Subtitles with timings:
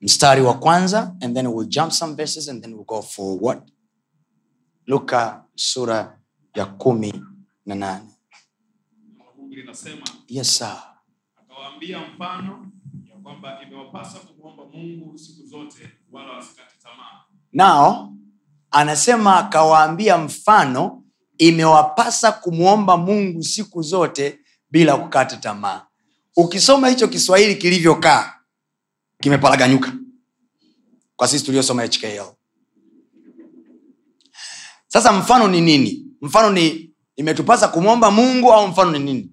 [0.00, 3.62] mstari wa kwanza and then we'll jump some verses and then we'll go forward
[4.86, 6.18] luka sura
[6.54, 7.24] ya kumi
[7.66, 8.08] na nane.
[9.50, 10.76] Linasema yes, sir.
[11.36, 12.66] akawaambia mfano
[13.10, 17.24] ya kwamba imewapasa kumwomba mungu siku zote wala wasikate tamaa.
[17.52, 18.12] Nao
[18.70, 21.02] anasema akawaambia mfano
[21.38, 24.38] imewapasa kumwomba mungu siku zote
[24.70, 25.86] bila kukata tamaa.
[26.36, 28.39] Ukisoma hicho kiswahili kilivyokaa
[29.20, 29.92] kimeparaganyuka
[31.16, 32.24] kwa sisi tuliosoma hkl
[34.86, 36.06] sasa mfano ni nini?
[36.20, 39.30] Mfano ni imetupasa kumwomba mungu au mfano ni nini?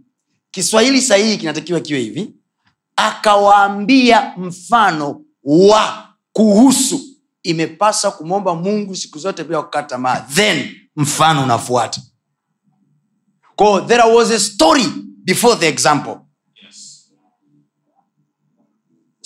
[0.52, 2.34] Kiswahili sahihi kinatakiwa kiwe hivi.
[2.96, 7.02] Akawaambia mfano wa kuhusu.
[7.44, 10.20] Imepasa kumwomba mungu siku zote bila kukata tamaa.
[10.20, 12.02] Then mfano unafuata.
[13.88, 14.84] There was a story
[15.24, 16.18] before the example
[16.64, 17.12] yes.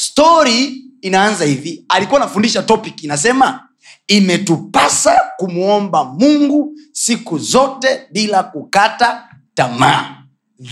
[0.01, 1.85] Story inaanza hivi.
[1.89, 3.67] Alikuwa anafundisha topic inasema
[4.07, 10.17] imetupasa kumwomba mungu siku zote bila kukata tamaa.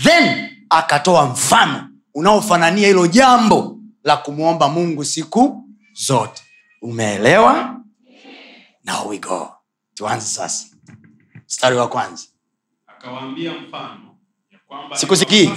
[0.02, 6.42] Then akatoa mfano unaofanania hilo jambo la kumwomba mungu siku zote.
[6.82, 7.80] Umeelewa?
[8.84, 9.52] Now we go.
[9.94, 10.66] Tuanze sasa.
[11.46, 12.24] Mstari wa kwanza.
[12.86, 14.16] Akawaambia mfano
[14.94, 15.50] sikusikii.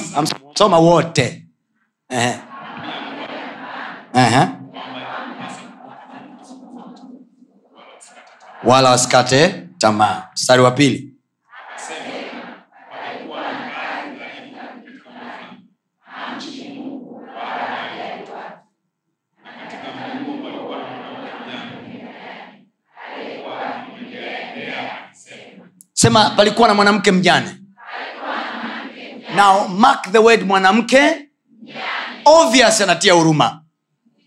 [0.54, 1.48] Soma wote.
[2.10, 2.40] Ehe.
[4.14, 4.48] Ehe.
[8.64, 10.28] wala wasikate tamaa.
[10.34, 11.14] Mstari wa pili.
[25.94, 27.56] Sema palikuwa na mwanamke mjane.
[29.36, 31.30] Now mark the word mwanamke.
[32.26, 33.63] Obvious anatia huruma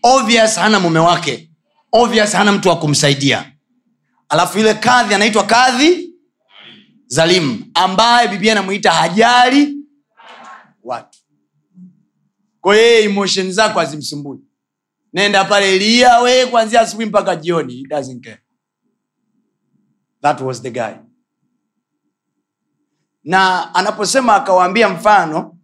[0.03, 1.51] obvious hana mume wake.
[1.91, 3.53] Obvious hana mtu wa kumsaidia.
[4.29, 6.13] Alafu yule kadhi anaitwa kadhi
[7.07, 9.77] zalimu ambaye biblia anamuita hajali
[10.83, 11.19] watu.
[12.61, 14.39] Kwa yeye emotion zako hazimsumbui.
[15.13, 18.39] Nenda pale lia we kuanzia asubuhi mpaka jioni He doesn't care.
[20.21, 20.93] that was the guy.
[23.23, 25.57] Na anaposema akawaambia mfano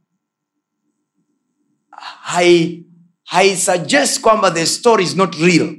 [2.22, 2.86] hai
[3.24, 5.76] haisuggest kwamba the story is not real.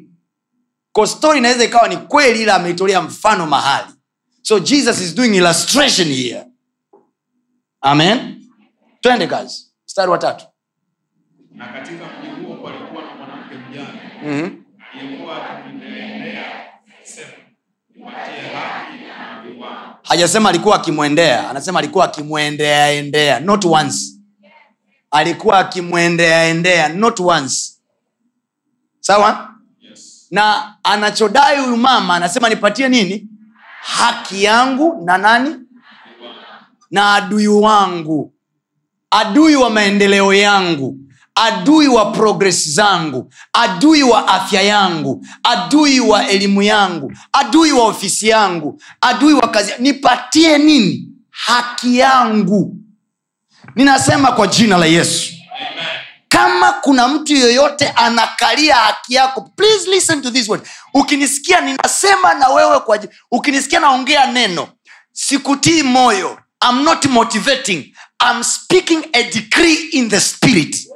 [0.92, 3.88] Kwa story inaweza ikawa ni kweli ila ameitolea mfano mahali.
[4.42, 6.44] So jesus is doing illustration here.
[7.80, 8.44] Amen?
[9.00, 10.44] Twende kazi mstari wa tatu.
[11.50, 14.00] Na katika mji huo palikuwa na mwanamke mjane.
[14.24, 14.64] Mm-hmm.
[15.00, 16.64] aliyekuwa akimwendea
[20.02, 24.13] hajasema alikuwa akimwendea anasema alikuwa akimwendeaendea not once
[25.14, 27.70] alikuwa akimwendeaendea not once.
[29.00, 29.54] Sawa?
[29.80, 30.26] Yes.
[30.30, 33.28] na anachodai huyu mama anasema nipatie nini?
[33.82, 35.56] Haki yangu na nani?
[36.90, 38.34] Na adui wangu.
[39.10, 40.98] Adui wa maendeleo yangu.
[41.34, 43.32] Adui wa progress zangu.
[43.52, 45.26] Adui wa afya yangu.
[45.42, 47.12] Adui wa elimu yangu.
[47.32, 48.82] Adui wa ofisi yangu.
[49.00, 49.72] Adui wa kazi.
[49.78, 51.08] Nipatie nini?
[51.30, 52.76] Haki yangu
[53.76, 55.32] ninasema kwa jina la yesu.
[56.28, 60.66] Kama kuna mtu yoyote anakalia haki yako please listen to this word.
[60.94, 62.98] Ukinisikia ninasema na wewe kwa
[63.30, 64.68] ukinisikia naongea neno
[65.12, 66.38] sikutii moyo.
[66.70, 67.94] I'm not motivating.
[68.30, 70.88] I'm speaking a decree in the spirit.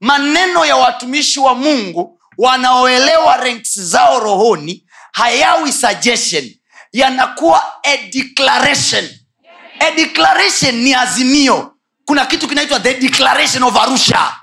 [0.00, 6.50] Maneno ya watumishi wa mungu wanaoelewa ranks zao rohoni hayawi suggestion
[6.92, 9.08] yanakuwa a declaration.
[9.80, 11.74] A declaration ni azimio.
[12.04, 14.36] Kuna kitu kinaitwa the declaration of arusha.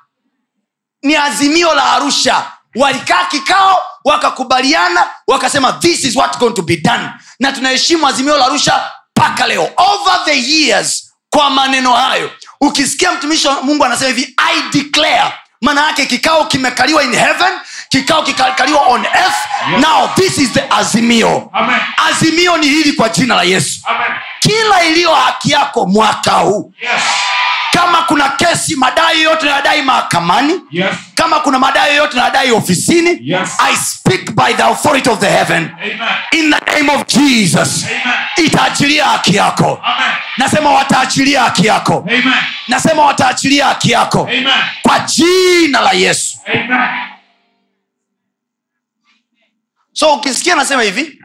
[1.04, 2.52] Ni azimio la arusha.
[2.76, 7.10] Walikaa kikao wakakubaliana wakasema this is what going to be done.
[7.40, 9.70] Na tunaheshimu azimio la arusha mpaka leo.
[9.78, 12.32] Over the years kwa maneno hayo
[12.62, 15.34] ukisikia mtumishi wa mungu anasema hivi i declare.
[15.62, 17.54] Maana yake kikao kimekaliwa in heaven
[17.90, 19.36] kikao kikakaliwa on earth
[19.82, 21.80] now this is the azimio Amen.
[22.10, 24.08] azimio ni hili kwa jina la yesu Amen.
[24.40, 26.92] kila iliyo haki yako mwaka huu Yes.
[27.72, 30.96] kama kuna kesi madai yote nayadai mahakamani Yes.
[31.16, 33.50] kama kuna madai yoyote nayadai ofisini Yes.
[33.60, 36.00] i speak by the authority of the heaven Amen.
[36.32, 38.02] in the name of jesus Amen.
[38.46, 40.16] itaachilia haki yako Amen.
[40.38, 42.34] nasema wataachilia haki yako Amen.
[42.68, 44.48] nasema wataachilia haki yako Amen.
[44.82, 46.90] kwa jina la yesu Amen.
[49.96, 51.24] So ukisikia nasema hivi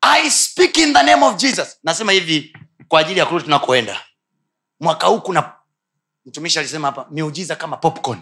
[0.00, 1.76] i speak in the name of jesus.
[1.84, 2.56] Nasema hivi
[2.88, 4.00] kwa ajili ya kurudi tunakoenda.
[4.80, 5.52] Mwaka huu kuna
[6.26, 8.20] mtumishi alisema hapa miujiza kama popcorn.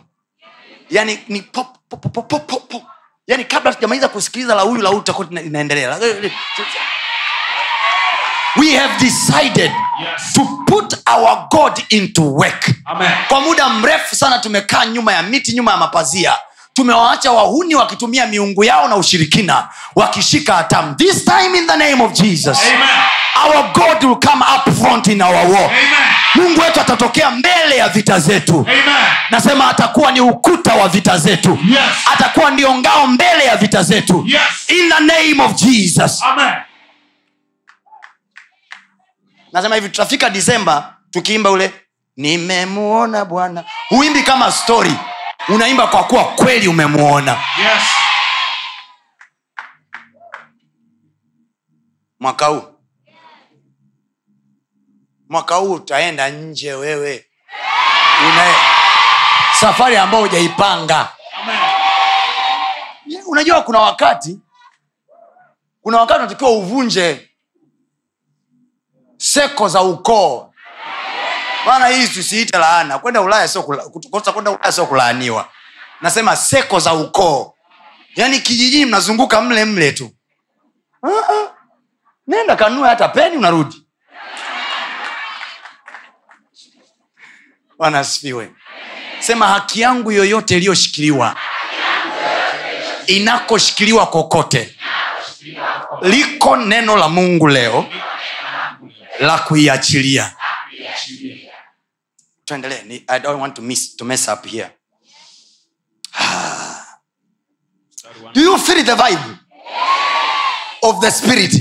[0.90, 2.82] Yani ni pop, pop, pop, pop, pop, pop,
[3.26, 5.98] yani kabla tujamaliza kusikiliza la huyu la huyu takuwa inaendelea.
[8.56, 9.70] We have decided
[10.00, 10.32] Yes.
[10.34, 12.70] to put our god into work.
[12.84, 13.10] Amen.
[13.28, 16.36] kwa muda mrefu sana tumekaa nyuma ya miti nyuma ya mapazia
[16.74, 22.12] tumewaacha wahuni wakitumia miungu yao na ushirikina wakishika hatamu this time in the name of
[22.12, 22.88] jesus Amen.
[23.46, 25.74] our god will come up front in our war Amen.
[26.34, 28.82] mungu wetu atatokea mbele ya vita zetu Amen.
[29.30, 31.80] nasema atakuwa ni ukuta wa vita zetu Yes.
[32.12, 34.40] atakuwa ndio ngao mbele ya vita zetu Yes.
[34.68, 36.54] in the name of jesus Amen.
[39.52, 41.72] nasema hivi tutafika disemba tukiimba ule
[42.16, 44.92] nimemuona bwana huimbi kama story
[45.48, 47.82] unaimba kwa kuwa kweli umemwona Yes.
[52.20, 52.62] mwaka huu?
[55.28, 57.26] Mwaka huu utaenda nje wewe.
[58.28, 58.54] Una...
[59.60, 61.08] safari ambayo hujaipanga.
[63.26, 64.40] Unajua kuna wakati
[65.82, 67.28] kuna wakati unatakiwa uvunje
[69.16, 70.51] seko za ukoo
[71.66, 72.98] maana hii tusiite laana.
[72.98, 73.48] Kwenda ulaya
[73.92, 75.48] kukosa kwenda ulaya sio kulaaniwa.
[76.00, 77.54] Nasema seko za ukoo.
[78.16, 80.10] Yaani kijijini mnazunguka mle mle tu.
[82.26, 83.86] Nenda kanue hata peni unarudi.
[87.78, 88.04] Bwana
[89.20, 91.36] sema haki yangu yoyote iliyoshikiliwa
[93.06, 94.76] inakoshikiliwa kokote
[96.02, 97.86] liko neno la mungu leo
[99.20, 100.32] la kuiachilia
[102.44, 103.04] tuendelee.
[103.08, 104.70] I don't want to, miss, to mess up here.
[108.34, 109.38] Do you feel the vibe?
[110.82, 111.52] Of the spirit?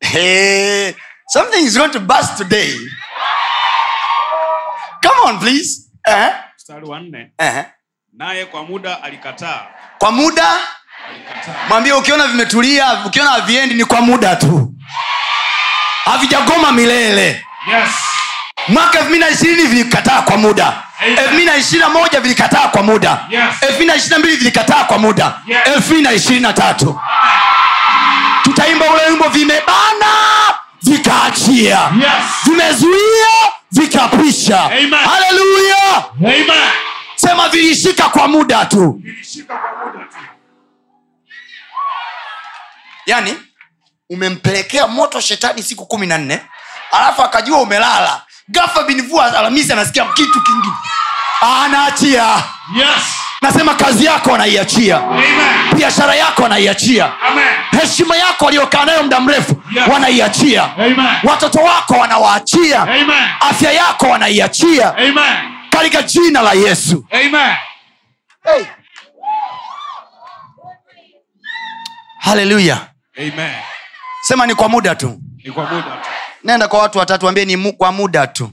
[0.00, 0.94] Hey,
[1.28, 2.72] something is going to bust today.
[5.02, 5.90] Come on please.
[6.06, 6.32] Uh-huh.
[7.38, 7.64] Uh-huh.
[8.12, 9.66] naye kwa muda alikataa.
[9.98, 10.54] Kwa muda?
[11.68, 14.74] Mwambie ukiona vimetulia ukiona haviendi ni kwa muda tu.
[16.04, 17.44] Havijagoma milele.
[17.70, 17.90] Yes
[18.68, 20.82] mwaka elfu mbili na ishirini vilikataa kwa muda.
[21.06, 23.18] Elfu mbili na ishirini na moja vilikataa kwa muda.
[23.60, 25.34] Elfu mbili na ishirini na mbili vilikataa kwa muda.
[25.64, 27.00] Elfu mbili na ishirini na tatu.
[28.42, 30.06] Tutaimba ule wimbo vimebana
[30.82, 31.78] vikaachia.
[32.00, 32.12] Yes.
[32.44, 33.28] Vimezuia
[33.72, 34.58] vikapisha
[35.04, 36.04] haleluya.
[37.16, 39.00] Sema vilishika kwa muda tu.
[39.04, 40.16] Nilishika kwa muda tu.
[43.06, 43.34] Yani
[44.10, 46.40] umempelekea moto shetani siku kumi na nne
[46.92, 50.74] alafu akajua umelala gafa binivua alhamisi anasikia kitu kingine.
[51.64, 52.42] Anaachia.
[52.76, 53.14] Yes.
[53.42, 55.00] Nasema kazi yako anaiachia.
[55.76, 57.12] Biashara yako anaiachia.
[57.80, 59.88] Heshima yako waliokaa nayo muda mrefu Yes.
[59.92, 60.68] wanaiachia.
[61.24, 62.82] Watoto wako wanawaachia.
[62.82, 63.28] Amen.
[63.40, 64.94] Afya yako wanaiachia.
[65.70, 67.06] Katika jina la yesu.
[67.10, 67.56] Amen.
[68.44, 68.64] Hey.
[72.18, 72.78] haleluya
[73.18, 73.54] amen.
[74.22, 75.18] Sema ni kwa muda tu.
[75.44, 76.08] Ni kwa muda tu
[76.44, 78.50] nenda kwa watu watatu ambie ni mu, kwa muda tu.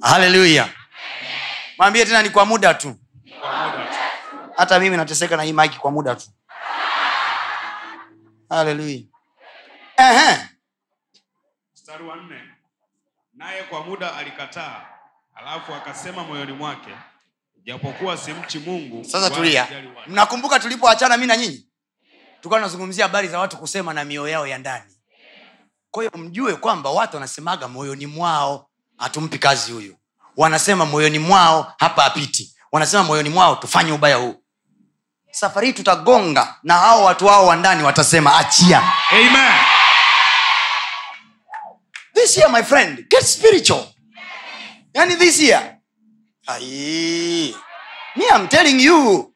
[0.00, 0.68] Haleluya
[1.78, 2.96] mwambie tena ni kwa muda tu.
[4.56, 6.26] Hata mimi nateseka na hii maiki kwa muda tu.
[8.48, 9.00] Haleluya
[13.34, 14.91] naye kwa muda alikataa
[15.46, 16.90] alafu akasema moyoni mwake
[17.64, 19.68] japokuwa simchi mungu sasa tulia.
[20.06, 21.66] mnakumbuka tulipoachana mi na nyinyi?
[22.40, 24.92] Tukawa tunazungumzia habari za watu kusema na mioyo yao ya ndani.
[25.90, 28.68] Kwa hiyo mjue kwamba watu wanasemaga moyoni mwao
[28.98, 29.96] hatumpi kazi huyu.
[30.36, 34.42] Wanasema moyoni mwao hapa apiti wanasema moyoni mwao tufanye ubaya huu.
[35.30, 38.92] Safari hii tutagonga na hao watu wao wa ndani watasema achia.
[39.10, 39.52] Amen.
[42.14, 43.91] This year my friend get spiritual
[44.94, 45.78] yani this year.
[46.46, 47.54] Aye.
[48.16, 49.32] me I'm telling you.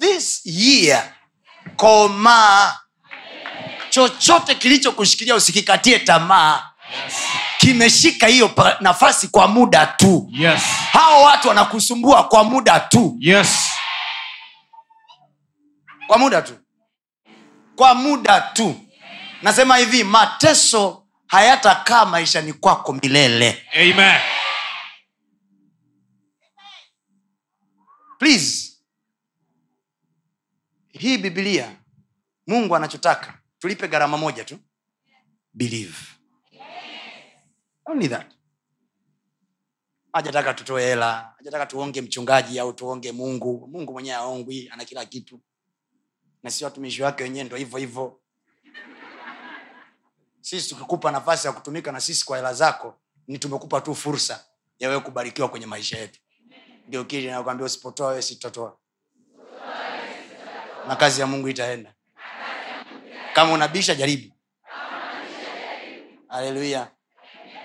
[0.00, 1.14] This year
[1.76, 2.76] komaa
[3.90, 6.62] chochote kilichokushikilia usikikatie tamaa.
[7.04, 7.14] Yes
[7.66, 8.50] kimeshika hiyo
[8.80, 10.28] nafasi kwa muda tu.
[10.32, 10.62] Yes.
[10.92, 13.16] hao watu wanakusumbua kwa muda tu.
[13.20, 13.68] Yes.
[16.06, 16.58] kwa muda tu.
[17.76, 18.74] Kwa muda tu.
[19.42, 23.62] Nasema hivi mateso hayatakaa maishani kwako milele.
[23.74, 24.20] Amen.
[28.18, 28.72] please.
[30.88, 31.76] Hii bibilia
[32.46, 34.58] mungu anachotaka tulipe gharama moja tu.
[35.54, 35.96] Believe.
[37.84, 38.26] Only that.
[40.12, 43.68] Hajataka tutoe hela hajataka tuonge mchungaji au tuonge mungu.
[43.72, 45.40] Mungu mwenyewe aongwi ana kila kitu.
[46.42, 48.20] Na si watumishi wake wenyewe ndo hivyo hivyo
[50.46, 54.44] sisi tukikupa nafasi ya kutumika na sisi kwa hela zako ni tumekupa tu fursa
[54.78, 56.20] ya wewe kubarikiwa kwenye maisha yetu.
[56.88, 58.76] Ndio kili nakwambia usipotoa wewe sitotoa
[60.88, 61.94] na kazi ya mungu itaenda.
[63.34, 64.34] Kama unabisha jaribu.
[66.28, 66.90] Haleluya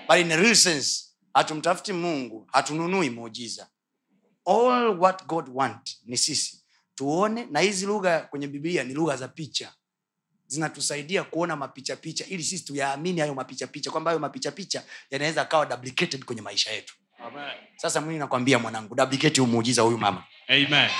[0.08, 3.68] but in hatumtafuti mungu hatununui muujiza.
[4.46, 6.64] All what god want ni sisi.
[6.94, 9.72] Tuone na hizi lugha kwenye biblia ni lugha za picha
[10.52, 16.42] zinatusaidia kuona mapichapicha ili sisi tuyaamini hayo mapichapicha kwamba hayo mapichapicha yanaweza akawa duplicated kwenye
[16.42, 17.50] maisha yetu Amen.
[17.76, 20.90] sasa mimi nakwambia mwanangu duplicate umuujiza huyu mama Amen.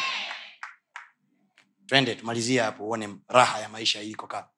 [1.86, 4.48] twende tumalizie hapo uone raha ya maisha iliko kaa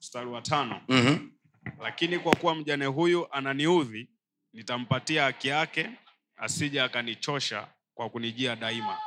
[0.00, 0.80] Mstari wa tano.
[0.88, 1.32] mm-hmm.
[1.80, 4.10] Lakini kwa kuwa mjane huyu ananiudhi,
[4.52, 5.90] nitampatia haki yake,
[6.36, 8.98] asija akanichosha kwa kunijia daima.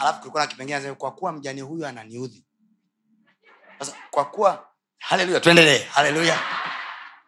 [0.00, 2.44] Alafu kulikuwa na kipengele kwa kuwa mjane huyu ananiudhi.
[3.78, 5.78] Sasa kwa kuwa haleluya tuendelee.
[5.78, 6.38] Haleluya.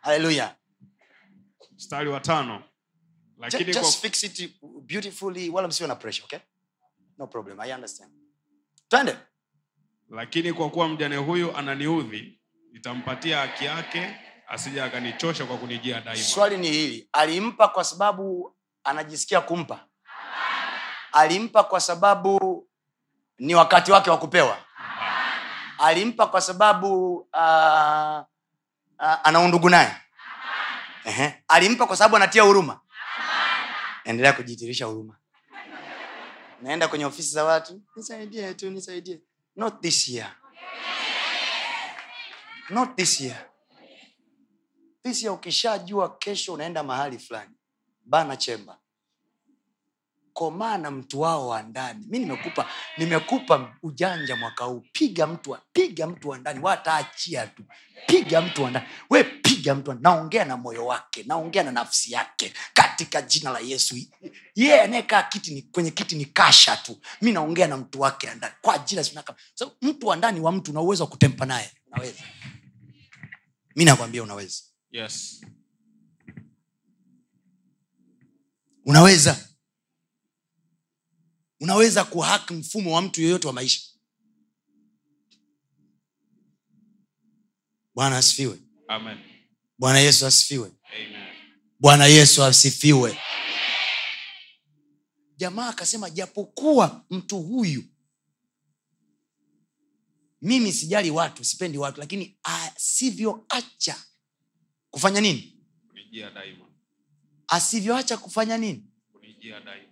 [0.00, 0.56] Haleluya.
[1.76, 2.62] Mstari wa tano.
[3.38, 6.38] Lakini just kwa, fix it beautifully wala msiwe na pressure okay?
[7.18, 8.12] No problem i understand.
[8.88, 9.16] Twende.
[10.10, 12.40] Lakini kwa kuwa mjane huyu ananiudhi,
[12.72, 14.16] nitampatia haki yake,
[14.48, 16.24] asije akanichosha kwa kunijia daima.
[16.24, 19.86] swali ni hili alimpa kwa sababu anajisikia kumpa?
[21.12, 22.51] Alimpa kwa sababu
[23.42, 24.58] ni wakati wake wa kupewa.
[25.78, 28.20] Alimpa kwa sababu uh,
[28.98, 29.96] uh, ana undugu naye.
[31.48, 32.80] Alimpa kwa sababu anatia huruma.
[34.04, 35.16] Endelea kujitirisha huruma.
[36.62, 37.82] Naenda kwenye ofisi za watu.
[37.96, 39.20] Nisaidie tu nisaidie.
[39.56, 40.34] Not this year.
[42.70, 43.44] Not this year.
[45.02, 47.54] This year ukishajua kesho unaenda mahali fulani.
[48.04, 48.78] Bana chemba
[50.32, 52.04] komaa na mtu wao wa ndani.
[52.08, 54.84] Mi nimekupa nimekupa ujanja mwaka huu.
[54.92, 56.60] Piga mtu piga mtu wa ndani.
[56.60, 57.62] Wataachia tu.
[58.06, 58.86] Piga mtu wa ndani.
[59.10, 62.52] We piga mtu naongea na moyo wake naongea na nafsi yake.
[62.74, 63.96] Katika jina la yesu.
[63.96, 64.10] Yeye
[64.54, 66.98] yeah, anayekaa kiti ni, kwenye kiti ni kasha tu.
[67.20, 68.54] Mi naongea na mtu wake ndani.
[68.62, 69.04] Kwa jina
[69.54, 71.70] so, mtu wa ndani wa mtu una uwezo wa kutempa naye?
[71.92, 72.22] Unaweza.
[73.76, 74.62] Mi nakwambia unaweza.
[74.90, 75.40] Yes.
[78.84, 79.36] unaweza
[81.62, 83.80] unaweza kuhaki mfumo wa mtu yeyote wa maisha.
[87.94, 88.58] Bwana asifiwe.
[88.88, 89.18] Amen.
[89.78, 90.72] bwana yesu asifiwe.
[90.96, 91.34] Amen.
[91.80, 93.18] bwana yesu asifiwe.
[95.36, 97.84] Jamaa akasema japokuwa mtu huyu
[100.42, 103.96] mimi sijali watu sipendi watu lakini asivyoacha
[104.90, 105.58] kufanya nini?
[107.48, 108.86] Asivyoacha kufanya nini?
[109.12, 109.91] Kunijia daima.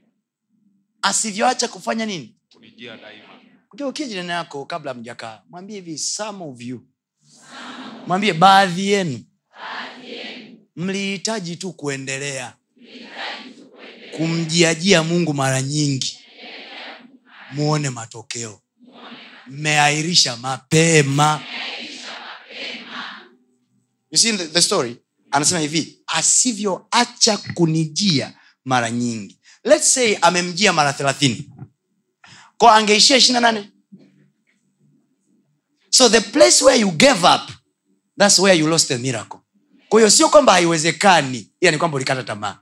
[1.03, 2.35] Asivyoacha kufanya nini?
[2.53, 3.25] Kunijia daima.
[3.95, 6.87] jirani yako kabla mjakaa mwambie hivi some of you.
[8.07, 9.25] Mwambie baadhi yenu.
[10.77, 12.57] Mlihitaji tu kuendelea.
[14.17, 16.19] Kumjiajia mungu mara nyingi.
[17.53, 18.61] Muone matokeo.
[19.47, 21.43] Mmeairisha mapema.
[24.11, 24.97] You see the, the story?
[25.31, 31.49] Anasema hivi asivyoacha kunijia mara nyingi let's say amemjia mara thelathini.
[32.59, 33.71] Ko angeishia ishirina nane.
[35.91, 37.51] So the place where you gave up
[38.19, 39.41] thats where you lost the miracle.
[39.89, 41.51] Kwa sio kwamba haiwezekani.
[41.61, 42.59] Ila ni kwamba ulikata tamaa.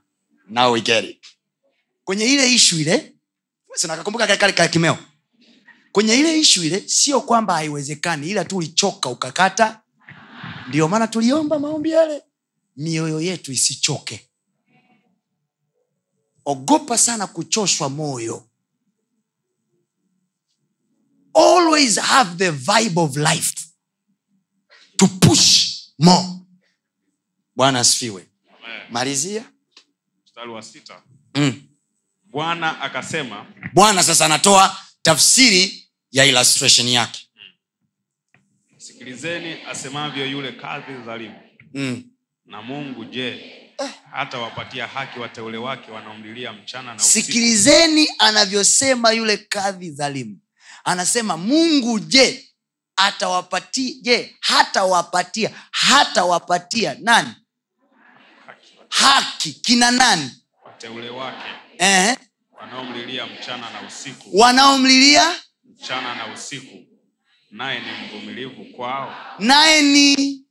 [0.49, 1.26] Now we get it.
[2.05, 3.14] Kwenye ile ishu ile
[3.75, 4.52] sinakakumbuka kale
[5.93, 9.81] kwenye ile ishu ile sio kwamba haiwezekani ila tu ulichoka ukakata.
[10.69, 12.23] Ndio maana tuliomba maombi yale.
[12.76, 14.27] Mioyo yetu isichoke
[16.49, 18.45] ogopa sana kuchoshwa moyo.
[21.35, 23.55] Always have the vibe of life.
[24.97, 26.26] To push more.
[27.57, 28.26] Bwana asifiwe.
[28.90, 29.45] Malizia.
[30.25, 31.02] Mstari wa sita.
[31.35, 31.62] Mm.
[32.31, 37.28] bwana akasema bwana sasa anatoa tafsiri ya illustration yake.
[38.76, 41.40] Sikilizeni asemavyo yule kadhi dhalimu.
[41.75, 42.05] Mm.
[42.47, 43.55] na mungu je
[44.12, 50.38] hata wapatia haki wateule wake wanaomlilia mchana na sikilizeni anavyosema yule kadhi dhalimu.
[50.85, 52.49] Anasema mungu je
[52.97, 57.35] atawapatia je hatawapatia hatawapatia nani?
[58.88, 59.52] Haki.
[59.52, 60.30] Kina nani?
[60.64, 61.49] Wateule wake.
[61.78, 62.16] Eh?
[62.61, 64.38] wanaomlilia mchana na usiku.
[64.38, 65.35] Wanaomlilia?
[65.64, 66.76] Mchana na usiku.
[67.50, 69.14] Naye ni mvumilivu kwao.
[69.38, 70.42] Naye ni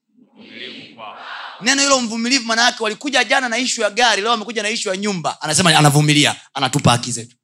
[1.62, 4.98] neno hilo mvumilivu maana walikuja jana na ishu ya gari leo wamekuja na ishu ya
[4.98, 5.41] nyumba.
[5.41, 7.36] Anasema anavumilia anatupa haki zetu.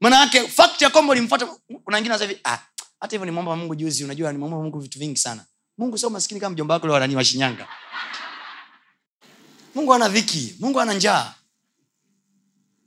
[0.00, 0.50] Maana yake
[0.80, 1.46] ya kwamba ulimfuata
[1.84, 2.58] kuna wengine hivi ah
[3.00, 5.44] hata hivyo nimwomba mungu juzi unajua nimwomba mungu vitu vingi sana.
[5.78, 7.24] Mungu sio maskini kama mjomba wako leo anani wa
[9.74, 11.34] mungu ana dhiki mungu ana njaa.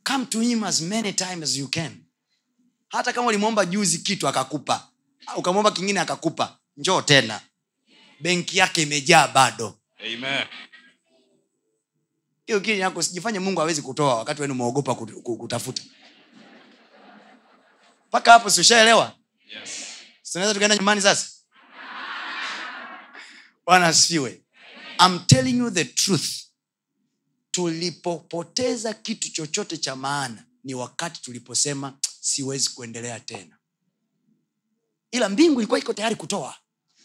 [0.04, 1.98] Come to him as many times as you can.
[2.90, 4.88] Hata kama ulimwomba juzi kitu akakupa
[5.36, 7.42] ukamwomba kingine akakupa njoo tena.
[8.20, 9.80] Benki yake imejaa bado.
[10.00, 10.48] Amen.
[12.46, 15.84] Hiyo kili yako sijifanye mungu awezi kutoa wakati wenu kut- kutafuta.
[18.08, 19.16] Mpaka hapo siushaelewa
[19.62, 19.70] yes.
[20.22, 21.32] Sinaweza tukaenda nyumbani sasa?
[23.66, 24.42] Bwana asifiwe.
[25.06, 26.30] I'm telling you the truth.
[27.52, 33.58] Tulipopoteza kitu chochote cha maana ni wakati tuliposema siwezi kuendelea tena.
[35.12, 36.56] Ila mbingu ilikuwa iko tayari kutoa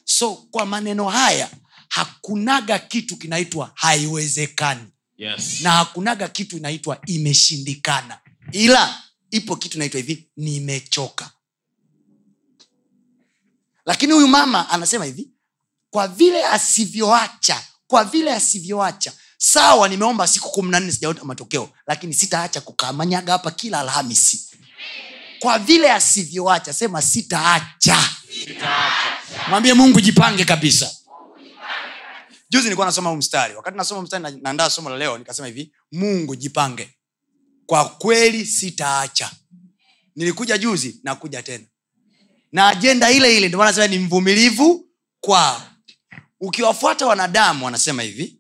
[0.05, 1.51] so kwa maneno haya
[1.89, 4.87] hakunaga kitu kinaitwa haiwezekani.
[5.19, 5.61] Yes.
[5.61, 8.19] Na hakunaga kitu inaitwa imeshindikana.
[8.53, 11.31] Ila ipo kitu inaitwa hivi nimechoka.
[13.87, 15.29] Lakini huyu mama anasema hivi
[15.91, 22.15] kwa vile asivyoacha kwa vile asivyoacha sawa nimeomba siku kumi na nne sijaota matokeo lakini
[22.15, 24.49] sitaacha kukamanyaga hapa kila alhamisi.
[25.39, 28.09] Kwa vile asivyoacha sema sitaacha.
[28.45, 30.91] Sitaacha mwambie mungu jipange kabisa.
[32.51, 33.55] Juzi nilikuwa nasoma mstari.
[33.55, 36.95] Wakati nasoma mstari naandaa somo la leo nikasema hivi mungu jipange.
[37.67, 39.31] Kwa kweli sitaacha.
[40.17, 41.65] Nilikuja juzi nakuja tena.
[42.53, 44.89] Na ajenda ile ile ndio nasema ni mvumilivu
[45.21, 45.63] kwao.
[46.41, 48.39] Ukiwafuata wanadamu wanasema hivi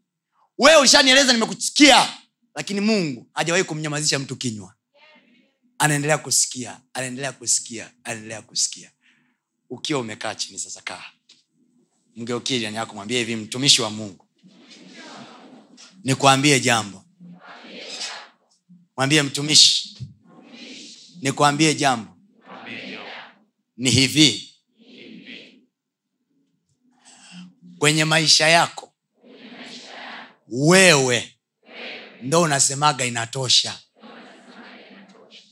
[0.59, 2.09] wewe ulishanieleza nimekusikia
[2.55, 4.75] lakini mungu hajawahi kumnyamazisha mtu kinywa.
[5.79, 8.91] Anaendelea kusikia anaendelea kusikia anaendelea kusikia
[9.73, 11.05] ukiwa umekaa chini sasa kaa.
[12.17, 12.59] Mgeukie
[13.19, 14.27] hivi mtumishi wa mungu.
[16.05, 17.05] Nikuambie jambo.
[18.97, 19.97] Mwambie mtumishi.
[21.21, 22.17] Nikuambie jambo.
[23.77, 24.55] Ni hivi.
[27.79, 28.95] Kwenye maisha yako
[30.49, 31.35] wewe
[32.23, 33.81] ndo unasemaga inatosha.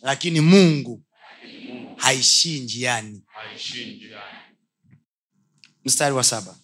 [0.02, 1.02] Lakini mungu
[1.96, 3.22] haishii njiani
[5.84, 6.56] mstari wa saba.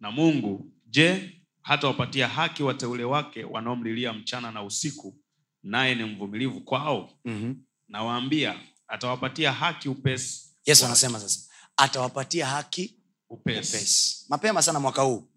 [0.00, 5.18] Na mungu je hata wapatia haki wateule wake wanaomlilia mchana na usiku
[5.62, 7.18] naye ni mvumilivu kwao?
[7.24, 7.56] Mm-hmm.
[7.88, 10.56] nawaambia atawapatia haki upesi.
[10.66, 11.40] Yesu anasema sasa
[11.76, 12.96] atawapatia haki
[13.30, 13.76] upesi.
[13.76, 14.24] upesi.
[14.28, 15.28] Mapema sana mwaka huu.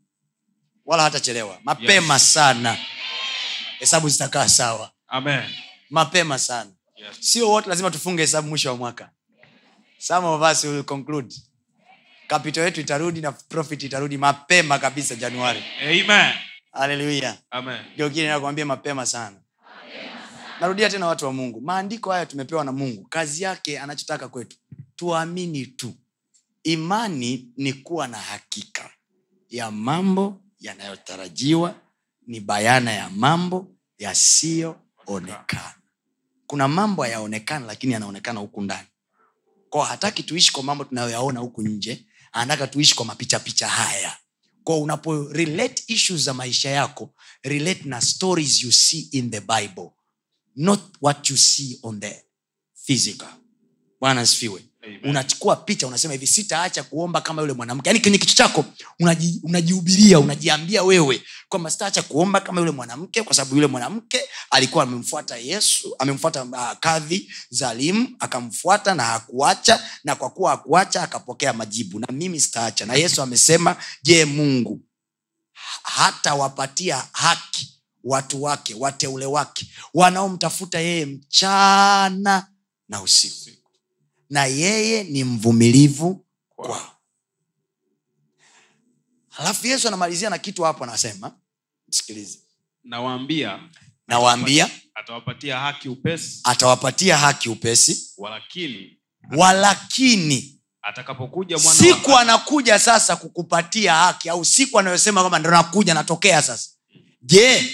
[0.86, 1.60] Wala hatachelewa.
[1.64, 2.34] Mapema yes.
[2.34, 2.78] sana.
[3.80, 4.92] Hesabu zitakaa sawa.
[5.08, 5.50] Amen.
[5.90, 6.72] Mapema sana.
[6.96, 7.18] Yes.
[7.20, 9.12] sio wote lazima tufunge hesabu mwisho wa mwaka
[10.00, 11.36] some of us will conclude.
[12.28, 15.64] Kapito yetu itarudi na profit itarudi mapema kabisa januari.
[16.72, 17.80] Haleluya amen.
[18.28, 19.36] Nakwambia mapema sana.
[20.62, 21.62] Narudia tena watu wa mungu.
[21.62, 23.08] Maandiko haya tumepewa na mungu.
[23.10, 24.58] Kazi yake anachotaka kwetu.
[24.96, 25.94] Tuamini tu.
[26.64, 28.90] Imani ni kuwa na hakika
[29.50, 31.76] ya mambo yanayotarajiwa
[32.28, 35.74] ni bayana ya mambo yasiyoonekana.
[36.48, 38.88] Kuna mambo hayaonekana lakini yanaonekana huku ndani
[39.70, 44.18] kwao hataki tuishi kwa mambo tunayoyaona huku nje anataka tuishi kwa mapichapicha haya.
[44.64, 49.90] Kwa unapo relate issues za maisha yako relate na stories you see in the bible
[50.56, 52.26] not what you see on the
[52.86, 53.30] physical.
[54.00, 54.66] Bwana asifiwe
[55.04, 57.90] Unachukua picha unasema hivi sitaacha kuomba kama yule mwanamke.
[57.90, 58.66] Yaani kwenye kichwa chako
[59.00, 59.40] unaji-
[60.20, 64.22] unajiambia wewe kwamba sitaacha kuomba kama yule mwanamke kwa sababu yule mwanamke
[64.52, 71.54] alikuwa amemfuata yesu amemfuata uh, kadhi zalimu akamfuata na hakuacha na kwa kuwa hakuacha akapokea
[71.54, 72.86] majibu na mimi sitaacha.
[72.86, 74.82] Na yesu amesema je mungu
[75.84, 82.48] hatawapatia haki watu wake wateule wake wanaomtafuta yeye mchana
[82.90, 83.50] na usiku
[84.30, 86.92] na yeye ni mvumilivu kwao
[89.38, 91.32] alafu yesu anamalizia na kitu hapo anasema
[91.88, 92.40] msikilize.
[92.84, 93.60] Nawaambia
[94.08, 99.00] nawaambia atawapatia haki upesi atawapatia haki upesi walakini
[99.38, 106.42] walakini atakapokuja mwana siku anakuja sasa kukupatia haki au siku anayosema kwamba ndo nakuja natokea
[106.42, 106.70] sasa.
[107.22, 107.72] Je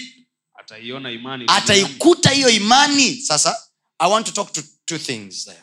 [0.54, 3.16] ataiona imani ataikuta hiyo imani?
[3.20, 3.56] Sasa
[3.98, 5.62] i want to talk to two things there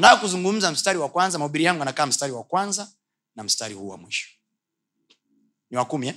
[0.00, 2.92] nataka kuzungumza mstari wa kwanza mahubiri yangu anakaa mstari wa kwanza
[3.36, 4.28] na mstari huu wa mwisho
[5.70, 6.14] ni wa kumi eh?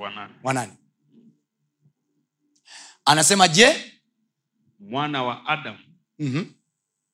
[0.00, 0.34] wanane.
[0.42, 0.76] wana-
[3.04, 3.92] anasema je
[4.80, 5.78] mwana wa adamu
[6.18, 6.54] mm-hmm.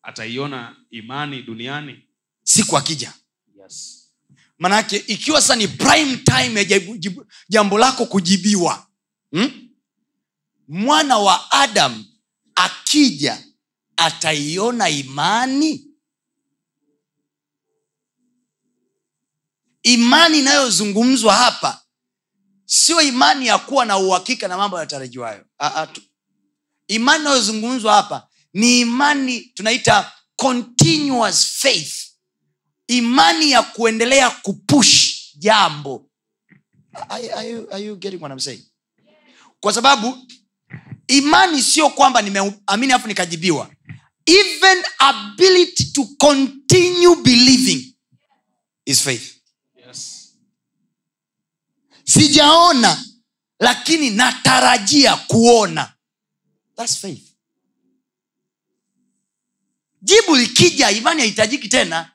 [0.02, 2.08] ataiona imani duniani
[2.42, 3.12] siku akija
[3.62, 3.98] yes.
[4.58, 6.80] manake ikiwa sasa ni prime time ya
[7.48, 8.86] jambo lako kujibiwa
[9.32, 9.68] hmm?
[10.68, 12.04] mwana wa adam
[12.54, 13.44] akija
[14.04, 15.86] ataiona imani.
[19.82, 21.82] Imani inayozungumzwa hapa
[22.64, 25.88] sio imani ya kuwa na uhakika na mambo yatarajiwayo Ah, ah,
[26.88, 31.94] imani inayozungumzwa hapa ni imani tunaita continuous faith.
[32.86, 36.10] Imani ya kuendelea kupush jambo.
[37.08, 38.62] Are, are you, are you getting what I'm saying?
[39.60, 40.18] kwa sababu
[41.08, 43.70] imani sio kwamba nimeamini afu nikajibiwa
[44.26, 47.94] even ability to continue believing
[48.86, 49.36] is faith.
[49.86, 50.32] Yes.
[52.04, 53.04] sijaona
[53.60, 55.92] lakini natarajia kuona.
[56.76, 57.22] That's faith.
[60.02, 62.12] Jibu likija imani haihitajiki tena.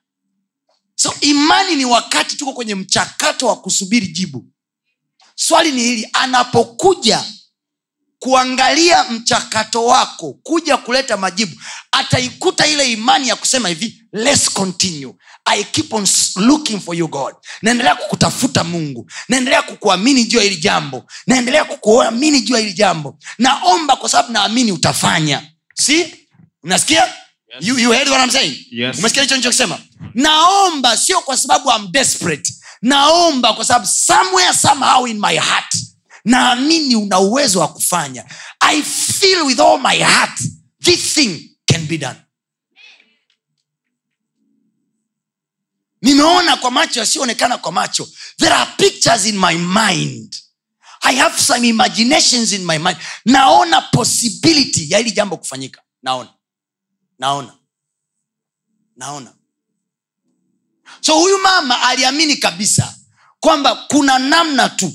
[0.96, 4.46] So imani ni wakati tuko kwenye mchakato wa kusubiri jibu.
[5.36, 7.26] Swali ni hili anapokuja
[8.19, 15.13] kuangalia mchakato wako kuja kuleta majibu ataikuta ile imani ya kusema hivi let's continue.
[15.45, 17.36] I keep on looking for you god.
[17.62, 19.12] Naendelea kukutafuta mungu.
[19.30, 21.06] Naendelea kukuamini juu ya hili jambo.
[21.27, 23.17] Naendelea kukuamini juu ya hili jambo.
[23.38, 25.43] Naomba kwa sababu naamini utafanya.
[25.73, 26.15] Si?
[26.63, 27.03] Unasikia?
[27.06, 27.67] Yes.
[27.67, 28.65] you, you heard what I'm saying?
[28.71, 28.97] Yes.
[28.99, 29.80] umesikia hicho nichokisema
[30.13, 32.53] naomba sio kwa sababu I'm desperate.
[32.82, 35.73] Naomba kwa sababu somewhere somehow in my heart
[36.27, 38.25] naamini una uwezo wa kufanya.
[38.59, 40.39] I feel with all my heart
[40.83, 42.19] this thing can be done.
[46.01, 48.07] Nimeona kwa macho yasiyoonekana kwa macho.
[48.37, 50.35] There are pictures in my mind.
[51.01, 52.97] I have some imaginations in my mind.
[53.25, 55.81] Naona possibility ya hili jambo kufanyika.
[56.03, 56.29] Naona.
[57.19, 57.53] Naona.
[58.95, 59.33] Naona.
[61.01, 62.95] So huyu mama aliamini kabisa
[63.39, 64.93] kwamba kuna namna tu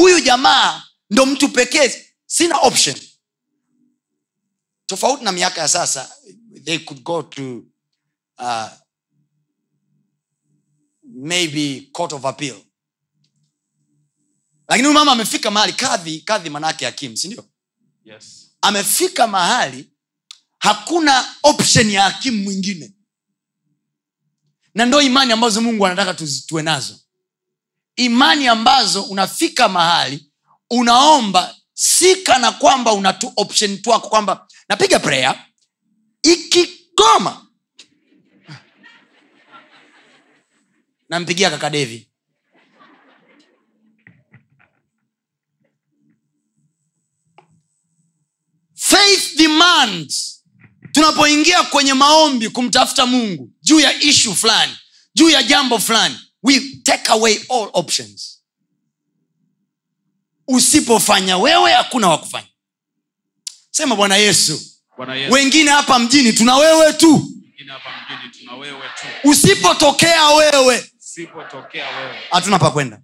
[0.00, 2.06] huyu jamaa ndo mtu pekee.
[2.26, 2.96] Sina option.
[4.86, 6.16] Tofauti na miaka ya sasa
[6.64, 7.64] they could go to
[8.38, 8.68] uh,
[11.04, 12.56] maybe court of appeal.
[14.68, 17.44] Lakini huyu mama amefika mahali kadhi kadhi manaake hakimu sindio
[18.04, 18.50] Yes.
[18.62, 19.92] amefika mahali
[20.58, 22.92] hakuna option ya hakimu mwingine.
[24.74, 26.14] Na ndo imani ambazo mungu anataka
[26.46, 26.98] tuwe nazo
[28.04, 30.32] imani ambazo unafika mahali
[30.70, 35.44] unaomba si kana kwamba una tu option twako kwamba napiga prayer
[36.22, 37.46] ikigoma
[41.08, 41.70] nampigia kaka
[48.74, 50.44] faith demands
[50.92, 54.76] tunapoingia kwenye maombi kumtafuta mungu juu ya ishu fulani
[55.14, 58.40] juu ya jambo fulani we take away all options.
[60.48, 62.46] Usipofanya wewe hakuna wakufanya
[63.70, 64.60] sema bwana yesu.
[64.96, 67.30] Bwana Yesu, wengine hapa mjini tuna wewe tu.
[69.24, 70.90] Usipotokea wewe.
[72.30, 73.02] Hatuna pa kwenda.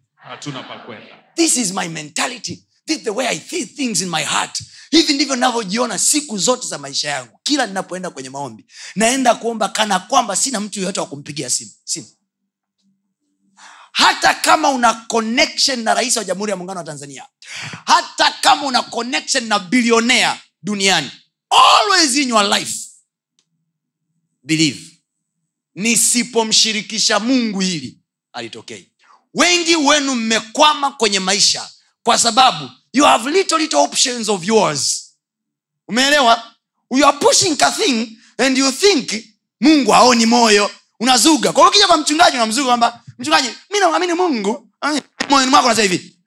[1.35, 2.63] This is my mentality.
[2.87, 4.63] This is the way i see things in my heart.
[4.91, 7.41] Hivi ndivyo navyojiona siku zote za maisha yangu.
[7.43, 11.71] Kila ninapoenda kwenye maombi naenda kuomba kana kwamba sina mtu yoyote wa kumpigia simu.
[11.85, 12.07] Sina
[13.97, 17.27] hata kama una connection na rais wa jamhuri ya muungano wa tanzania
[17.87, 21.11] hata kama una connection na bilionea duniani
[21.51, 22.79] always in your life
[24.43, 24.81] believe.
[25.75, 27.99] Nisipomshirikisha mungu hili
[28.33, 28.89] alitokei.
[29.35, 31.69] Wengi wenu mmekwama kwenye maisha
[32.03, 35.13] kwa sababu you have little, little options of yours.
[35.89, 36.43] Umeelewa?
[36.91, 39.13] You are pushing a thing and you think
[39.61, 40.71] mungu haoni moyo.
[41.01, 41.53] Unazuga.
[41.53, 44.71] Kwa hiyo ukija kwa mchungaji unamzuga kwamba mchungaji mi namwamini mungu.
[44.81, 45.01] Ah,
[45.31, 46.19] moyoni mwako nasa hivi.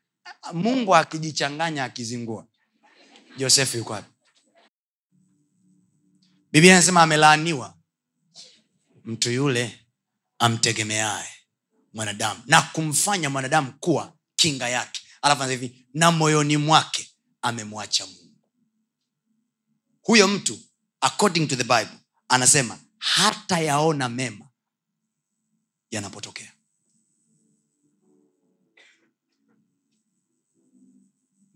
[0.54, 2.48] Mungu akijichanganya akizingua.
[3.38, 4.10] Josefu yuko wapi?
[6.52, 7.78] Biblia anasema amelaaniwa.
[9.06, 9.86] Mtu yule
[10.40, 11.30] amtegemeaye
[11.94, 15.02] mwanadamu na kumfanya mwanadamu kuwa kinga yake.
[15.22, 17.10] Alafu hivi na moyoni mwake
[17.42, 18.36] amemwacha mungu.
[20.02, 20.60] Huyo mtu
[21.02, 21.98] according to the bible
[22.28, 24.50] anasema hata yaona mema
[25.92, 26.54] yanapotokea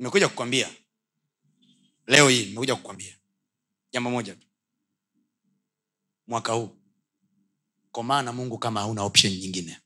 [0.03, 0.75] nimekuja kukwambia.
[2.07, 3.17] Leo hii nimekuja kukwambia.
[3.91, 4.47] Jambo moja tu.
[6.27, 6.77] Mwaka huu
[7.91, 9.79] komaa na mungu kama hauna option nyingine.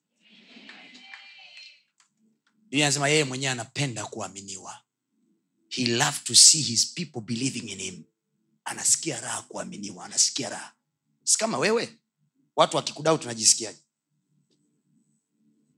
[2.64, 4.82] Biblia anasema yeye mwenyewe anapenda kuaminiwa.
[5.70, 8.04] He loved to see his people believing in him.
[8.66, 10.76] Anasikia raha kuaminiwa anasikia raha.
[11.24, 11.98] Si kama wewe?
[12.56, 13.80] Watu wakikudau tunajisikiaje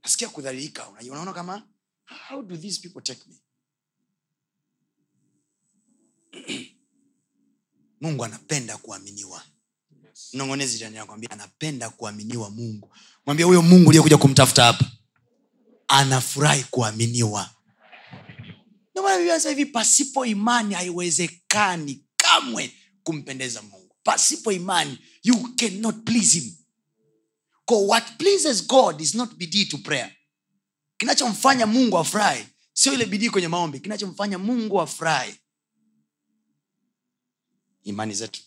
[0.04, 0.90] nasikia kudhalilika.
[0.90, 1.68] Unaona kama
[2.30, 3.36] how do these people take me
[8.02, 9.44] mungu anapenda kuaminiwa.
[10.34, 12.90] Mnongonezi jirani yako anapenda kuaminiwa mungu.
[13.26, 14.92] Mwambie huyo mungu uliyekuja kumtafuta hapa
[15.88, 17.50] anafurahi kuaminiwa.
[19.50, 23.96] Hivi pasipo imani haiwezekani kamwe kumpendeza mungu.
[24.04, 26.56] Pasipo imani you cannot please him.
[27.66, 30.12] Ko what pleases god is not bidii to prayer.
[30.98, 33.80] Kinachomfanya mungu afurahi sio ile bidii kwenye maombi.
[33.80, 35.36] Kinachomfanya mungu afurahi
[37.90, 38.42] imani zetu.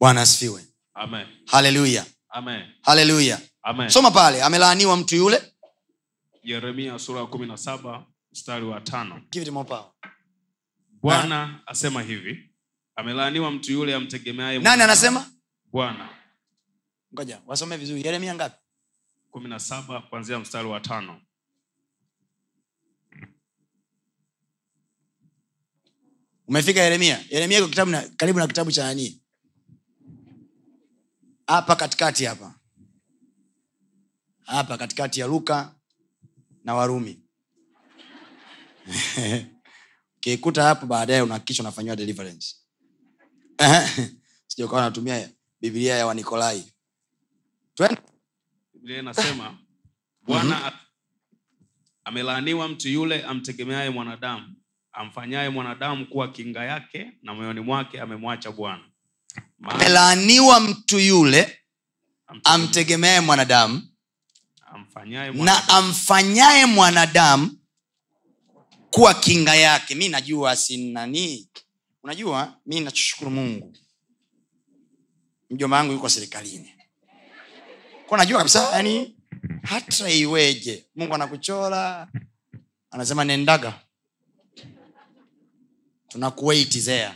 [0.00, 0.64] Bwana asifiwe.
[1.46, 2.06] Haleluya
[2.82, 3.40] haleluya
[3.88, 5.52] soma pale amelaaniwa mtu yule.
[6.42, 9.20] Yeremia sura ya kumi na saba mstari wa tano.
[9.30, 9.90] Give it more power.
[11.02, 12.50] bwana asema hivi.
[12.96, 15.26] Amelaaniwa mtu yule amtegemeaye nani anasema?
[15.72, 16.08] Bwana.
[17.14, 18.02] Ngoja wasome vizuri.
[18.06, 18.56] Yeremia ngapi?
[19.30, 21.20] Kumi na saba kuanzia mstari wa tano
[26.48, 27.24] umefika yeremia?
[27.30, 29.22] Yeremia iko kitabu na, karibu na kitabu cha nani?
[31.46, 32.54] Hapa katikati hapa.
[34.42, 35.74] Hapa katikati ya luka
[36.64, 37.22] na warumi.
[40.16, 42.56] Ukikuta hapo baadaye unahakikisha unafanyiwa deliverance.
[44.46, 45.30] Sijokawa natumia
[45.60, 46.72] biblia ya wanikolai.
[48.84, 49.58] Inasema
[50.22, 50.72] bwana
[52.04, 54.55] amelaaniwa mtu yule amtegemeaye mwanadamu
[54.96, 58.84] amfanyaye mwanadamu kuwa kinga yake na moyoni mwake amemwacha bwana.
[59.62, 61.58] Amelaaniwa mtu yule
[62.28, 63.82] amtege- amtegemeaye mwanadamu
[64.72, 67.58] amfanyaye na amfanyaye mwanadamu
[68.90, 69.94] kuwa kinga yake.
[69.94, 71.48] Mi najua sinani
[72.02, 73.76] unajua mi nachoshukuru mungu.
[75.50, 76.72] Mjomba wangu yuko serikalini.
[78.08, 79.16] Ko najua kabisa yani
[79.62, 80.86] hata iweje?
[80.94, 82.08] Mungu anakuchora.
[82.90, 83.80] Anasema nendaga
[86.08, 87.14] tunakuwait there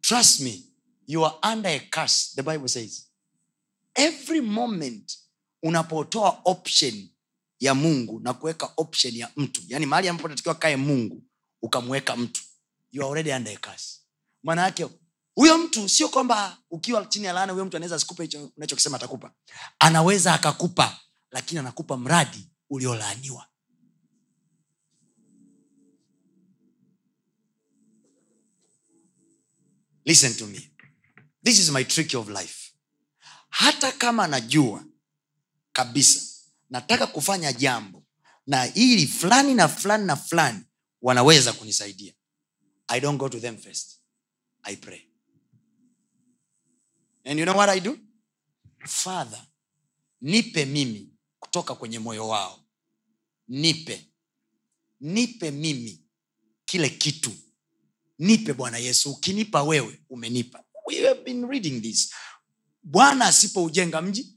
[0.00, 0.62] trust me
[1.06, 3.06] you are under a curse the bible says.
[3.94, 5.18] Every moment
[5.62, 7.08] unapotoa option
[7.60, 11.22] ya mungu na kuweka option ya mtu yaani mahali ambapo natakiwa kae mungu
[11.62, 12.42] ukamweka mtu.
[12.92, 14.00] You are already under a curse.
[14.42, 14.86] Maana yake
[15.34, 19.32] huyo mtu sio kwamba ukiwa chini ya laana huyo mtu anaweza asikupe hicho unachokisema atakupa.
[19.78, 23.46] Anaweza akakupa lakini anakupa mradi uliolaaniwa
[30.06, 30.70] listen to me.
[31.44, 32.72] This is my trick of life.
[33.48, 34.84] Hata kama najua
[35.72, 36.22] kabisa
[36.70, 38.04] nataka kufanya jambo
[38.46, 40.60] na ili fulani na fulani na fulani
[41.02, 42.12] wanaweza kunisaidia
[42.88, 44.00] i don't go to them first.
[44.62, 45.00] I pray.
[47.24, 47.98] And you know what i do?
[48.86, 49.46] Father
[50.20, 52.64] nipe mimi kutoka kwenye moyo wao.
[53.48, 54.06] Nipe.
[55.00, 56.02] Nipe mimi
[56.64, 57.32] kile kitu
[58.18, 60.64] nipe bwana yesu ukinipa wewe umenipa.
[60.86, 62.12] We have been reading this.
[62.82, 64.32] Bwana asipoujenga mji.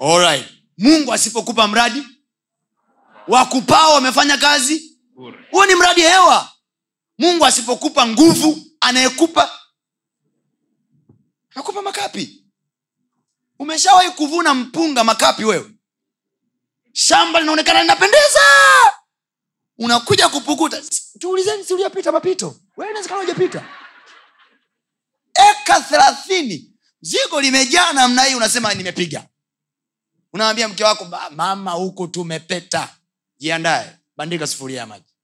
[0.00, 0.44] Alright.
[0.78, 2.02] mungu asipokupa mradi.
[3.28, 4.98] Wakupao wamefanya kazi.
[5.50, 6.50] Huo ni mradi hewa.
[7.18, 9.50] Mungu asipokupa nguvu anayekupa
[11.54, 12.44] anakupa makapi.
[13.58, 15.70] Umeshawahi kuvuna mpunga makapi wewe?
[16.92, 18.40] Shamba linaonekana linapendeza
[19.78, 20.82] unakuja kupukuta.
[21.18, 22.56] Tuulizeni si uliyapita mapito.
[22.76, 23.64] Wewe inawezekana ujapita
[25.34, 26.70] eka thelathini.
[27.00, 29.28] Zigo limejaa namna hii unasema nimepiga.
[30.32, 32.96] Unawambia mke wako mama huku tumepeta.
[33.38, 33.96] Jiandae.
[34.16, 35.14] Bandika sufuria ya maji.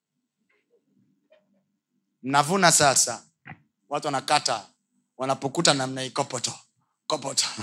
[2.22, 3.24] Mnavuna sasa.
[3.88, 4.66] Watu wanakata.
[5.16, 6.54] Wanapokuta namna hii kopoto.
[7.06, 7.46] Kopoto.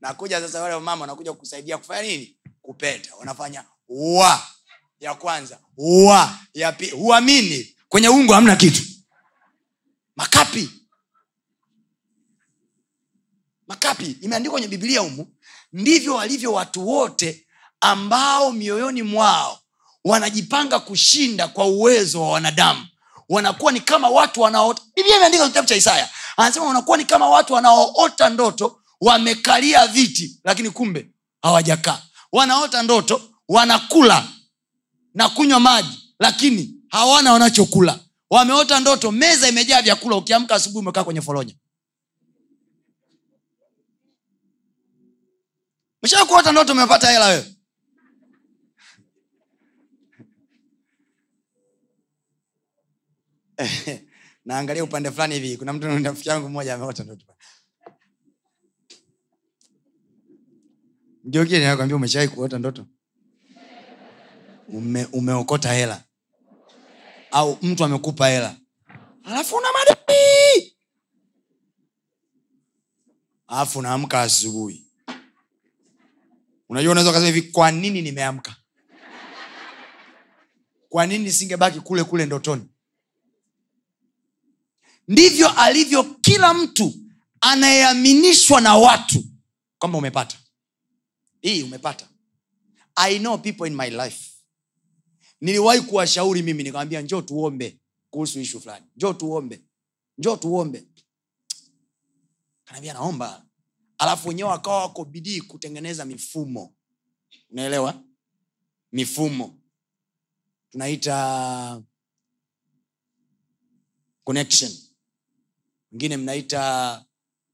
[0.00, 2.36] Nakuja sasa wale mama wanakuja kusaidia kufanya nini?
[2.62, 3.14] Kupeta.
[3.16, 4.46] Wanafanya wa
[5.00, 7.74] ya kwanza wa ya pili huamini.
[7.88, 8.82] Kwenye ungo hamna kitu.
[10.16, 10.70] Makapi.
[13.68, 15.26] Makapi imeandikwa kwenye biblia humu
[15.72, 17.46] ndivyo walivyo watu wote
[17.80, 19.58] ambao mioyoni mwao
[20.04, 22.86] wanajipanga kushinda kwa uwezo wa wanadamu.
[23.28, 27.52] Wanakuwa ni kama watu wanaoota biblia imeandika kitabu cha isaya anasema wanakuwa ni kama watu
[27.52, 31.10] wanaoota ndoto wamekalia viti lakini kumbe
[31.42, 32.02] hawajakaa.
[32.32, 34.28] Wanaota ndoto wanakula
[35.18, 38.00] na kunywa maji lakini hawana wanachokula.
[38.30, 41.54] Wameota ndoto meza imejaa vyakula ukiamka asubuhi umekaa kwenye foronya.
[46.02, 47.54] Meshaa kuota ndoto umepata hela wewe?
[54.44, 57.26] Naangalia upande fulani hivi kuna mtu rafiki yangu mmoja ameota ndoto.
[61.24, 62.86] Mgeukie nakwambia umeshawai kuota ndoto
[64.68, 66.04] Ume, umeokota hela.
[67.30, 68.56] Au mtu amekupa hela.
[69.24, 70.74] Alafu una madai
[73.48, 74.84] alafu unaamka asubuhi.
[76.68, 78.56] Unajua unaweza ukasema hivi kwa nini nimeamka?
[80.88, 82.68] Kwa nini nisingebaki kule kule ndotoni?
[85.08, 86.94] Ndivyo alivyo kila mtu
[87.40, 89.24] anayeaminishwa na watu
[89.78, 90.38] kwamba umepata.
[91.40, 92.08] Hii umepata.
[92.96, 94.30] I know people in my life
[95.40, 98.86] niliwahi kuwashauri mimi nikawambia njoo tuombe kuhusu ishu fulani.
[98.96, 99.64] Njoo tuombe.
[100.18, 100.88] Njoo tuombe.
[102.64, 103.46] Kanaambia naomba.
[103.98, 106.74] Alafu wenyewe wakawa wako bidii kutengeneza mifumo.
[107.50, 108.04] Unaelewa?
[108.92, 109.58] Mifumo.
[110.70, 111.82] Tunaita
[114.24, 114.72] connection.
[115.92, 117.04] Wengine mnaita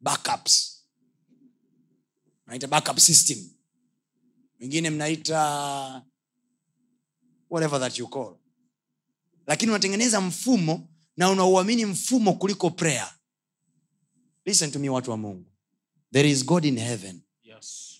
[0.00, 0.84] backups.
[2.46, 3.50] Mnaita backup system.
[4.60, 6.02] Wengine mnaita
[7.50, 8.36] whatever that you call.
[9.46, 13.14] Lakini unatengeneza mfumo na unauamini mfumo kuliko prayer.
[14.44, 15.44] Listen to me watu wa mungu.
[16.12, 17.20] There is god in heaven.
[17.42, 17.94] Yes.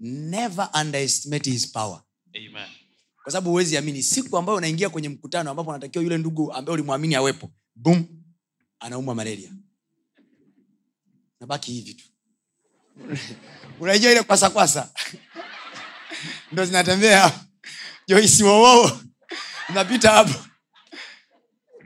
[0.00, 2.02] never underestimate his power.
[2.36, 2.68] Amen.
[3.22, 4.02] kwa sababu huwezi amini.
[4.02, 8.06] Siku ambayo unaingia kwenye mkutano ambapo unatakiwa yule ndugu ambaye ulimwamini awepo bum
[8.80, 9.52] anaumwa malaria.
[11.40, 12.04] Nabaki hivi tu.
[13.80, 14.92] Unajua ile kwasakwasa
[16.52, 17.43] ndo zinatembea
[18.08, 18.90] joisi wowowo
[19.74, 20.34] napita hapo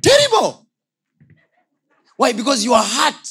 [0.00, 0.54] terrible
[2.18, 3.28] why because your heart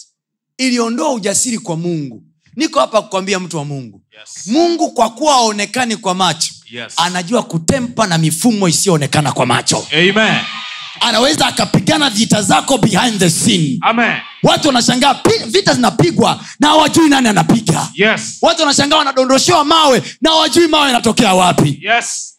[0.57, 2.23] iliondoa ujasiri kwa mungu
[2.55, 4.47] niko hapa kukwambia mtu wa mungu Yes.
[4.47, 6.93] mungu kwa kuwa aonekani kwa macho Yes.
[6.97, 10.35] anajua kutempa na mifumo isiyoonekana kwa macho Amen.
[10.99, 14.17] anaweza akapigana vita zako behind the scene Amen.
[14.43, 18.37] watu wanashangaa vita zinapigwa na hawajui nani anapiga Yes.
[18.41, 22.36] watu wanashangaa wanadondoshewa mawe na hawajui mawe yanatokea wapi Yes.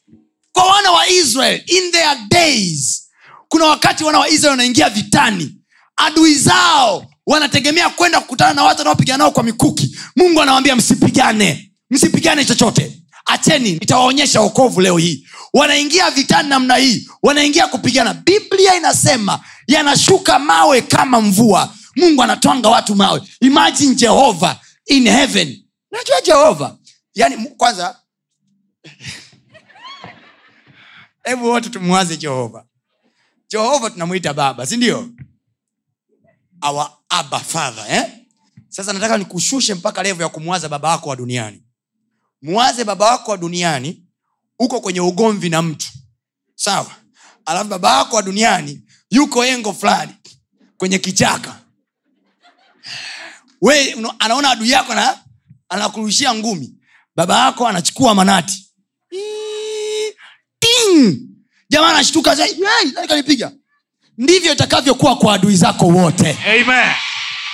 [0.59, 3.09] Kwa wana wa israel in their days
[3.49, 5.55] kuna wakati wana wa israel wanaingia vitani.
[5.97, 9.97] Adui zao wanategemea kwenda kukutana na watu wanaopigana nao kwa mikuki.
[10.17, 11.73] Mungu anawambia msipigane.
[11.91, 13.03] Msipigane chochote.
[13.27, 15.27] Acheni nitawaonyesha okovu leo hii.
[15.53, 17.09] Wanaingia vitani namna hii.
[17.23, 18.15] Wanaingia kupigana.
[18.15, 21.75] Biblia inasema yanashuka mawe kama mvua.
[21.97, 23.23] Mungu anatwanga watu mawe.
[23.41, 25.63] Imagine jehova in heaven.
[25.91, 26.77] Najua jehova.
[27.15, 27.97] Yani kwanza
[31.29, 32.67] hebu wote tumwaze jehova.
[33.49, 35.09] Jehova tunamwita baba si ndio?
[36.63, 38.13] Our abba father eh?
[38.69, 41.63] sasa nataka nikushushe mpaka levo ya kumwaza baba wako wa duniani.
[42.43, 44.05] Mwaze baba wako wa duniani
[44.59, 45.87] uko kwenye ugomvi na mtu.
[46.55, 46.91] Sawa?
[47.47, 50.15] Alafu baba wako wa duniani yuko engo fulani
[50.77, 51.61] kwenye kichaka.
[53.61, 55.19] We anaona adui yako na
[55.69, 56.75] anakurushia ngumi.
[57.17, 58.68] Baba yako anachukua manati
[60.85, 61.19] ting!
[61.71, 62.37] jamaa anashtuka
[63.09, 63.53] kanipiga
[64.19, 66.91] ndivyo itakavyokuwa kwa adui zako wote Amen.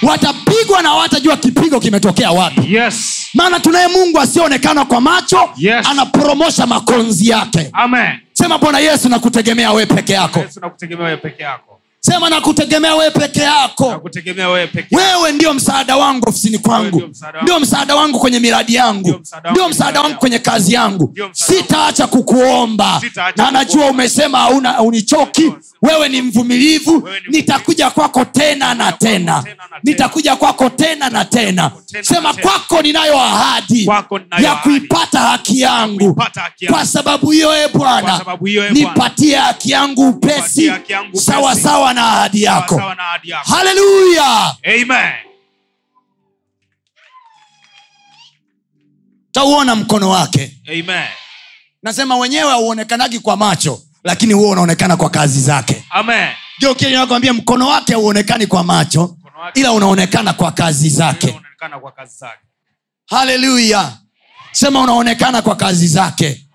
[0.03, 3.27] watapigwa na watajua kipigo kimetokea wapi Yes.
[3.35, 5.87] maana tunaye mungu asiyeonekana kwa macho Yes.
[5.87, 8.13] anapromosha makonzi yake Amen.
[8.33, 11.74] sema bwana yesu nakutegemea wewe peke yako Yesu nakutegemea peke yako.
[12.07, 14.01] Sema nakutegemea wewe peke yako.
[14.37, 17.03] Wewe peke wewe ndio msaada wangu ofisini kwangu.
[17.43, 18.19] ndio msaada wangu.
[18.19, 19.21] kwenye miradi yangu.
[19.51, 21.15] Ndio msaada wangu kwenye kazi yangu.
[21.33, 23.01] sitaacha kukuomba.
[23.37, 25.53] Na najua umesema hauna unichoki
[25.83, 27.09] wewe ni mvumilivu.
[27.29, 28.99] Nitakuja kwako tena na tena.
[28.99, 29.81] tena na tena.
[29.85, 31.71] nitakuja kwako tena na tena.
[32.03, 33.91] Sema kwako ninayo ahadi
[34.43, 36.03] ya kuipata haki yangu.
[36.03, 36.23] yangu.
[36.71, 38.21] kwa sababu hiyo e bwana
[38.71, 40.71] nipatie haki yangu upesi.
[40.71, 40.85] Upesi.
[42.01, 43.51] Sawa na ahadi yako.
[43.51, 44.57] Haleluya!
[49.33, 50.61] Tauona mkono wake.
[50.69, 51.09] Amen.
[51.83, 55.85] nasema wenyewe hauonekanagi kwa macho lakini huo unaonekana kwa kazi zake.
[55.91, 56.29] Amen.
[56.93, 59.17] nakwambia mkono wake hauonekani kwa macho
[59.55, 61.27] ila unaonekana kwa kazi zake.
[61.27, 62.39] Unaonekana kwa kazi zake.
[63.07, 63.93] Haleluya!
[64.53, 66.47] Sema unaonekana kwa kazi zake.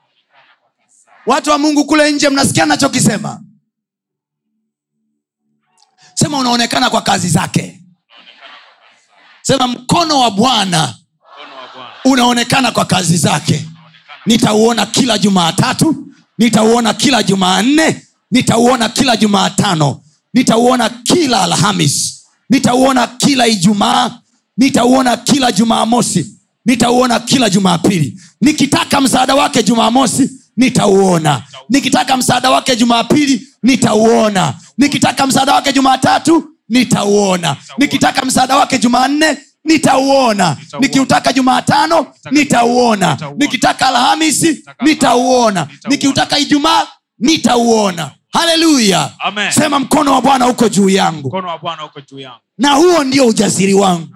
[1.26, 3.42] Watu wa mungu kule nje mnasikia nachokisema
[6.20, 7.80] sema unaonekana kwa kazi zake.
[9.42, 10.96] Sema mkono wa bwana
[12.06, 13.66] unaonekana kwa kazi zake.
[14.26, 16.08] Nitauona kila jumaatatu
[16.38, 20.02] nitauona kila jumanne nitauona kila jumaatano
[20.34, 24.12] nitauona kila alhamis nitauona kila ijumaa
[24.58, 28.22] nitauona kila jumamosi nitauona kila jumapili.
[28.42, 30.30] Nikitaka msaada wake jumamosi
[30.64, 31.44] nitauona.
[31.70, 34.54] Nikitaka msaada wake jumapili nitauona.
[34.78, 37.56] Nikitaka msaada wake jumatatu nitauona.
[37.78, 40.58] Nikitaka msaada wake jumanne nitauona.
[40.80, 43.18] Nikiutaka jumatano nitauona.
[43.38, 45.68] Nikitaka alhamisi nitauona.
[45.90, 46.88] nikiutaka ijumaa
[47.20, 48.12] nitauona.
[48.34, 49.12] Haleluya.
[49.52, 51.30] Sema mkono wa bwana uko juu yangu.
[52.58, 54.08] Na huo ndio ujasiri wangu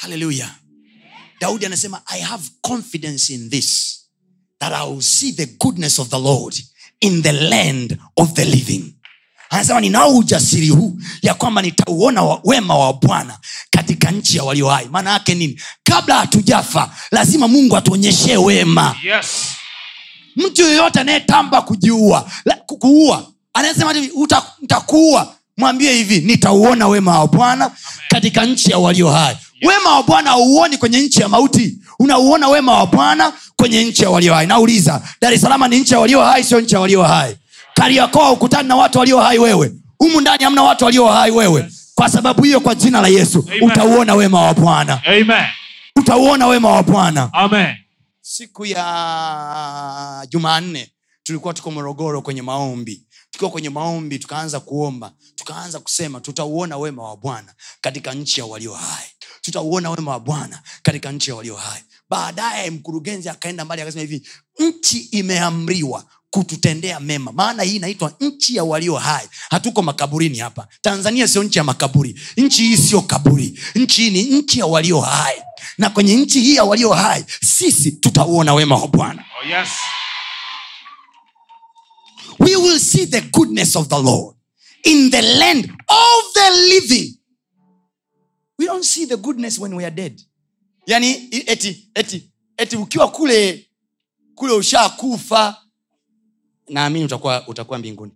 [0.00, 0.50] haleluya
[1.40, 4.00] daudi anasema i have confidence in this
[4.58, 6.54] that i will see the goodness of the lord
[7.00, 8.94] in the land of the living.
[9.50, 13.38] Anasema ninao ujasiri huu ya kwamba nitauona wema wa bwana
[13.70, 14.88] katika nchi ya walio hai.
[14.88, 15.60] Maana yake nini?
[15.82, 18.96] Kabla hatujafa lazima mungu atuonyeshee wema.
[19.04, 19.26] Yes.
[20.36, 22.30] Mtu yoyote anayetamba kujiua
[22.66, 24.10] kuua anasema ati
[24.60, 25.36] nitakuua.
[25.56, 27.70] Mwambie hivi nitauona wema wa bwana
[28.08, 31.78] katika nchi ya walio hai wema wa bwana hauoni kwenye nchi ya mauti.
[31.98, 34.46] Unauona wema wa bwana kwenye nchi ya walio hai.
[34.46, 37.36] Nauliza dar es salaam ni nchi ya walio hai sio nchi ya walio hai?
[37.74, 39.72] Kariakoa ukutani na watu walio hai wewe.
[39.98, 41.70] Humu ndani hamna watu walio hai wewe.
[41.94, 43.62] Kwa sababu hiyo kwa jina la yesu Amen.
[43.70, 45.00] utauona wema wa bwana.
[45.96, 47.30] Utauona wema wa bwana.
[48.20, 50.90] Siku ya jumanne
[51.22, 53.02] tulikuwa tuko morogoro kwenye maombi.
[53.30, 55.12] Tukiwa kwenye maombi tukaanza kuomba.
[55.34, 59.06] Tukaanza kusema tutauona wema wa bwana katika nchi ya walio hai
[59.42, 61.82] tutauona wema wa bwana katika nchi ya walio hai.
[62.10, 64.28] Baadaye mkurugenzi akaenda mbali akasema hivi
[64.58, 67.32] nchi imeamriwa kututendea mema.
[67.32, 69.28] Maana hii inaitwa nchi ya walio hai.
[69.50, 70.68] Hatuko makaburini hapa.
[70.82, 72.20] Tanzania sio nchi ya makaburi.
[72.36, 73.60] Nchi hii sio kaburi.
[73.74, 75.42] Nchi hii ni nchi ya walio hai.
[75.78, 79.24] Na kwenye nchi hii ya walio hai sisi tutauona wema wa bwana.
[79.42, 79.68] Oh yes.
[82.38, 84.36] We will see the goodness of the lord
[84.84, 87.19] in the land of the living
[88.60, 90.22] we don't see the goodness when we are dead.
[90.86, 93.70] Yani eti eti eti ukiwa kule
[94.34, 95.62] kule ushakufa
[96.68, 98.12] naamini utakuwa utakuwa mbinguni.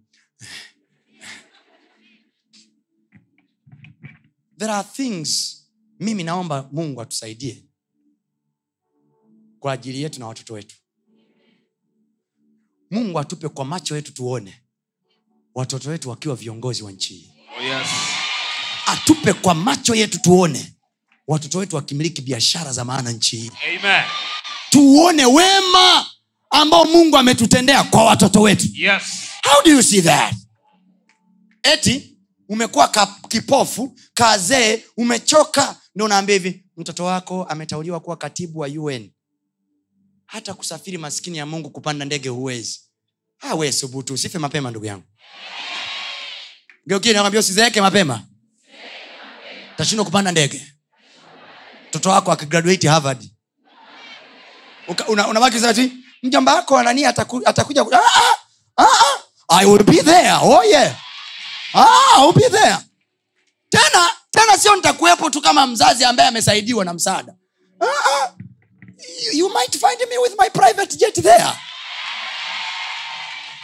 [4.58, 5.60] There are things
[6.00, 7.64] mimi naomba mungu atusaidie
[9.60, 10.76] kwa ajili yetu na watoto wetu.
[12.90, 14.62] Mungu atupe kwa macho yetu tuone
[15.54, 17.32] watoto wetu wakiwa viongozi wa nchi hii.
[17.58, 17.88] Oh yes
[18.86, 20.74] atupe kwa macho yetu tuone
[21.26, 23.50] watoto wetu wakimiliki biashara za maana nchi hii.
[23.78, 24.04] Amen.
[24.70, 26.06] Tuone wema
[26.50, 28.66] ambao mungu ametutendea kwa watoto wetu.
[28.74, 29.02] Yes.
[29.44, 30.34] How do you see that?
[31.62, 32.16] Eti
[32.48, 39.10] umekuwa ka, kipofu kazee umechoka ndo unaambia hivi mtoto wako ametauliwa kuwa katibu wa un
[40.26, 42.80] hata kusafiri maskini ya mungu kupanda ndege huwezi.
[43.40, 45.04] Awe subutu usife mapema ndugu yangu.
[46.86, 48.22] Geukinakwambia usizeeke mapema
[49.76, 50.72] tashindwa kupanda ndege.
[51.88, 53.30] Mtoto wako akigraduate harvard.
[55.08, 58.36] Unabaki una ti mjomba wako nani ataku, atakuja ku- ah, ah,
[58.76, 59.18] ah, ah.
[59.60, 60.32] i will be there.
[60.42, 60.96] Oh yeah.
[61.74, 62.76] Ah, be there.
[63.70, 67.34] Tena tena sio nitakuwepo tu kama mzazi ambaye amesaidiwa na msaada.
[67.80, 68.32] Ah, ah.
[69.24, 71.52] You, you might find me with my private jet there.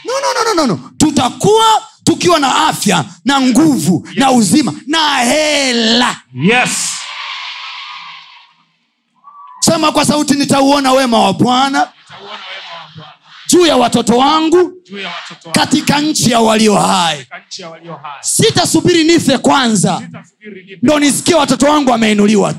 [0.05, 0.91] No, no, no, no, no, no.
[0.99, 6.17] tutakuwa tukiwa na afya na nguvu na uzima na hela.
[6.35, 6.91] Yes.
[9.61, 11.89] Sema kwa sauti nitauona wema wa bwana
[13.49, 14.73] juu ya watoto wangu
[15.53, 17.27] katika nchi ya walio hai.
[18.21, 20.03] Sitasubiri nife kwanza
[20.83, 22.55] ndo nisikie watoto wangu wameinuliwa.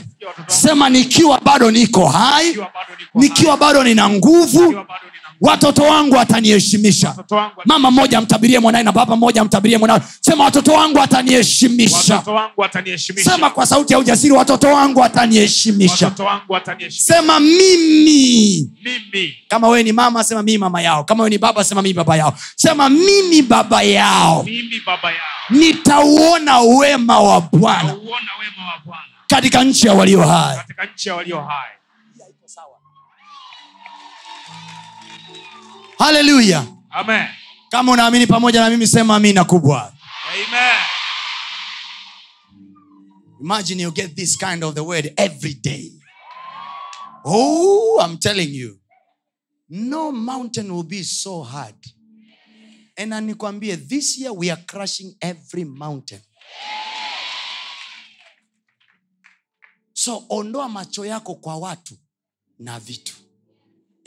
[0.47, 2.58] Sema nikiwa bado niko hai
[3.16, 4.86] nikiwa bado nina nguvu
[5.42, 7.16] watoto wangu wataniheshimisha.
[7.66, 12.24] Mama mmoja amtabirie mwanae na baba mmoja amtabirie mwanawe sema watoto wangu wataniheshimisha.
[13.24, 16.12] Sema kwa sauti ya ujasiri watoto wangu wataniheshimisha.
[16.89, 18.70] Sema mimi.
[18.84, 19.34] Mimi.
[19.48, 21.04] Kama wewe ni mama sema mimi mama yao.
[21.04, 22.34] Kama wewe ni baba sema mimi baba yao.
[22.56, 24.44] Sema mimi baba yao.
[24.44, 25.20] Mimi baba yao.
[25.50, 27.96] Nitauona wema wa bwana
[29.28, 30.58] katika nchi ya walio hai
[36.02, 36.66] haleluya
[37.70, 39.93] kama unaamini pamoja na mimi sema amina kubwa.
[40.34, 40.78] Amen.
[43.41, 45.91] imagine you get this kind of the word every day.
[47.26, 48.80] Oh i'm telling you.
[49.70, 51.76] No mountain will be so hard.
[52.97, 56.22] And nikwambie this year we are crushing every mountain.
[59.93, 61.97] So ondoa macho yako kwa watu
[62.60, 63.14] na vitu.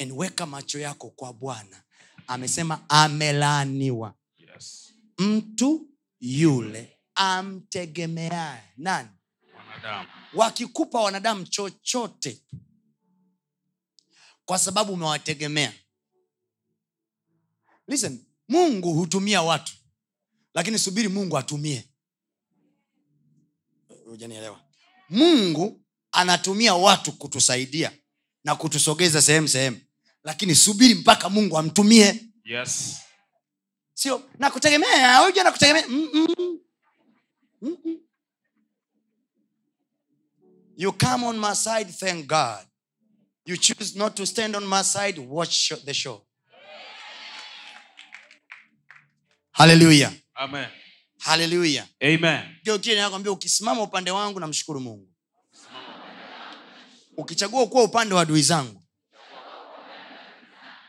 [0.01, 1.84] And weka macho yako kwa bwana
[2.27, 4.15] amesema amelaaniwa
[4.55, 4.95] Yes.
[5.19, 5.89] mtu
[6.21, 9.09] yule amtegemeaye nani?
[9.57, 10.09] Wanadamu.
[10.35, 12.43] wakikupa wanadamu chochote
[14.45, 15.73] kwa sababu umewategemea.
[17.89, 19.73] Listen mungu hutumia watu
[20.55, 21.89] lakini subiri mungu atumie.
[24.05, 24.61] Hujanielewa?
[25.11, 27.93] Mungu anatumia watu kutusaidia
[28.45, 29.81] na kutusogeza sehemu sehemu
[30.25, 32.25] lakini subiri mpaka mungu amtumie.
[32.45, 32.97] Yes.
[33.95, 34.31] sio?
[34.39, 35.19] Nakutegemea.
[35.19, 35.87] Huja nakutegemea.
[35.89, 36.59] Mm-mm.
[37.63, 37.99] Mm-mm.
[40.77, 42.67] you come on my side thank god.
[43.47, 46.27] You choose not to stand on my side watch the show.
[49.53, 50.13] Haleluya
[51.19, 52.41] haleluya Amen.
[52.97, 55.13] nakwambia ukisimama upande wangu namshukuru mungu.
[57.17, 58.84] Ukichagua kuwa upande wa adui zangu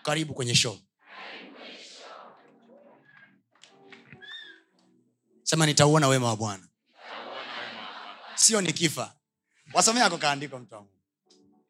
[0.06, 0.78] karibu kwenye show.
[5.44, 6.68] Sema nitauona wema wa bwana.
[8.36, 9.16] Sio nikifa.
[9.74, 10.90] Wasome yako kaandiko mtu wangu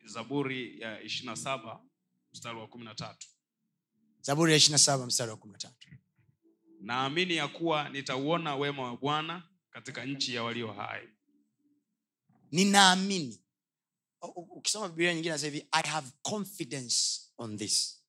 [0.06, 1.80] Zaburi ya 27
[2.34, 3.16] mstari wa 13.
[4.22, 5.70] zaburi ya 27 mstari wa 13
[6.82, 11.10] Naamini ya kuwa nitauona wema wa Bwana katika nchi ya walio hai.
[12.52, 13.42] ninaamini.
[14.36, 18.05] Ukisoma bibilia nyingine nasema hivi i have confidence on this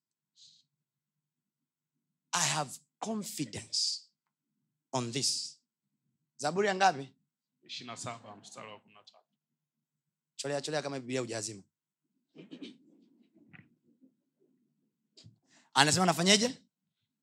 [2.36, 4.02] i have confidence
[4.92, 5.58] on this.
[6.36, 7.08] Zaburi ya ngapi?
[7.66, 8.80] 27 mstari wa 13.
[10.36, 11.62] cholea cholea kama biblia ujazima
[15.74, 16.58] anasema nafanyeje?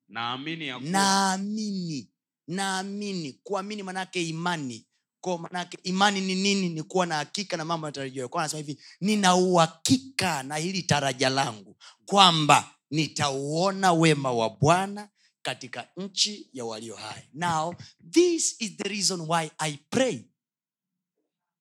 [0.08, 2.10] Naamini ya kuwa naamini
[2.48, 3.32] naamini.
[3.32, 4.86] Kuamini manake imani.
[5.20, 6.68] Ko manake imani ni nini?
[6.68, 8.28] Ni kuwa na hakika na mambo yanatarajiwa.
[8.28, 11.76] Kwa anasema hivi nina uhakika na hili taraja langu.
[12.06, 15.08] Kwamba nitauona wema wa bwana
[15.42, 17.28] katika nchi ya walio hai.
[17.32, 17.74] Now
[18.10, 20.24] this is the reason why i pray.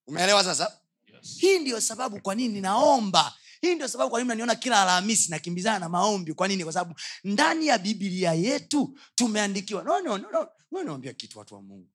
[0.07, 0.79] Umeelewa sasa?
[1.07, 1.37] Yes.
[1.39, 3.35] hii ndio sababu kwa nini naomba.
[3.61, 6.33] Hii ndio sababu kwa nini naniona kila alhamisi nakimbizana na maombi.
[6.33, 6.63] Kwa nini?
[6.63, 9.83] Kwa sababu ndani ya biblia yetu tumeandikiwa.
[9.83, 10.83] No, no, no, no.
[10.83, 11.89] niambia kitu watu wa mungu.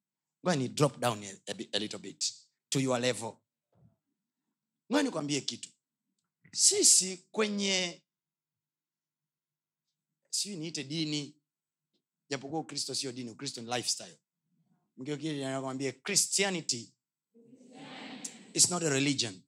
[0.57, 2.35] Ni drop down a, a, a little bit
[2.68, 3.33] to your level.
[4.91, 5.68] Nikwambie kitu.
[6.53, 8.03] Sisi kwenye
[10.31, 11.35] sijui niite dini.
[12.31, 14.18] Japokuwa ukristo sio dini ukristo ni lifestyle.
[14.97, 16.93] Mkiokilikwambia christianity
[18.55, 19.43] is not a religion.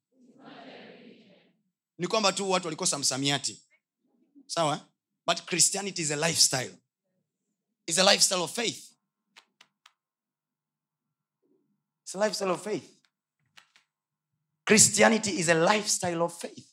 [1.98, 3.62] Ni kwamba tu watu walikosa msamiati.
[4.46, 4.88] Sawa?
[5.26, 6.74] But christianity is a lifestyle.
[7.86, 8.92] Is a lifestyle of faith.
[12.02, 13.00] It's a lifestyle of faith.
[14.64, 16.66] Christianity is a lifestyle of faith.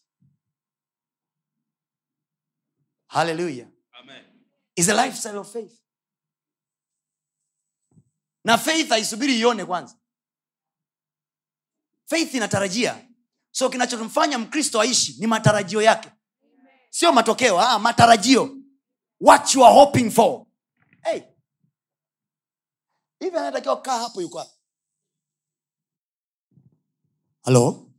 [3.08, 3.68] Hallelujah
[4.76, 5.82] Is a lifestyle of faith.
[8.44, 9.98] Na faith haisubiri ione kwanza.
[12.10, 13.08] Faith inatarajia.
[13.52, 16.12] So kinachomfanya mkristo aishi ni matarajio yake.
[16.90, 18.58] Sio matokeo ah, matarajio.
[19.20, 20.46] What you are hoping for.
[21.04, 21.22] Hey.
[23.20, 24.46] hivi anatakiwa kukaa hapo yuko
[27.44, 27.92] halo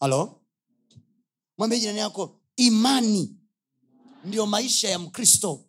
[0.00, 0.42] halo
[1.58, 3.36] mwambie jirani yako imani
[4.24, 5.64] ndiyo maisha ya mkristo.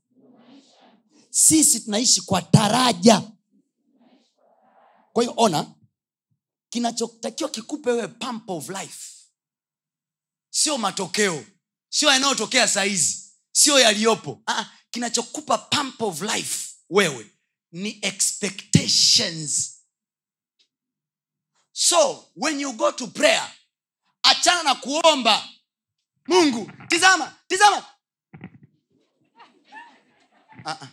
[1.29, 3.31] Sisi tunaishi kwa taraja.
[5.13, 5.75] Kwa hiyo ona
[6.69, 9.11] kinachotakiwa kikupe wewe pump of life.
[10.49, 11.45] Sio matokeo.
[11.89, 14.41] Sio yanayotokea sahizi sio yaliyopo.
[14.47, 17.31] Ah, kinachokupa pump of life wewe
[17.71, 19.71] ni expectations.
[21.71, 23.53] So when you go to prayer
[24.23, 25.49] achana na kuomba.
[26.27, 27.85] Mungu tizama tizama
[30.65, 30.87] ah.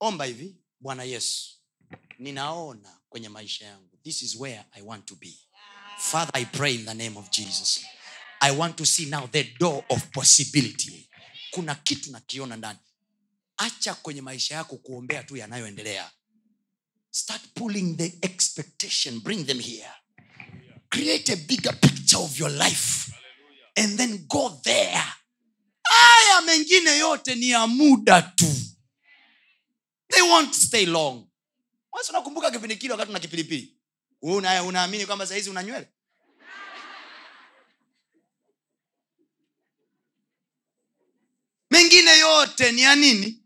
[0.00, 1.50] omba hivi bwana yesu
[2.18, 5.38] ninaona kwenye maisha yangu this is where i want to be.
[5.98, 7.84] Father i pray in the name of jesus.
[8.40, 11.08] I want to see now the door of possibility.
[11.50, 12.78] Kuna kitu nakiona ndani.
[13.56, 16.10] Acha kwenye maisha yako kuombea tu yanayoendelea.
[17.10, 19.90] Start pulling the expectation bring them here.
[20.90, 23.12] Create a bigger picture of your life.
[23.76, 25.04] And then go there
[26.36, 28.46] haya mengine yote ni ya muda tu.
[30.08, 31.26] They won't stay long.
[31.92, 33.76] Wasi unakumbuka kipindi kile wakati una kipilipili?
[34.22, 35.88] Una- unaamini kwamba sahizi una nywele?
[41.70, 43.42] Mengine yote ni ya nini?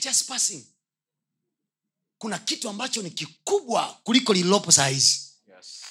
[0.00, 0.66] Just passing.
[2.18, 5.33] Kuna kitu ambacho ni kikubwa kuliko lililopo saa hizi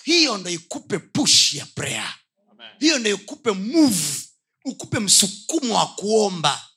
[0.04, 2.14] hiyo ndo ikupe push ya prayer.
[2.80, 4.24] Hiyo ndo ikupe move
[4.66, 6.68] ukupe msukumo wa kuomba.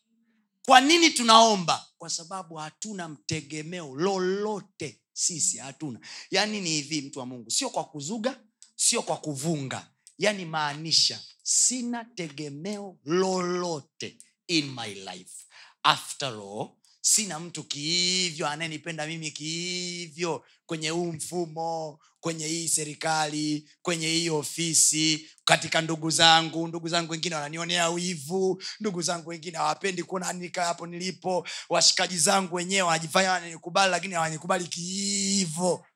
[0.66, 1.87] Kwa nini tunaomba?
[1.99, 6.01] Kwa sababu hatuna mtegemeo lolote sisi hatuna.
[6.31, 8.41] Yaani ni hivi mtu wa mungu sio kwa kuzuga
[8.77, 9.91] sio kwa kuvunga.
[10.18, 15.47] Yaani maanisha sina tegemeo lolote in my life.
[15.83, 16.68] After all
[17.07, 25.31] sina mtu kiivyo anayenipenda mimi kiivyo kwenye huu mfumo kwenye hii serikali kwenye hii ofisi
[25.45, 30.87] katika ndugu zangu ndugu zangu wengine wananionea wivu ndugu zangu wengine hawapendi kuona nika hapo
[30.87, 35.87] nilipo washikaji zangu wenyewe wanajifanya wananikubali lakini hawanikubali kiivo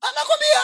[0.00, 0.62] anakwambia.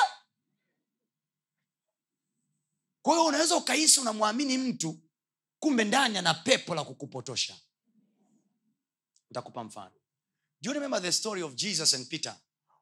[3.03, 4.99] Kwa hiyo unaweza ukahisi unamwamini mtu
[5.61, 7.57] kumbe ndani ana pepo la kukupotosha.
[9.31, 9.95] Ntakupa mfano.
[10.61, 12.37] You remember the story of jesus and peter?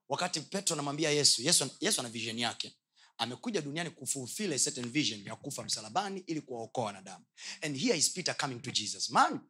[0.08, 2.76] Wakati petro anamwambia yesu yesu, yesu ana vision yake.
[3.18, 7.24] Amekuja duniani kufulfill a certain vision ya kufa msalabani ili kuwaokoa wanadamu.
[7.62, 9.10] And here is peter coming to jesus.
[9.10, 9.40] Man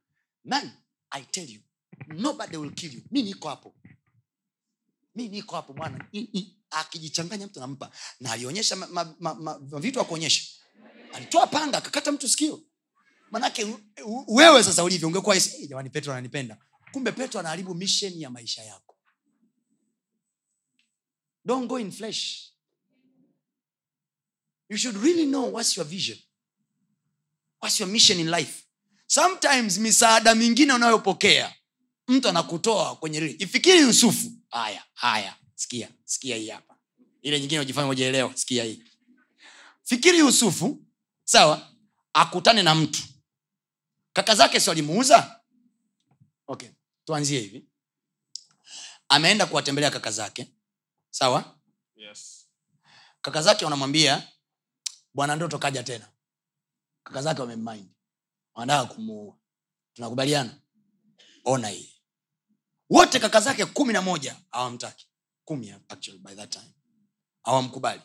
[0.45, 0.73] man
[1.11, 1.61] i tell you
[2.07, 3.03] nobody will kill you.
[3.11, 3.75] Mi niko hapo.
[5.15, 6.09] Mi niko hapo bwana.
[6.71, 10.45] Akijichanganya mtu nampa na alionyesha ma, ma, ma, ma, akuonyesha
[11.13, 12.63] alitoa panga akakata mtu sikio
[13.31, 13.67] manake
[14.27, 16.59] wewe sasa ulivyo ungekuwa "Eh, jamani petro ananipenda.
[16.93, 18.97] Kumbe petro anaharibu mission ya maisha yako.
[21.45, 22.53] Don't go in flesh.
[24.69, 26.19] You should really know what's your vision.
[27.63, 28.65] What's your mission in life?
[29.07, 31.55] Sometimes misaada mingine unayopokea
[32.09, 33.37] mtu anakutoa kwenye lile.
[33.39, 34.33] Ifikiri yusufu.
[34.51, 36.77] Haya haya sikia sikia hii hapa.
[37.23, 38.83] Ile nyingine ujifanya ujaelewa sikia hii.
[39.83, 40.85] Fikiri yusufu
[41.25, 41.73] sawa
[42.13, 43.03] akutane na mtu
[44.17, 45.41] kaka zake si walimuuza?
[46.47, 46.69] Okay
[47.05, 47.69] tuanzie hivi.
[49.09, 50.53] Ameenda kuwatembelea kaka zake.
[51.11, 51.59] Sawa?
[51.97, 52.49] Yes.
[53.23, 54.29] kaka zake wanamwambia
[55.15, 56.09] bwana ndoto kaja tena.
[57.03, 57.95] Kaka zake wamemmaindi
[58.55, 59.39] wanataka kumuua.
[59.95, 60.61] Tunakubaliana?
[61.45, 62.01] Ona hii.
[62.91, 65.09] Wote kaka zake kumi na moja hawamtaki.
[65.45, 66.75] Kumi actually by that time.
[67.43, 68.03] Hawamkubali.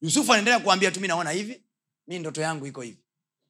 [0.00, 1.64] Yusufu anaendelea kuambia tu mi naona hivi.
[2.06, 3.05] Mi ndoto yangu iko hivi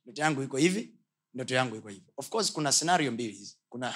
[0.06, 0.94] ndoto yangu iko hivi
[1.34, 2.06] ndoto yangu iko hivi.
[2.16, 3.56] Of course kuna scenario mbili hizi.
[3.68, 3.94] Kuna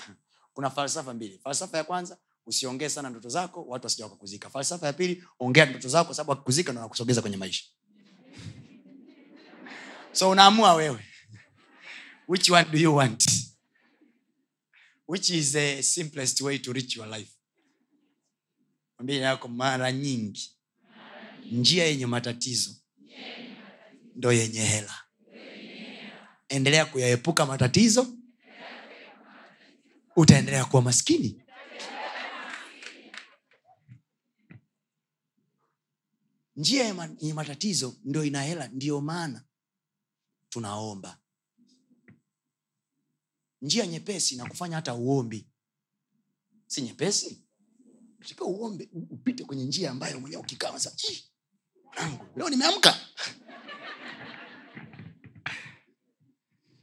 [0.52, 1.38] kuna falsafa mbili.
[1.38, 4.50] Falsafa ya kwanza usiongee sana ndoto zako watu wasija wakakuzika.
[4.50, 7.64] Falsafa ya pili ongea ndoto zako sababu wakikuzika ndo nakusogeza kwenye maisha.
[10.12, 11.06] So unaamua wewe.
[12.28, 13.24] Which one do you want?
[15.08, 17.32] Which is the simplest way to reach your life?
[18.98, 20.56] Mwambie yako mara nyingi.
[21.52, 22.70] Njia yenye matatizo.
[24.16, 24.94] Ndo yenye hela
[26.50, 28.06] endelea kuyaepuka matatizo.
[30.16, 31.42] Utaendelea kuwa maskini.
[36.56, 39.44] Njia yenye matatizo ndio ina hela ndiyo maana
[40.48, 41.18] tunaomba.
[43.62, 45.48] Njia nyepesi na kufanya hata uombi.
[46.66, 47.44] Si nyepesi?
[48.18, 50.72] Unatakiwa uombe upite kwenye njia ambayo mwenyewe ukikaa
[52.36, 52.96] leo nimeamka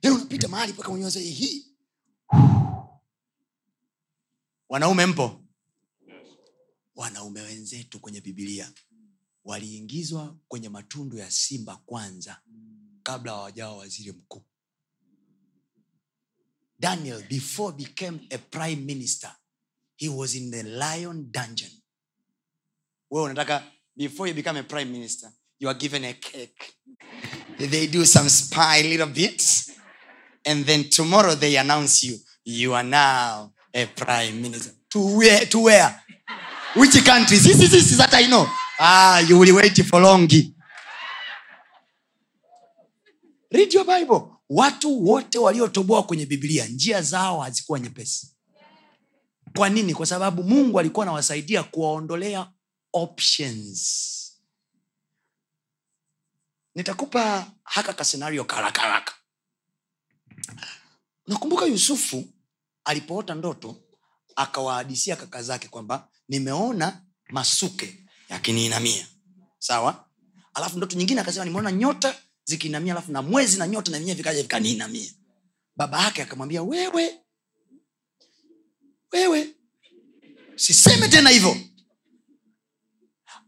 [0.02, 1.66] leo unapita mahali mpaka mwenyewe hii.
[4.70, 5.44] Wanaume mpo?
[6.96, 8.74] Wanaume wenzetu kwenye bibilia
[9.44, 12.42] waliingizwa kwenye matundu ya simba kwanza
[13.04, 14.44] kabla hawajawa waziri mkuu.
[16.80, 19.36] Daniel before became a prime minister
[19.96, 21.72] he was in the lion dungeon.
[23.12, 26.74] Wewe unataka before you become a prime minister you are given a cake.
[27.58, 29.68] They do some spy little bit
[30.48, 32.18] and then tomorrow they announce you.
[32.46, 34.72] You are now a prime minister.
[34.92, 36.02] To where, to where?
[36.76, 38.46] which country this, this, this, that i know.
[38.80, 40.28] Ah you will wait for long.
[43.52, 44.34] Read your bible.
[44.50, 48.36] Watu wote waliotoboa kwenye biblia njia zao hazikuwa nyepesi.
[49.58, 49.94] Kwa nini?
[49.94, 52.52] Kwa sababu mungu alikuwa anawasaidia kuwaondolea
[52.94, 54.14] options.
[56.76, 59.14] Nitakupa haka kasenario karakaraka
[61.28, 62.26] nakumbuka yusufu
[62.84, 63.76] alipoota ndoto
[64.36, 69.08] akawahadisia kaka zake kwamba nimeona masuke yakiniinamia.
[69.60, 70.06] Sawa?
[70.54, 74.42] Alafu ndoto nyingine akasema nimeona nyota zikiinamia alafu na mwezi na nyota na vyenyewe vikaja
[74.42, 75.12] vikaniinamia.
[75.76, 77.20] Baba yake akamwambia wewe
[79.14, 79.56] wewe
[80.56, 81.58] siseme tena hivyo.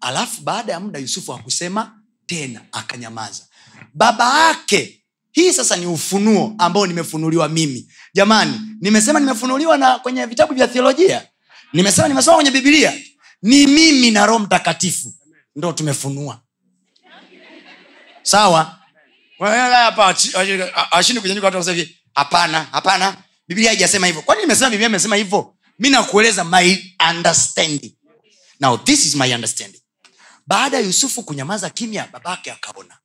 [0.01, 3.47] Alafu baada ya muda yusufu hakusema tena akanyamaza.
[3.93, 4.98] Baba yake
[5.31, 7.91] hii sasa ni ufunuo ambao nimefunuliwa mimi.
[8.13, 11.27] Jamani nimesema nimefunuliwa na kwenye vitabu vya theolojia?
[11.73, 12.93] Nimesema nimesoma kwenye bibilia
[13.41, 15.13] ni mimi na roho mtakatifu
[15.55, 16.41] ndo tumefunua.
[18.21, 18.79] Sawa?
[20.91, 23.17] Ashindi kunyanyuka watu wanasema hapana hapana.
[23.47, 24.21] Biblia haijasema hivyo.
[24.21, 25.55] Kwani nimesema biblia imesema hivyo?
[25.79, 26.77] Mi nakueleza my
[27.09, 27.95] understanding.
[28.59, 29.81] Now this is my understanding.
[30.47, 32.97] Baada ya yusufu kunyamaza kimya babake akaona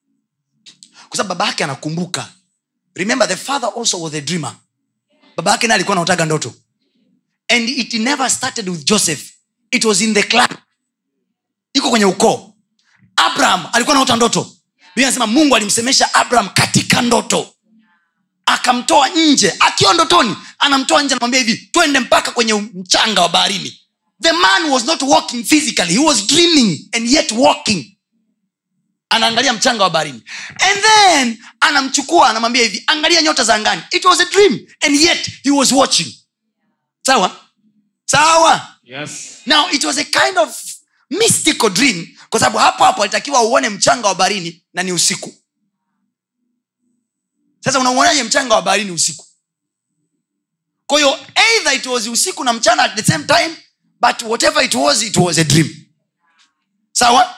[1.14, 2.28] kwa sababu yake anakumbuka.
[2.94, 4.54] Remember the father also was a dreamer.
[5.36, 6.54] Babake naye alikuwa anaotaga ndoto.
[7.48, 9.30] And it never started with joseph.
[9.70, 10.48] It was in the clan
[11.74, 12.54] iko kwenye ukoo.
[13.16, 14.56] Abraham alikuwa anaota ndoto.
[14.96, 17.54] Biblia mungu alimsemesha abraham katika ndoto.
[18.46, 19.54] Akamtoa nje.
[19.60, 23.80] Akiwa ndotoni anamtoa nje anamwambia hivi twende mpaka kwenye mchanga wa baharini.
[24.22, 25.92] The man was not walking physically.
[25.94, 27.93] He was dreaming and yet walking
[29.14, 33.82] anaangalia mchanga wa baharini and then anamchukua anamwambia hivi angalia nyota za angani.
[33.90, 36.14] It was a dream and yet he was watching.
[37.06, 37.36] Sawa?
[38.06, 38.68] Sawa?
[38.84, 39.40] Yes.
[39.46, 40.62] now it was a kind of
[41.10, 45.34] mystical dream kwa sababu hapo hapo alitakiwa uone mchanga wa baharini na ni usiku.
[47.60, 49.26] Sasa unauonaje mchanga wa baharini usiku?
[50.86, 53.56] Kwa hiyo either it was usiku na mchana at the same time
[54.00, 55.86] but whatever it was it was a dream.
[56.92, 57.34] Sawa?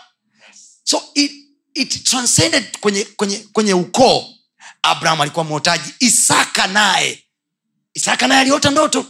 [0.85, 1.33] So it,
[1.77, 4.24] it transcended kwenye kwenye kwenye ukoo.
[4.83, 5.95] Abraham alikuwa mwotaji.
[5.99, 7.24] Isaka naye.
[7.95, 9.07] Isaka naye aliota ndoto.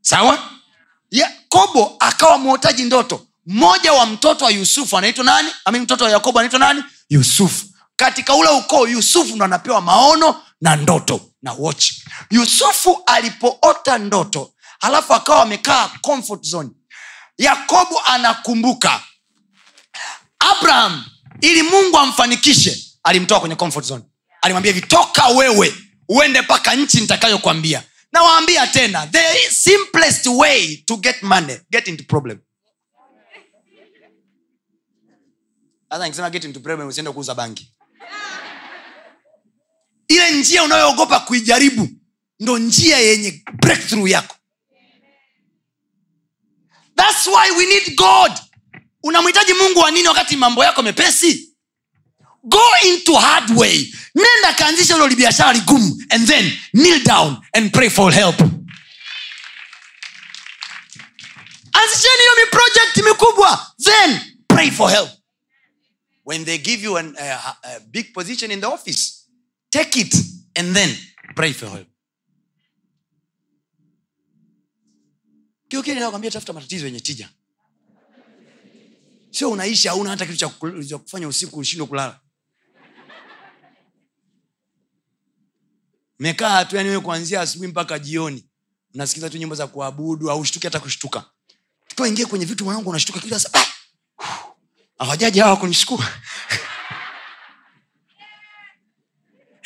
[0.00, 0.50] Sawa?
[1.10, 3.26] Yakobo akawa mwotaji ndoto.
[3.46, 5.48] Mmoja wa mtoto wa yusufu anaitwa nani?
[5.64, 6.84] Ami mtoto wa yakobo anaitwa nani?
[7.08, 7.66] Yusufu.
[7.96, 11.92] Katika ule ukoo yusufu ndo anapewa maono na ndoto na watch
[12.30, 16.70] yusufu alipoota ndoto halafu akawa amekaa comfort zone.
[17.38, 19.00] Yakobo anakumbuka.
[20.38, 21.04] Abraham
[21.40, 24.04] ili mungu amfanikishe alimtoa kwenye comfort zone.
[24.42, 24.86] Alimwambia hivi
[25.36, 25.74] wewe
[26.08, 27.82] uende mpaka nchi nitakayokwambia
[28.12, 32.38] nawaambia tena the simplest way to get money get into problem.
[37.12, 37.72] Kuuza bangi
[40.08, 41.88] ile njia unayoogopa kuijaribu
[42.40, 44.36] ndo njia yenye breakthrough yako.
[46.96, 48.32] Thats why we need god
[49.06, 51.52] unamhitaji mungu wa nini wakati mambo yako mepesi?
[52.44, 53.94] Go into hard way.
[54.14, 58.40] Nenda kaanzisha hilo biashara ligumu and then kneel down and pray for help.
[61.72, 65.10] Anzisheni hiyo miproject mikubwa then pray for help.
[66.24, 69.12] When they give you an, uh, a big position in the office
[69.70, 70.14] take it
[70.56, 70.96] and then
[71.34, 71.88] pray for help.
[75.68, 77.28] Kiokinakwambia tafuta matatizo yenye tija
[79.36, 80.38] sio unaishi hauna hata kitu
[80.88, 82.20] cha kufanya usiku ushindwe kulala.
[86.18, 88.48] Mekaa tu yani kuanzia asubuhi mpaka jioni
[88.94, 91.24] nasikiliza tu nyimbo za kuabudu au shtuki hata kushtuka.
[91.86, 93.50] Tukiwaingia kwenye vitu mwanangu unashtuka kila saa.
[93.54, 93.66] "Ah,
[94.98, 96.08] hawajaji hawa kunishukua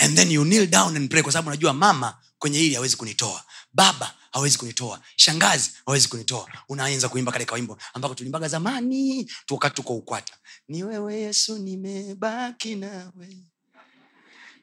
[0.02, 3.44] and then you kneel down and pray kwa sababu najua mama kwenye hili hawezi kunitoa.
[3.72, 5.00] Baba hawezi kunitoa.
[5.16, 6.48] Shangazi hawezi kunitoa.
[6.68, 10.32] Unaanza kuimba katika wimbo ambako tulimbaga zamani wakati tuko ukwata.
[10.68, 13.36] Ni wewe yesu nimebaki nawe.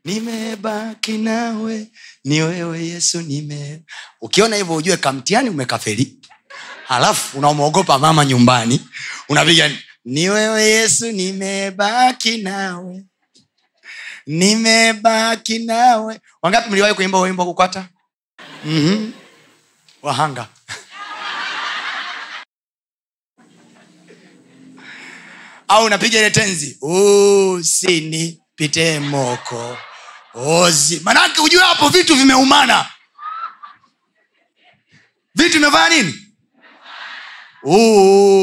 [0.05, 1.91] Nimebaki nawe.
[2.23, 3.83] Ni wewe yesu nime.
[4.21, 6.19] Ukiona hivyo ujue kamtiani umekafeli.
[6.85, 8.87] Halafu unamwogopa mama nyumbani.
[9.29, 9.71] Unapiga
[10.05, 13.05] ni wewe yesu nimebaki nawe.
[14.27, 16.19] Nimebaki nawe.
[16.41, 17.89] Wangapi mliwahi kuimba wimbo kukwata
[18.65, 19.13] mm-hmm.
[20.01, 20.47] Wahanga.
[25.67, 26.77] Au unapiga ile tenzi?
[26.81, 29.77] Usinipite moko.
[30.33, 30.99] Ozi.
[30.99, 32.89] Manake ujue hapo vitu vimeumana.
[35.35, 36.13] Vitu vimefanya nini?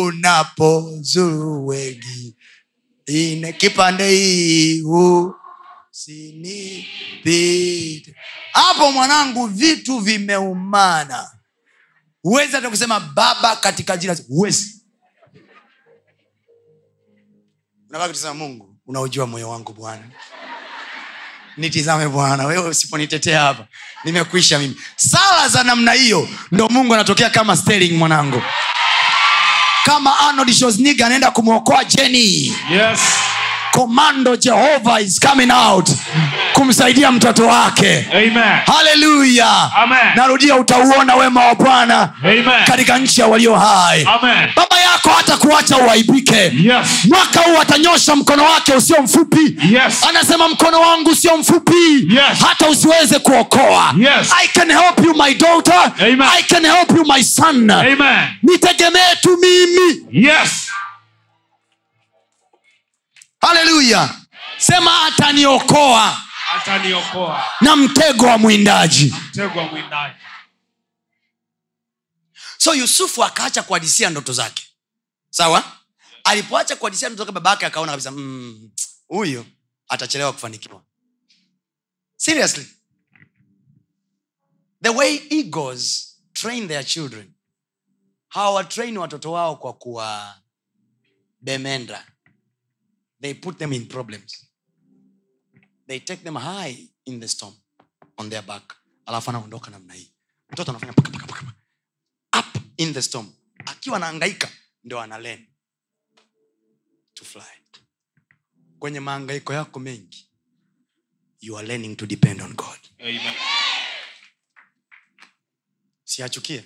[0.02, 2.36] Unapozuru wengi
[3.06, 4.82] ine kipande hii.
[5.92, 8.14] Usinipite.
[8.52, 11.30] Hapo mwanangu vitu vimeumana
[12.24, 14.82] huwezi hata kusema baba katika jina huwezi.
[17.90, 20.02] Unabaki mungu unaojua moyo wangu bwana.
[21.56, 23.66] Nitizame bwana wewe usiponitetea hapa.
[24.04, 24.76] Nimekwisha mimi.
[24.96, 28.42] Sala za namna hiyo ndo mungu anatokea kama sterling mwanangu.
[29.84, 30.52] Kama arnold
[31.02, 33.00] anaenda kumwokoa jeni Yes.
[33.78, 35.88] Komando jehova is coming out
[36.52, 38.06] kumsaidia mtoto wake
[38.66, 39.70] haleluya
[40.16, 42.12] narudia utauona wema wa bwana
[42.66, 44.48] katika nchi ya walio hai Amen.
[44.56, 46.86] baba yako hata kuacha uaibike Yes.
[47.08, 50.04] mwaka huu atanyosha mkono wake usio mfupi Yes.
[50.08, 51.74] anasema mkono wangu usio mfupi
[52.10, 52.38] Yes.
[52.48, 54.32] hata usiweze kuokoa Yes.
[54.44, 56.22] i can help you my daughter Amen.
[56.38, 58.26] i can help you my son Amen.
[58.42, 60.68] nitegemee tu mimi Yes.
[63.46, 64.20] Haleluya
[64.58, 66.20] sema ataniokoa.
[66.56, 67.44] Ataniokoa.
[67.60, 69.14] na mtego wa mwindaji.
[69.28, 70.14] Mtego wa mwindaji.
[72.58, 74.68] so yusufu akaacha kuhadisia ndoto zake.
[75.30, 75.64] Sawa?
[76.24, 78.70] Alipoacha kuhadisia ndoto zake baba yake akaona kabisa "Mm,
[79.08, 79.46] huyu
[79.88, 80.82] atachelewa kufanikiwa.
[82.16, 82.66] Seriously.
[84.82, 87.32] The way egos train their children.
[88.28, 90.34] Hawatrain watoto wao kwa kuwa
[91.40, 92.06] bemenda
[93.24, 94.32] they put them in problems.
[95.88, 97.54] They take them high in the storm
[98.18, 98.74] on their back.
[99.06, 100.12] Alafu anaondoka namna hii.
[100.50, 101.52] Mtoto anafanya paka, paka, paka,
[102.38, 103.32] up in the storm.
[103.66, 104.50] Akiwa anaangaika
[104.84, 105.46] ndio ana learn
[107.14, 107.60] to fly.
[108.78, 110.28] Kwenye maangaiko yako mengi
[111.40, 112.78] you are learning to depend on god.
[113.00, 113.34] Amen.
[116.04, 116.64] siachukie.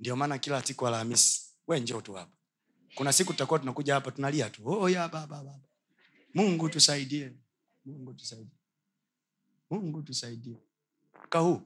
[0.00, 2.39] Ndio maana kila siku alhamisi we njoo tu hapa
[2.94, 4.62] kuna siku tutakuwa tunakuja hapa tunalia tu.
[4.70, 5.58] Oh, ya baba baba
[6.34, 7.32] mungu tusaidie.
[7.84, 8.56] Mungu tusaidie.
[9.70, 10.56] Mungu tusaidie.
[11.14, 11.62] Mwaka huu.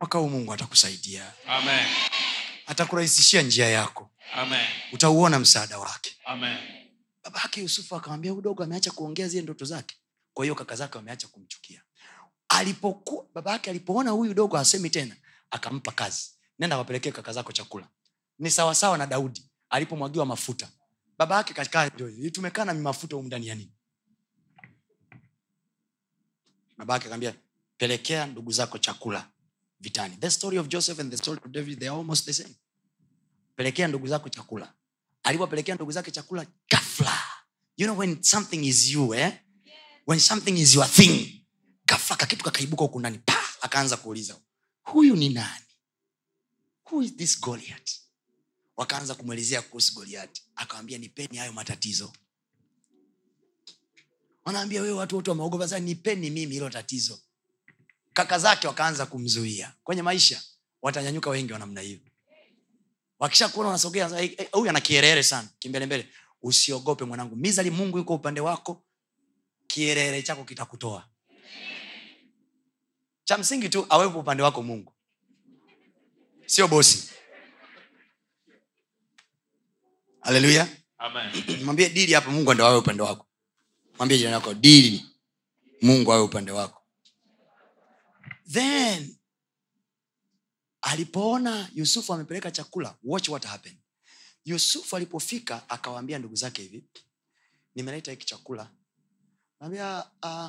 [0.00, 1.32] Mwaka huu mungu atakusaidia.
[1.46, 1.86] Amen.
[2.66, 4.10] atakurahisishia njia yako.
[4.34, 4.66] Amen.
[4.92, 6.16] utauona msaada wake.
[6.24, 6.58] Amen.
[7.24, 9.96] baba yake yusufu akamwambia udogo ameacha kuongea zile ndoto zake.
[10.34, 11.82] Kwa hiyo kaka zake wameacha kumchukia.
[12.48, 15.16] Alipokuwa baba yake alipoona huyu dogo asemi tena
[15.50, 16.30] akampa kazi.
[16.58, 17.88] Nenda wapelekee kaka zako chakula.
[18.38, 20.68] Ni sawasawa na daudi alipomwagiwa mafuta.
[21.18, 23.28] Baba yake tumekaa na mafuta humu
[26.78, 27.34] baba yake akaambia
[27.76, 29.30] pelekea ndugu zako chakula
[29.80, 30.16] vitani.
[30.16, 32.54] The story of joseph and the story of david they are almost the same.
[33.56, 34.72] Pelekea ndugu zako chakula.
[35.22, 37.22] Alipopelekea ndugu zake chakula gafla
[37.76, 39.32] you know when something is you eh?
[40.06, 41.46] when something is your thing
[41.86, 43.18] gafla kakitu kakaibuka huku ndani.
[43.18, 44.36] Pa akaanza kuuliza
[44.82, 45.64] huyu ni nani?
[46.90, 48.05] Who is this goliath
[48.76, 52.12] wakaanza kumwelezea kuhusu goliati akawambia nipeni hayo matatizo.
[54.44, 57.20] Wanaambia wewe watu wote wameogopa sasa nipeni mimi hilo tatizo.
[58.12, 59.74] Kaka zake wakaanza kumzuia.
[59.84, 60.42] Kwenye maisha
[60.82, 61.98] watanyanyuka wengi wa namna hiyo.
[63.18, 66.08] Wakisha kuona unasogea wanasema, "Eh, eh, huyu ana kierere sana kimbelembele.
[66.42, 68.84] Usiogope mwanangu mizali mungu yuko upande wako
[69.66, 71.08] kierere chako kitakutoa.
[73.24, 74.92] Cha msingi tu awepo upande wako mungu.
[76.46, 77.08] Sio bosi
[80.26, 80.68] haleluya
[81.64, 83.26] mwambie dili hapa mungu ndo awe upande wako.
[83.98, 85.06] Mwambie jirani wako dili.
[85.82, 86.82] Mungu awe upande wako.
[88.50, 89.16] Then
[90.80, 93.78] alipoona yusufu amepeleka chakula watch what happened.
[94.44, 96.84] Yusufu alipofika akawaambia ndugu zake hivi
[97.74, 98.70] nimeleta hiki chakula.
[99.60, 100.48] Naambia uh,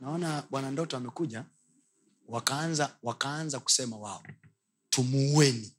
[0.00, 1.44] naona bwana ndoto amekuja.
[2.28, 4.24] Wakaanza wakaanza kusema wao
[4.90, 5.75] tumuueni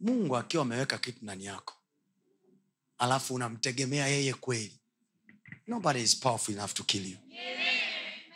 [0.00, 1.74] mungu akiwa ameweka kitu ndani yako
[2.98, 4.78] alafu unamtegemea yeye kweli
[5.66, 7.16] nobody is powerful enough to kill you.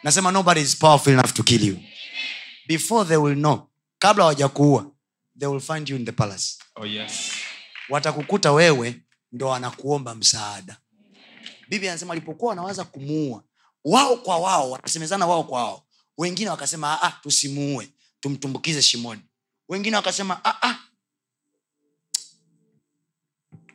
[0.03, 1.79] Nasema nobody is powerful enough to kill you.
[2.69, 4.91] Before they will know kabla hawajakuua
[5.39, 6.59] they will find you in the palace.
[6.77, 7.33] Oh yes.
[7.89, 9.01] watakukuta wewe
[9.33, 10.77] ndo wanakuomba msaada.
[11.69, 13.45] Biblia anasema alipokuwa wanawaza kumuua
[13.85, 15.87] wao kwa wao wanasemezana wao kwa wao.
[16.19, 17.89] Wengine wakasema "Ah, tusimuue
[18.21, 19.21] tumtumbukize shimoni.
[19.69, 20.79] Wengine wakasema "Ah, ah,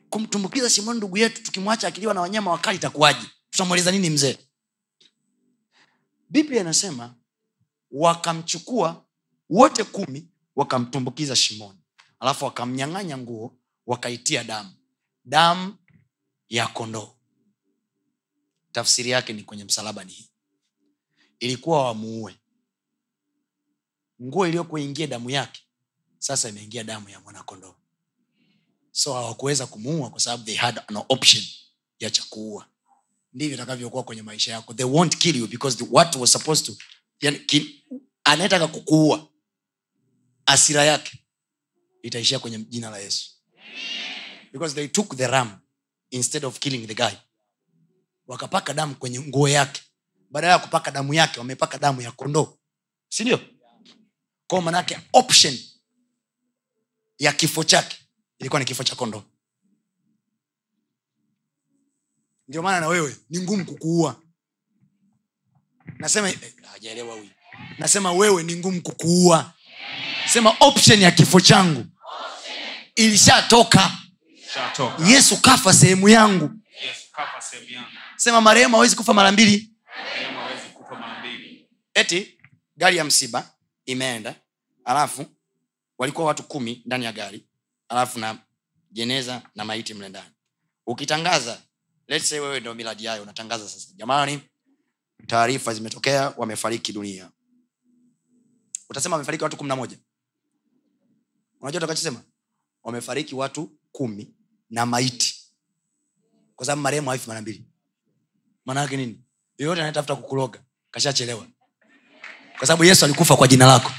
[0.09, 3.27] kumtumbukiza shimoni ndugu yetu tukimwacha akiliwa na wanyama wakali itakuwaje?
[3.49, 4.37] Tutamweleza nini mzee?
[6.29, 7.15] Biblia inasema
[7.91, 9.05] wakamchukua
[9.49, 11.79] wote kumi wakamtumbukiza shimoni
[12.19, 14.71] alafu wakamnyang'anya nguo wakaitia damu.
[15.25, 15.75] Damu
[16.49, 17.15] ya kondoo.
[18.71, 20.29] Tafsiri yake ni kwenye msalaba ni hii.
[21.39, 22.35] Ilikuwa wamuue.
[24.21, 25.61] Nguo iliyokuingia damu yake
[26.17, 27.75] sasa imeingia damu ya mwanakondoo
[28.95, 31.43] so hawakuweza kumuua kwa sababu they had an option
[31.99, 32.23] ya cha
[33.33, 34.73] ndivyo itakavyokuwa kwenye maisha yako.
[34.73, 36.75] They won't kill you because the, what was supposed to
[37.21, 37.81] yani,
[38.23, 39.27] anayetaka kukuua
[40.45, 41.19] asira yake
[42.03, 43.31] itaishia kwenye jina la yesu.
[44.53, 45.59] Because they took the ram
[46.11, 47.15] instead of killing the guy.
[48.27, 49.81] Wakapaka damu kwenye nguo yake.
[50.29, 52.57] Badala ya kupaka damu yake wamepaka damu ya kondoo.
[53.09, 53.39] Sindio
[54.47, 55.57] kwao manaake option
[57.19, 57.97] ya kifo chake
[58.39, 59.23] ilikuwa ni kifo cha kondo
[62.47, 64.21] ndio maana na wewe ni ngumu kukuua.
[65.99, 66.39] Nasema eh,
[66.71, 67.29] hajaelewa huyu.
[67.77, 69.53] Nasema wewe ni ngumu kukuua.
[70.27, 71.85] Sema option ya kifo changu.
[72.95, 73.91] Ilishatoka.
[74.27, 76.49] Ilisha yesu kafa sehemu yangu.
[77.69, 77.87] Yangu.
[78.15, 79.71] Sema marehemu hawezi kufa mara mbili.
[80.35, 81.69] Hawezi kufa mara mbili.
[81.93, 82.37] Eti
[82.77, 83.53] gari ya msiba
[83.85, 84.35] imeenda
[84.85, 85.25] alafu
[85.97, 87.45] walikuwa watu kumi ndani ya gari
[87.89, 88.37] alafu na
[88.91, 90.29] jeneza na maiti mle ndani.
[90.87, 91.61] Ukitangaza
[92.07, 94.41] let's say wewe ndio miradi yayo unatangaza sasa jamani
[95.27, 97.31] taarifa zimetokea wamefariki dunia.
[98.89, 99.97] Utasema wamefariki watu kumi na moja?
[101.61, 102.23] Unajua utakachosema?
[102.83, 104.33] Wamefariki watu kumi
[104.69, 105.35] na maiti.
[106.55, 107.65] Kwa sababu marehemu haifi mara mbili.
[108.65, 109.21] Maanaake nini?
[109.57, 111.47] Yoyote anayetafuta kukuloga kashachelewa.
[112.57, 113.91] Kwa sababu yesu alikufa kwa jina lako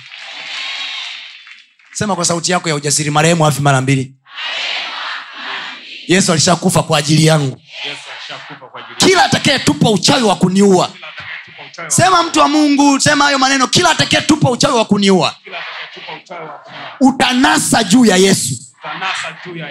[1.96, 4.14] sema kwa sauti yako ya ujasiri marehemu afi mara mbili.
[6.08, 7.62] Yesu alishakufa kwa ajili yangu.
[8.96, 10.92] Kila atakayetupa uchawi wa kuniua.
[11.88, 13.66] Sema mtu wa mungu sema hayo maneno.
[13.66, 15.36] Kila atakayetupa uchawi wa kuniua.
[17.00, 18.54] Utanasa juu ya yesu.
[19.28, 19.70] Akiuona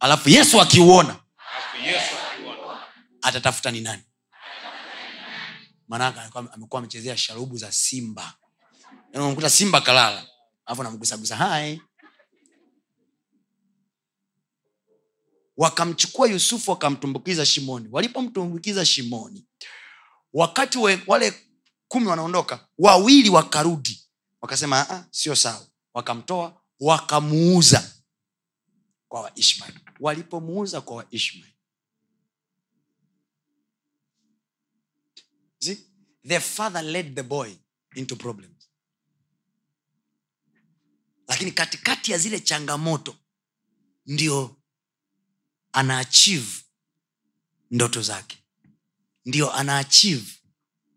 [0.00, 1.16] alafu yesu akiuona.
[3.22, 4.02] atatafuta ni nani?
[5.88, 6.20] Maanake
[6.54, 8.32] amekuwa amechezea sharubu za simba.
[9.12, 10.22] Yaani unamkuta simba kalala
[10.68, 11.82] alafu namgusagusa hai
[15.56, 17.88] wakamchukua yusufu wakamtumbukiza shimoni.
[17.92, 19.46] Walipomtumbukiza shimoni
[20.32, 21.34] wakati we, wale
[21.88, 24.08] kumi wanaondoka wawili wakarudi.
[24.40, 25.66] Wakasema "Ah, sio sawa.
[25.94, 27.92] Wakamtoa wakamuuza
[29.08, 31.52] kwa waishmael walipomuuza kwa waishmael
[36.28, 37.52] the father led the boy
[37.94, 38.57] into problems
[41.28, 43.16] lakini katikati ya zile changamoto
[44.06, 44.56] ndio
[45.72, 46.52] anaachieve
[47.70, 48.38] ndoto zake.
[49.24, 50.32] Ndio anaachieve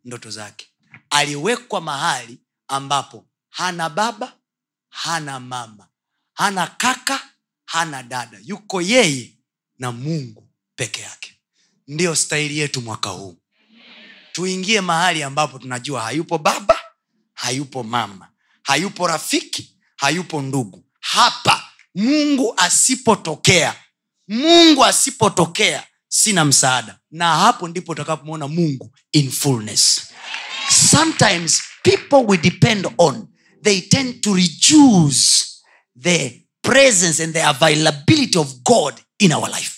[0.06, 0.68] ndoto zake.
[1.10, 4.38] Aliwekwa mahali ambapo hana baba
[4.90, 5.88] hana mama
[6.34, 7.30] hana kaka
[7.66, 8.40] hana dada.
[8.44, 9.38] Yuko yeye
[9.80, 11.36] na mungu peke yake.
[11.88, 13.38] Ndiyo stahili yetu mwaka huu.
[14.32, 16.80] Tuingie mahali ambapo tunajua hayupo baba
[17.34, 18.32] hayupo mama
[18.64, 20.84] hayupo rafiki hayupo ndugu.
[21.00, 21.64] Hapa
[21.96, 23.76] mungu asipotokea
[24.28, 27.00] mungu asipotokea sina msaada.
[27.12, 30.02] Na hapo ndipo utakapomwona mungu in fullness.
[30.92, 33.28] Sometimes people we depend on
[33.64, 35.46] they tend to reduce
[36.02, 39.72] the presence and the availability of god in our life.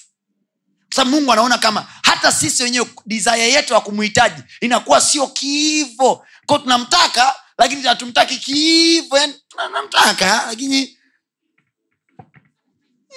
[0.95, 6.25] Kwa mungu anaona kama hata sisi wenyewe desire yetu ya kumhitaji inakuwa sio kiivo.
[6.45, 10.97] Ko tunamtaka lakini hatumtaki kiivo yani tunamtaka lakini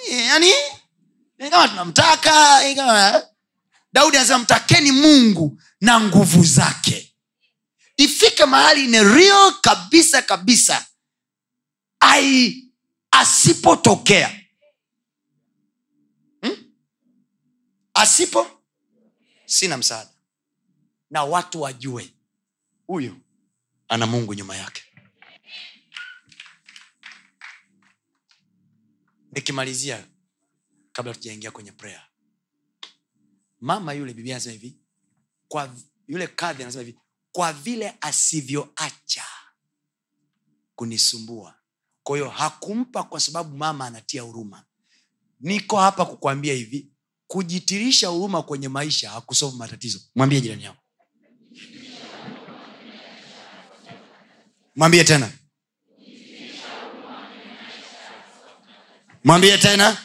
[0.09, 0.51] yani
[1.49, 3.23] kama tunamtaka kama
[3.93, 7.13] daudi anasema mtakeni mungu na nguvu zake.
[7.97, 10.85] Ifike mahali ni real kabisa kabisa
[11.99, 12.63] ai
[13.11, 14.39] asipotokea.
[16.41, 16.57] Hmm?
[17.93, 18.47] asipo?
[19.45, 20.09] Sina msaada.
[21.09, 22.13] Na watu wajue
[22.87, 23.17] huyu
[23.87, 24.83] ana mungu nyuma yake
[29.37, 30.07] nikimalizia
[30.91, 32.07] kabla tujaingia kwenye prayer.
[33.59, 34.77] Mama yule biblia anasema hivi
[35.47, 35.75] kwa
[36.07, 36.99] yule kadhi anasema hivi
[37.31, 39.23] kwa vile asivyoacha
[40.75, 41.55] kunisumbua.
[42.03, 44.65] Kwa hiyo hakumpa kwa sababu mama anatia huruma.
[45.39, 46.91] Niko hapa kukwambia hivi
[47.27, 49.99] kujitirisha huruma kwenye maisha hakusovu matatizo.
[50.15, 50.81] Mwambie jirani yako
[54.75, 55.31] mwambie tena
[59.23, 59.97] mwambie tena.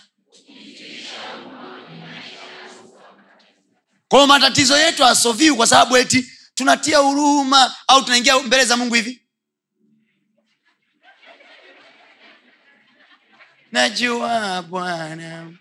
[4.09, 9.23] Kwao matatizo yetu asoviu kwa sababu eti tunatia huruma au tunaingia mbele za mungu hivi.
[13.73, 15.53] Najua bwana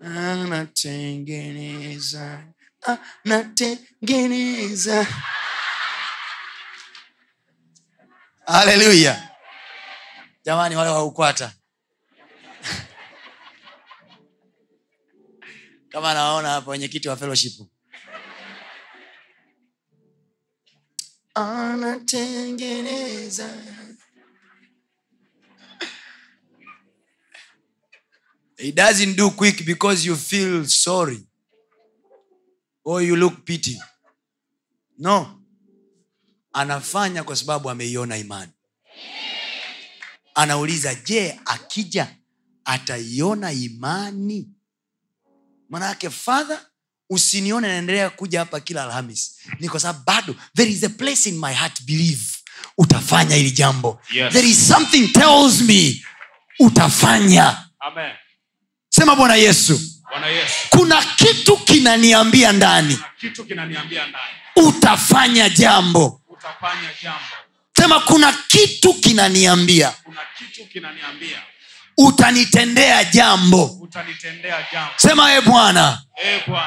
[0.00, 2.44] anatengeneza
[3.24, 5.06] anatengeneza.
[8.46, 9.28] Haleluya
[10.44, 11.52] jamani wale waukwata
[15.96, 17.52] kama naona hapa wenyekiti wa fellowship
[21.34, 23.50] anatengeneza
[28.58, 31.26] He doesn't do quick because you feel sorry
[32.84, 33.78] or you look pity.
[34.98, 35.42] No.
[36.52, 38.52] Anafanya kwa sababu ameiona imani.
[40.34, 42.16] anauliza je akija
[42.64, 44.55] ataiona imani
[45.70, 46.60] manake fadha
[47.10, 51.38] usinione naendelea kuja hapa kila alhamis ni kwa sababu bado there is a place in
[51.38, 52.22] my heart believe
[52.78, 54.00] utafanya hili jambo.
[54.12, 54.32] Yes.
[54.32, 56.02] there is something tells me
[56.58, 57.64] utafanya.
[57.80, 58.12] Amen.
[58.88, 59.80] sema bwana yesu.
[60.10, 60.54] Bwana yesu.
[60.70, 62.98] Kuna kitu kinaniambia ndani.
[63.20, 64.68] Kitu kinaniambia ndani.
[64.68, 66.20] Utafanya jambo.
[66.28, 67.20] Utafanya jambo.
[67.76, 69.90] Sema kuna kitu kinaniambia.
[70.02, 71.42] Kuna kitu kinaniambia
[71.98, 73.64] utanitendea jambo.
[73.80, 74.90] Utanitendea jambo.
[74.96, 76.00] Sema e bwana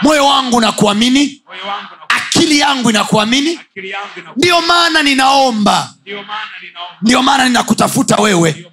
[0.01, 3.59] moyo wangu na kuamini moyo wangu na akili yangu inakuamini
[4.35, 5.93] ndiyo maana ninaomba.
[6.01, 6.49] Ndio maana
[7.01, 8.65] ndiyo maana ninakutafuta wewe.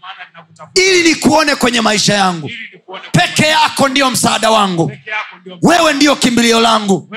[0.75, 2.51] Ili nikuone kwenye maisha yangu.
[3.13, 4.93] Peke yako ndiyo msaada wangu.
[5.63, 7.09] wewe ndiyo kimbilio langu.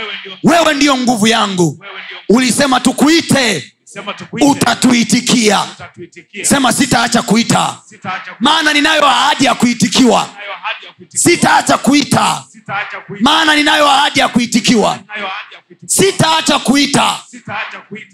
[0.43, 1.85] Wewe ndiyo nguvu yangu.
[2.29, 3.73] Ulisema tukuite
[4.41, 5.65] utatuitikia.
[6.43, 7.77] Sema sitaacha kuita.
[8.39, 10.29] Maana ninayo ahadi ya kuitikiwa.
[11.15, 12.43] Sitaacha kuita.
[13.19, 14.99] Maana ninayo ahadi ya kuitikiwa.
[15.85, 17.15] Sitaacha kuita.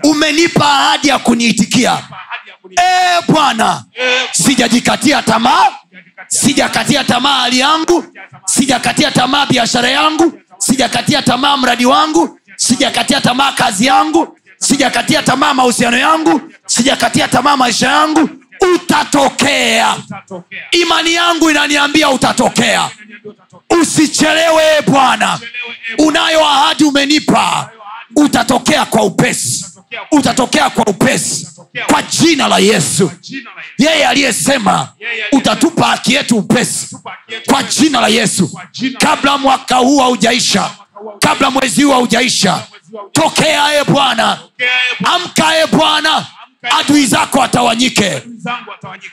[0.03, 1.91] Umenipa ahadi ya kuniitikia.
[1.91, 5.67] Ahadi ya kuitikia e bwana Eh, sijajikatia tamaa.
[6.27, 8.05] Sijakatia tamaa hali yangu.
[8.45, 10.39] Sijakatia tamaa biashara yangu.
[10.57, 12.39] Sijakatia tamaa mradi wangu.
[12.55, 18.29] Sijakatia tamaa kazi yangu sijakatia tamaa mahusiano yangu sijakatia tamaa maisha yangu
[18.75, 19.95] utatokea.
[20.71, 22.89] Imani yangu inaniambia utatokea.
[23.81, 25.39] Usichelewe bwana.
[25.97, 27.69] Unayo ahadi umenipa.
[28.15, 29.65] Utatokea kwa upesi.
[30.11, 31.47] Utatokea kwa upesi.
[31.91, 33.11] Kwa jina la yesu.
[33.77, 34.89] Yeye aliyesema
[35.31, 36.97] utatupa haki yetu upesi.
[37.45, 38.59] Kwa jina la yesu.
[38.99, 40.71] Kabla mwaka huu haujaisha
[41.19, 42.63] kabla mwezi huu haujaisha
[43.11, 44.39] tokea e bwana.
[44.57, 44.67] Eh,
[44.99, 45.15] Bwana.
[45.15, 46.27] amka e bwana.
[46.61, 48.23] Adui zako atawanyike.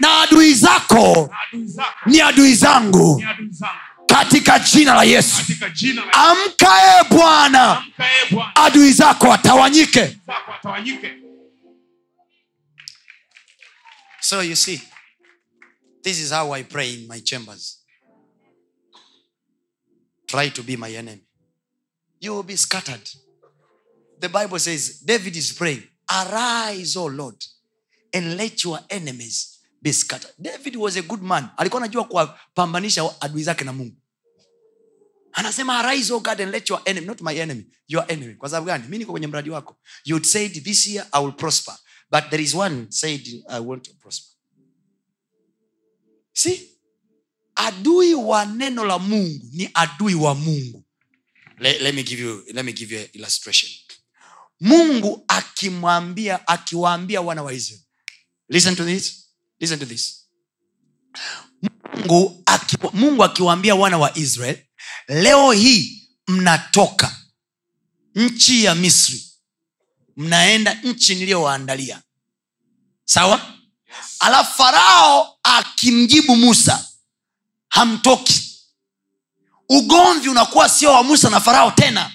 [0.00, 1.30] Na adui zako
[2.06, 3.22] ni adui zangu.
[4.06, 5.36] Katika jina la yesu.
[5.36, 7.70] Katika jina la amka e bwana.
[7.78, 10.18] Amka eh bwana adui zako atawanyike.
[14.20, 14.80] So you see
[16.02, 17.78] this is how i pray in my chambers.
[20.26, 21.20] Try to be my enemy.
[22.20, 23.10] You will be scattered
[24.22, 27.36] the bible says david is praying arise o lord
[28.14, 30.30] and let your enemies be scattered.
[30.40, 31.50] David was a good man.
[31.56, 33.96] Alikuwa anajua kuwapambanisha adui zake na mungu.
[35.32, 38.34] Anasema arise o god and let your enemy not my enemy your enemy.
[38.34, 38.88] Kwa sababu gani?
[38.88, 39.76] Mi niko kwenye mradi wako.
[40.04, 41.74] You said this year i will prosper.
[42.10, 44.36] But there is one said i want to prosper.
[46.32, 46.68] See?
[47.54, 50.84] Adui wa neno la mungu ni adui wa mungu.
[51.58, 53.70] Let, let me give you, let me give you an illustration
[54.62, 57.84] mungu akimwambia akiwaambia wana wa israeli.
[58.48, 59.24] Listen to this.
[59.60, 60.26] Listen to this.
[61.94, 64.58] Mungu aki, mungu akiwaambia wana wa israel
[65.08, 67.16] leo hii mnatoka
[68.14, 69.24] nchi ya misri.
[70.16, 72.02] Mnaenda nchi niliyowaandalia.
[73.04, 73.54] Sawa?
[74.18, 76.86] Alafu farao akimjibu musa
[77.68, 78.48] hamtoki.
[79.68, 82.12] Ugomvi unakuwa sio wa musa na farao tena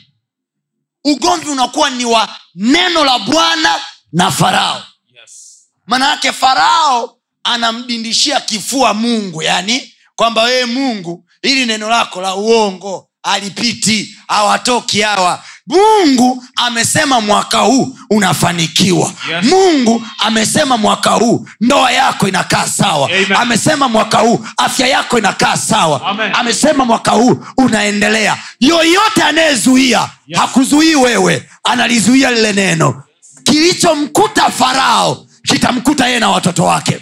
[1.12, 3.76] ugomvi unakuwa ni wa neno la bwana
[4.12, 4.84] na farao.
[5.22, 5.58] Yes.
[5.86, 13.10] Maana yake farao anamdindishia kifua mungu yani kwamba wewe mungu ili neno lako la uongo
[13.24, 19.46] alipiti hawatoki hawa mungu amesema mwaka huu unafanikiwa Yes.
[19.46, 23.34] mungu amesema mwaka huu ndoa yako inakaa sawa Amen.
[23.36, 26.32] amesema mwaka huu afya yako inakaa sawa Amen.
[26.36, 30.40] amesema mwaka huu unaendelea yoyote anayezuia Yes.
[30.40, 33.04] hakuzuii wewe analizuia lile neno
[33.44, 37.00] kilichomkuta farao kitamkuta yeye na watoto wake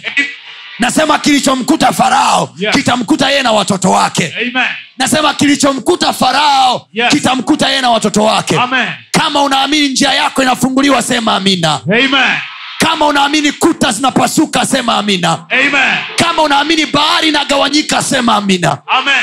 [0.78, 2.74] nasema kilichomkuta farao Yes.
[2.76, 4.34] kitamkuta yeye na watoto wake.
[4.40, 4.68] Amen.
[4.98, 7.10] Nasema kilichomkuta farao Yes.
[7.12, 8.56] kitamkuta yeye na watoto wake.
[8.58, 8.88] Amen.
[9.10, 11.80] Kama unaamini njia yako inafunguliwa sema amina.
[11.84, 12.36] Amen.
[12.78, 15.44] Kama unaamini kuta zinapasuka sema amina.
[15.50, 15.98] Amen.
[16.16, 18.78] Kama unaamini bahari inagawanyika sema amina.
[18.86, 19.14] Amen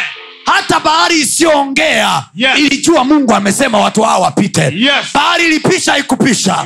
[0.45, 2.57] hata bahari isiyoongea Yes.
[2.57, 4.61] ilijua mungu amesema watu hawa wapite.
[4.61, 4.93] Yes.
[5.13, 6.65] bahari ilipisha ikupisha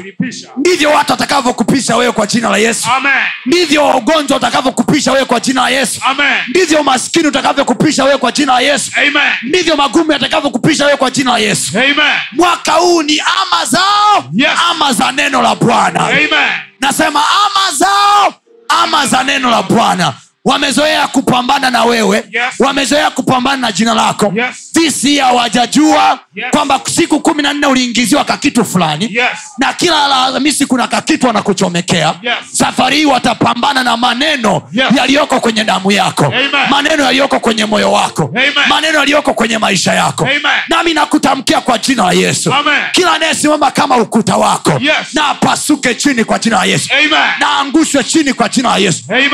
[0.58, 2.88] ndivyo watu watakavyokupisha wewe kwa jina la yesu.
[2.98, 3.12] Amen.
[3.46, 6.02] Ndivyo ugonjwa utakavyokupisha wewe kwa jina la yesu.
[6.06, 6.38] Amen.
[6.48, 8.92] Ndivyo maskini utakavyokupisha wewe kwa jina la yesu.
[9.44, 11.72] Ndivyo magumu yatakavyokupisha wewe kwa jina la yesu.
[11.80, 11.96] Amen.
[12.32, 14.50] Mwaka huu ni ama zao Yes.
[14.72, 16.10] ama za neno la bwana.
[16.82, 18.34] Nasema ama zao
[18.84, 20.14] ama za neno la bwana
[20.52, 22.44] wamezoea kupambana na wewe Yes.
[22.60, 24.72] wamezoea kupambana na jina lako Yes.
[24.76, 26.46] visi hawajajua Yes.
[26.52, 29.28] kwamba siku kumi na nne uliingiziwa kakitu fulani Yes.
[29.58, 32.34] na kila alhamisi kuna kakitu wanakuchomekea Yes.
[32.52, 34.88] safari hii watapambana na maneno Yes.
[34.98, 36.50] yaliyoko kwenye damu yako Amen.
[36.70, 38.54] maneno yaliyoko kwenye moyo wako Amen.
[38.70, 40.42] maneno yaliyoko kwenye maisha yako Amen.
[40.68, 42.82] nami nakutamkia kwa jina la yesu Amen.
[42.92, 44.94] kila anayesimama kama ukuta wako Yes.
[45.14, 47.10] na apasuke chini kwa jina la yesu Amen.
[47.40, 49.30] na aangushwe chini kwa jina la yesu Amen.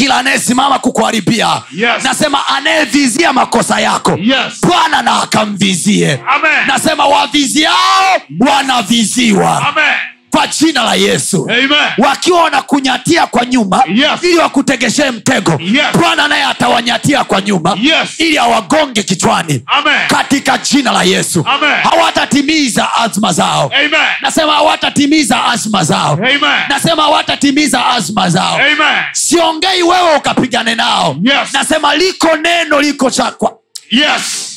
[0.00, 2.04] Kila anayesimama kukuharibia Yes.
[2.04, 4.60] nasema anayevizia makosa yako Yes.
[4.68, 6.20] bwana na akamvizie
[6.66, 9.84] nasema waviziao wanaviziwa Amen.
[10.30, 11.68] Kwa jina la yesu Amen.
[11.98, 14.10] wakiwa wanakunyatia kwa nyuma Yes.
[14.22, 15.84] ili wakutegeshee mtego Yes.
[15.98, 18.08] bwana naye atawanyatia kwa nyuma Yes.
[18.20, 20.06] ili awagonge kichwani Amen.
[20.08, 21.42] katika jina la yesu
[21.82, 23.90] hawatatimiza azma zao Amen.
[24.22, 26.40] nasema hawatatimiza azma zao Amen.
[26.68, 29.02] nasema hawatatimiza azma zao Amen.
[29.12, 31.52] siongei wewe ukapigane nao Yes.
[31.52, 33.56] nasema liko neno liko chakwa
[33.90, 34.49] Yes.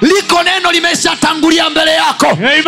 [0.00, 2.64] Liko neno limeshatangulia mbele yako Amen.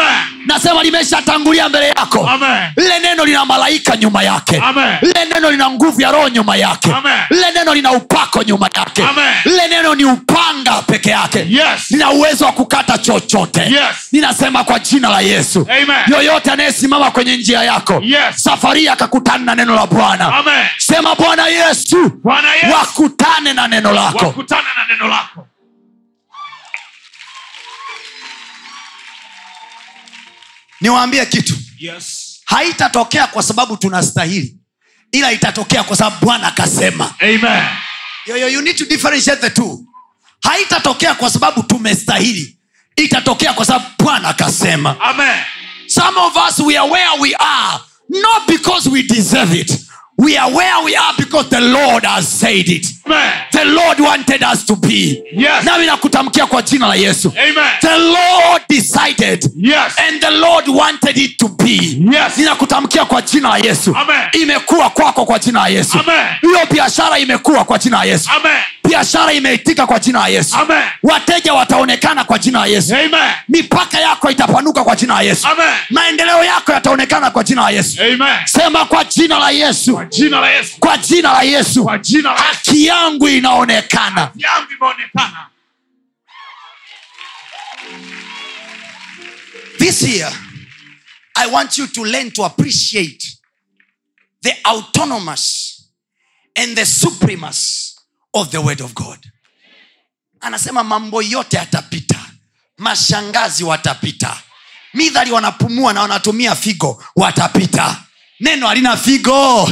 [0.46, 2.62] nasema limeshatangulia mbele yako Amen.
[2.76, 4.96] lile neno lina malaika nyuma yake Amen.
[5.02, 7.18] lile neno lina nguvu ya roho nyuma yake Amen.
[7.30, 9.34] lile neno lina upako nyuma yake Amen.
[9.44, 11.90] lile neno ni upanga peke yake Yes.
[11.90, 14.09] lina uwezo wa kukata chochote Yes.
[14.12, 15.96] ninasema kwa jina la yesu Amen.
[16.16, 18.20] yoyote anayesimama kwenye njia yako Yes.
[18.36, 20.44] safari akakutana na neno la bwana
[20.78, 22.66] sema bwana yesu Bwana Yesu.
[22.78, 25.46] wakutane na neno lako wakutane na neno lako
[30.80, 31.55] niwaambie kitu.
[31.78, 32.24] Yes.
[32.44, 34.56] haitatokea kwa sababu tunastahili
[35.12, 37.14] ila itatokea kwa sababu bwana akasema.
[37.20, 37.64] Amen.
[38.26, 39.80] yo, yo, you need to differentiate the two.
[40.42, 42.59] Haitatokea kwa sababu tumestahili
[42.96, 44.96] itatokea kwa sababu bwana akasema.
[45.86, 47.78] Some of us we are where we are
[48.09, 49.72] not because we deserve it
[50.18, 53.32] we are where we are because the lord has said it Amen.
[53.52, 55.64] the lord wanted us to be Yes.
[55.64, 57.70] nami nakutamkia kwa jina la yesu Amen.
[57.80, 59.94] the lord decided Yes.
[59.98, 62.36] and the lord wanted it to be Yes.
[62.36, 64.28] ninakutamkia kwa jina la yesu Amen.
[64.42, 66.26] imekuwa kwako kwa jina la yesu Amen.
[66.40, 68.58] hiyo biashara imekuwa kwa jina la yesu Amen.
[68.88, 70.82] biashara imeitika kwa jina la yesu Amen.
[71.02, 73.30] wateja wataonekana kwa jina la yesu Amen.
[73.48, 75.74] mipaka yako itapanuka kwa jina la yesu Amen.
[75.90, 78.36] maendeleo yako yataonekana kwa jina la yesu Amen.
[78.44, 80.76] sema kwa jina la yesu jina la Yesu.
[80.80, 81.85] kwa jina la yesu.
[81.85, 82.44] Kwa jina la Yesu.
[82.48, 84.32] haki yangu inaonekana.
[84.36, 84.68] Yangu
[89.78, 90.32] this year
[91.36, 93.24] i want you to learn to appreciate
[94.43, 95.89] the autonomous
[96.56, 97.94] and the supremas
[98.35, 99.18] of the word of god.
[100.40, 102.18] Anasema mambo yote yatapita.
[102.78, 104.43] Mashangazi watapita.
[104.94, 108.05] Midhali wanapumua na wanatumia figo watapita.
[108.40, 109.70] Neno halina figo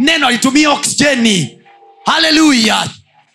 [0.00, 1.58] neno alitumia oksijeni.
[2.06, 2.88] Haleluya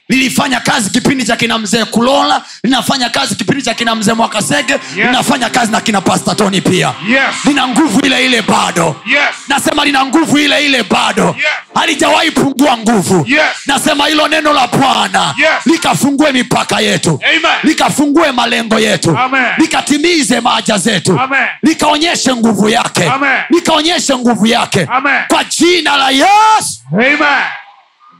[0.09, 5.49] lilifanya kazi kipindi cha kina mzee kulola linafanya kazi kipindi cha kina mzee mwakasege linafanya
[5.49, 7.21] kazi na kina pastatoni pia Yes.
[7.45, 9.21] lina nguvu ile ile bado Yes.
[9.47, 11.45] nasema lina nguvu ile ile bado Yes.
[11.75, 13.41] halijawahi pungua nguvu Yes.
[13.65, 15.49] nasema hilo neno la bwana Yes.
[15.65, 17.51] likafungue mipaka yetu Amen.
[17.63, 19.45] likafungue malengo yetu Amen.
[19.57, 21.45] likatimize maaja zetu Amen.
[21.63, 23.37] likaonyeshe nguvu yake Amen.
[23.49, 25.21] likaonyeshe nguvu yake Amen.
[25.27, 27.17] kwa jina la yesu Amen.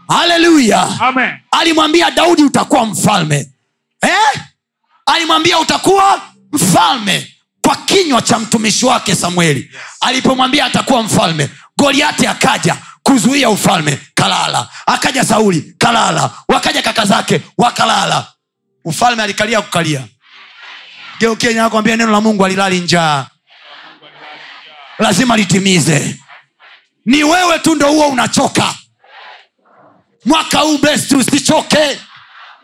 [0.08, 0.88] Haleluya
[1.52, 3.50] alimwambia daudi utakuwa mfalme.
[4.02, 4.42] Eh?
[5.06, 6.22] alimwambia utakuwa
[6.52, 7.32] mfalme.
[7.62, 9.72] Kwa kinywa cha mtumishi wake samueli.
[10.02, 14.70] Alipomwambia atakuwa mfalme goliati akaja kuzuia ufalme kalala.
[14.86, 16.32] Akaja sauli kalala.
[16.48, 18.28] Wakaja kaka zake wakalala.
[18.86, 20.02] Ufalme alikalia kukalia.
[21.20, 23.26] Geukienyakwambia neno la mungu alilali njaa.
[25.00, 26.20] Lazima litimize.
[27.06, 28.74] Ni wewe tu ndo huo unachoka
[30.26, 32.00] mwaka huu best usichoke.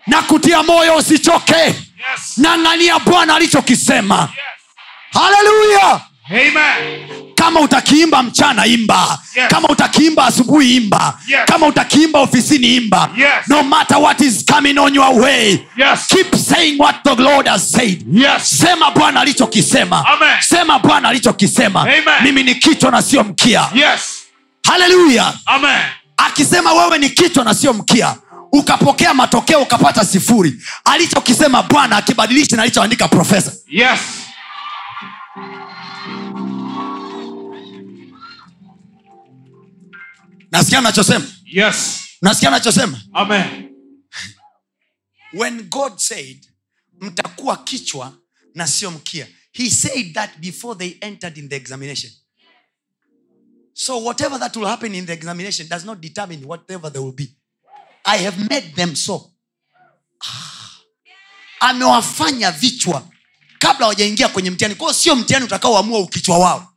[0.07, 1.53] Na kutia moyo usichoke.
[1.55, 2.37] Yes.
[2.37, 4.29] nang'ania bwana alichokisema.
[5.13, 6.01] Haleluya
[7.35, 9.19] kama utakiimba mchana imba.
[9.35, 9.47] Yes.
[9.49, 11.17] kama utakiimba asubuhi imba.
[11.27, 11.39] Yes.
[11.45, 13.09] kama utakiimba ofisini imba.
[13.17, 13.29] Yes.
[13.47, 15.59] no matter what is coming on your way.
[15.77, 16.07] Yes.
[16.07, 18.03] keep saying what the lord has said.
[18.13, 18.57] Yes.
[18.59, 20.05] sema bwana alichokisema.
[20.39, 21.87] Sema bwana alichokisema.
[22.23, 23.69] Mimi ni kichwa na sio mkia.
[23.73, 24.23] Yes.
[24.67, 25.81] haleluya Amen.
[26.25, 28.15] Akisema wewe ni kichwa na sio mkia
[28.51, 33.99] ukapokea matokeo ukapata sifuri alichokisema bwana akibadilishi na alichoandika profesa Yes.
[40.51, 41.99] nasikia nachosema Yes.
[42.21, 43.69] nasikia nachosema Amen.
[45.33, 46.47] when god said
[47.01, 48.13] mtakuwa kichwa
[48.55, 52.11] na sio mkia he said that before they entered in the examination
[53.73, 57.35] so whatever that will happen in the examination does not determine whatever they will be
[58.03, 59.27] i have made them so
[60.25, 60.69] Ah.
[61.59, 63.03] amewafanya vichwa
[63.59, 66.67] kabla hawajaingia kwenye mtihani kwao sio mtihani utakaoamua ukichwa wao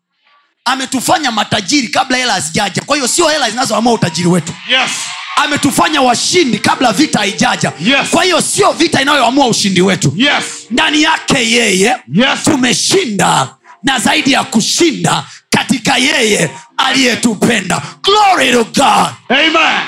[0.64, 4.90] ametufanya matajiri kabla hela hazijaja kwa hiyo sio hela zinazoamua utajiri wetu Yes.
[5.36, 8.10] ametufanya washindi kabla vita haijaja Yes.
[8.10, 10.44] kwa hiyo sio vita inayoamua ushindi wetu Yes.
[10.70, 12.42] ndani yake yeye Yes.
[12.44, 19.80] tumeshinda na zaidi ya kushinda katika yeye aliyetupenda glory to god Amen.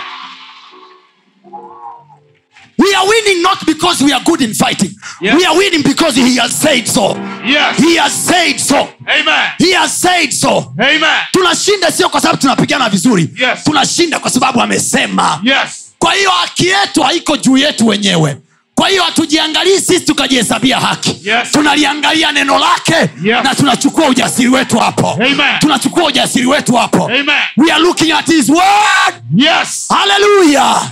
[2.79, 4.91] we are winning not because we are good in fighting
[5.21, 5.35] Yes.
[5.35, 7.17] we are winning because he has said so
[7.47, 7.77] Yes.
[7.79, 9.51] he has said so Amen.
[9.59, 11.21] he has said so Amen.
[11.33, 13.65] tunashinda sio kwa sababu tunapigana vizuri Yes.
[13.65, 15.93] tunashinda kwa sababu amesema Yes.
[15.99, 18.37] kwa hiyo haki yetu haiko juu yetu wenyewe
[18.77, 21.51] kwa hiyo hatujiangalii sisi tukajihesabia haki Yes.
[21.53, 23.45] tunaliangalia neno lake Yes.
[23.45, 25.59] na tunachukua ujasiri wetu hapo Amen.
[25.59, 27.29] tunachukua ujasiri wetu hapo Amen.
[27.57, 29.87] we are looking at his word Yes.
[29.89, 30.91] haleluya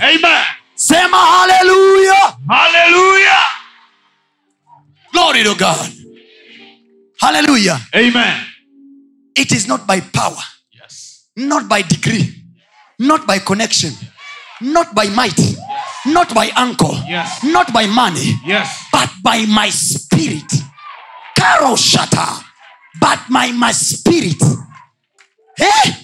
[0.75, 3.37] sema haleluya haleluya
[5.13, 5.93] glory to god
[7.21, 8.35] haleluya Amen.
[9.35, 11.25] it is not by power Yes.
[11.37, 12.35] not by degree
[12.99, 13.93] not by connection
[14.61, 15.41] not by might
[16.05, 17.29] not by uncle Yes.
[17.43, 18.69] not by money Yes.
[18.93, 20.53] but by my spirit
[21.35, 22.29] karoshata
[23.01, 24.43] but by my spirit
[25.57, 25.95] eh?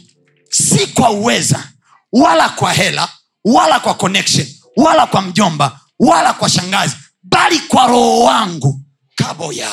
[0.51, 1.65] si kwa uweza
[2.13, 3.09] wala kwa hela
[3.45, 4.47] wala kwa connection
[4.77, 8.81] wala kwa mjomba wala kwa shangazi bali kwa roho wangu
[9.15, 9.71] kaboya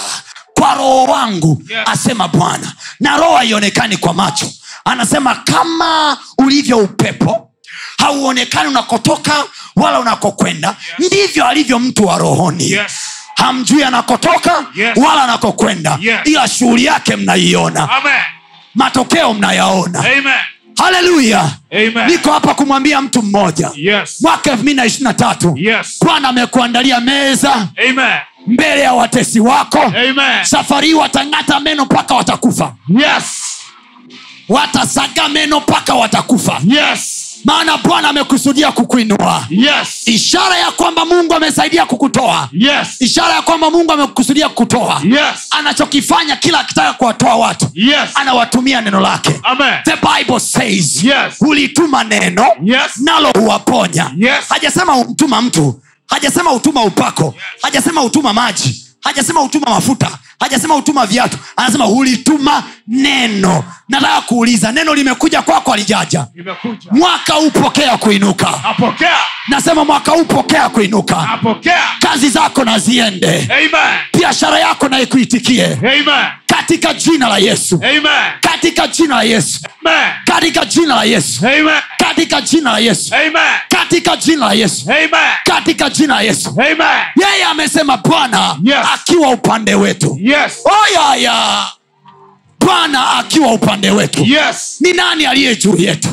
[0.54, 1.80] kwa roho wangu Yes.
[1.86, 4.52] asema bwana na roho haionekani kwa macho
[4.86, 7.47] anasema kama ulivyo upepo
[7.98, 9.44] hauonekani unakotoka
[9.76, 11.08] wala unakokwenda Yes.
[11.12, 12.92] ndivyo alivyo mtu wa rohoni Yes.
[13.36, 14.98] hamjui anakotoka Yes.
[14.98, 16.20] wala anakokwenda Yes.
[16.26, 17.90] ila shughuli yake mnaiona
[18.76, 20.04] matokeo mnayaona
[20.78, 21.52] haleluya
[22.08, 24.18] niko hapa kumwambia mtu mmoja Yes.
[24.22, 25.98] mwaka elfu mbili na ishiri na tatu Yes.
[26.06, 28.18] bwana amekuandalia meza Amen.
[28.48, 30.44] mbele ya watesi wako Amen.
[30.44, 33.24] safari hii watang'ata meno mpaka watakufa Yes.
[34.50, 37.17] watasaga meno mpaka watakufa Yes.
[37.48, 40.08] Maana bwana amekusudia kukuinua Yes.
[40.08, 42.88] ishara ya kwamba mungu amesaidia kukutoa Yes.
[43.00, 45.48] ishara ya kwamba mungu amekusudia kukutoa Yes.
[45.52, 48.10] anachokifanya kila akitaka kuwatoa watu Yes.
[48.16, 49.74] anawatumia neno lake Amen.
[49.86, 51.34] the bible says Yes.
[51.40, 52.98] hulituma neno Yes.
[52.98, 54.46] nalo huwaponya Yes.
[54.50, 60.10] hajasema humtuma mtu hajasema hutuma upako hajasema hutuma maji hajasema hutuma mafuta
[60.40, 66.92] hajasema hutuma viatu anasema hulituma neno nataka kuuliza neno limekuja kwako alijaja Imekuja.
[66.92, 69.18] mwaka upokea pokea kuinuka Apokea.
[69.48, 71.82] nasema mwaka upokea pokea kuinuka Apokea.
[72.00, 73.50] kazi zako na ziende
[74.18, 76.06] biashara yako na ikuitikie Amen.
[76.58, 78.32] Katika jina la yesu Amen.
[78.42, 80.12] katika jina la yesu Amen.
[80.26, 81.82] katika jina la yesu Amen.
[81.98, 83.32] katika jina la yesu Amen.
[83.70, 85.10] katika jina la yesu Amen.
[85.44, 86.78] katika jina la yesu Amen.
[87.32, 88.78] yeye amesema bwana Yes.
[88.94, 90.64] akiwa upande wetu Yes.
[90.84, 91.66] oyaya
[92.88, 94.78] bwana akiwa upande wetu Yes.
[94.82, 96.10] ni nani aliye juu yetu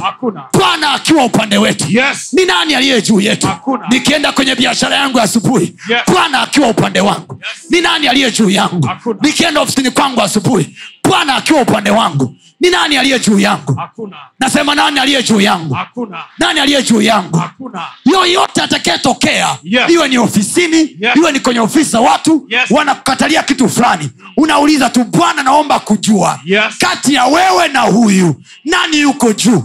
[0.52, 2.32] bwana akiwa upande wetu Yes.
[2.32, 3.88] ni nani aliye juu yetu Hakuna.
[3.88, 6.00] nikienda kwenye biashara yangu ya asubuhi Yes.
[6.12, 7.70] bwana akiwa upande wangu Yes.
[7.70, 9.18] ni nani aliye juu yangu Hakuna.
[9.22, 10.76] nikienda ofisini kwangu asubuhi
[11.08, 14.16] bwana akiwa upande wangu ni nani aliye juu yangu Hakuna.
[14.40, 16.18] nasema nani aliye juu yangu Hakuna.
[16.38, 17.82] nani aliye juu yangu Hakuna.
[18.04, 19.90] yoyote atakayetokea Yes.
[19.90, 21.16] iwe ni ofisini Yes.
[21.16, 22.70] iwe ni kwenye ofisi za watu Yes.
[22.70, 26.64] wanakukatalia kitu fulani unauliza tu bwana naomba kujua Yes.
[26.78, 29.64] kati ya wewe na huyu nani yuko juu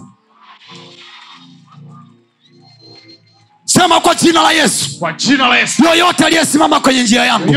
[3.80, 7.56] sema kwa jina la yesu yoyote aliyesimama kwenye njia yangu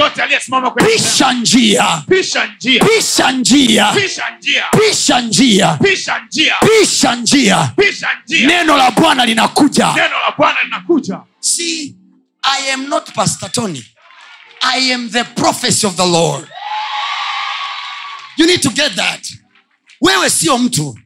[0.89, 3.93] pisha njia pisha njia.
[3.93, 5.21] pisha
[5.79, 6.21] Pisha
[7.77, 11.21] pisha neno la bwana linakuja Neno la Bwana linakuja.
[11.41, 11.97] See,
[12.43, 13.83] I am not Pastor Tony.
[14.63, 16.49] I am the prophecy of the Lord.
[18.39, 19.21] You need to get that.
[20.01, 20.99] Wewe sio mtu.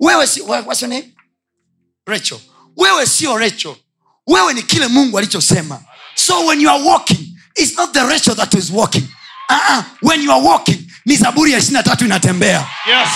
[0.00, 1.12] Wewe si, what's your name?
[2.06, 2.38] Rachel.
[2.76, 3.76] Wewe sio Rachel.
[4.26, 5.80] Wewe ni kile Mungu alichosema.
[6.14, 7.18] So when you are walking,
[7.56, 9.04] it's not the ratio that is walking.
[9.50, 9.82] Uh-uh.
[10.02, 12.64] When you are walking, ni Zaburi ya 23 inatembea.
[12.88, 13.08] Yes.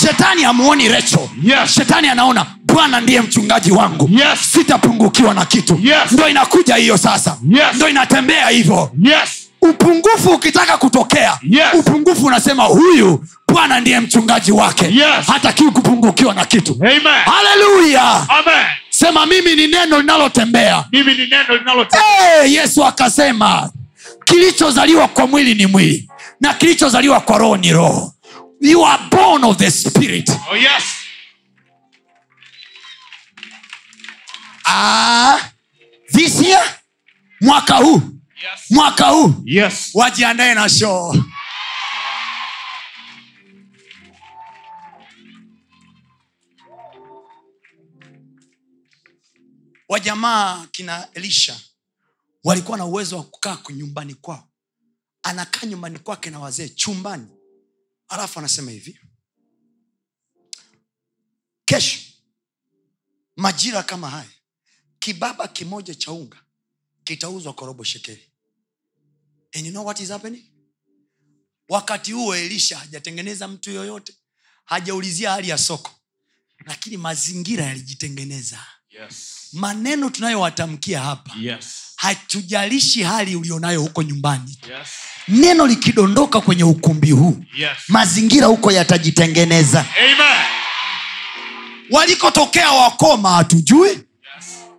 [0.00, 1.74] Shetani hamuoni recho Yes.
[1.74, 4.08] Shetani anaona Bwana ndiye mchungaji wangu.
[4.12, 4.38] Yes.
[4.52, 5.78] Sitapungukiwa na kitu.
[5.82, 6.12] Yes.
[6.12, 7.36] Ndo inakuja hiyo sasa.
[7.50, 7.64] Yes.
[7.74, 8.90] Ndo inatembea hivyo.
[9.02, 9.28] Yes.
[9.62, 11.66] Upungufu ukitaka kutokea, Yes.
[11.74, 14.84] upungufu unasema huyu Bwana ndiye mchungaji wake.
[14.84, 15.26] Yes.
[15.26, 16.72] Hatakiwi kupungukiwa na kitu.
[16.80, 17.02] Amen.
[17.24, 18.26] Haleluya!
[19.02, 20.84] sema mimi ni neno linalotembea.
[22.40, 23.70] Hey, yesu akasema
[24.24, 26.08] kilichozaliwa kwa mwili ni mwili
[26.40, 28.14] na kilichozaliwa kwa roho ni roho.
[28.60, 30.30] You are born of the spirit.
[30.50, 30.84] Oh, yes.
[34.66, 35.38] ah,
[36.12, 36.62] this year?
[37.40, 37.94] Mwaka huu?
[38.42, 38.70] Yes.
[38.70, 39.34] mwaka huu?
[39.44, 39.90] Yes.
[39.94, 41.14] wajiandae na shoo
[49.92, 51.60] show wajamaa kina elisha
[52.44, 54.48] walikuwa na uwezo wa kukaa nyumbani kwao.
[55.22, 57.26] Anakaa nyumbani kwake na wazee chumbani.
[58.08, 59.00] Alafu anasema hivi.
[61.64, 62.00] Kesho
[63.36, 64.30] majira kama haya
[64.98, 66.44] kibaba kimoja cha unga
[67.04, 68.32] kitauzwa kwa robo shekeli.
[69.54, 70.44] And you know what is happening?
[71.68, 74.14] Wakati huo elisha hajatengeneza mtu yoyote
[74.64, 75.90] hajaulizia hali ya soko
[76.66, 78.66] lakini mazingira yalijitengeneza.
[78.90, 79.41] Yes.
[79.52, 81.66] Maneno tunayowatamkia hapa Yes.
[81.96, 84.88] hatujalishi hali ulionayo huko nyumbani Yes.
[85.28, 87.70] neno likidondoka kwenye ukumbi huu Yes.
[87.88, 89.84] mazingira huko yatajitengeneza
[91.90, 93.98] walikotokea wakoma hatujui Yes.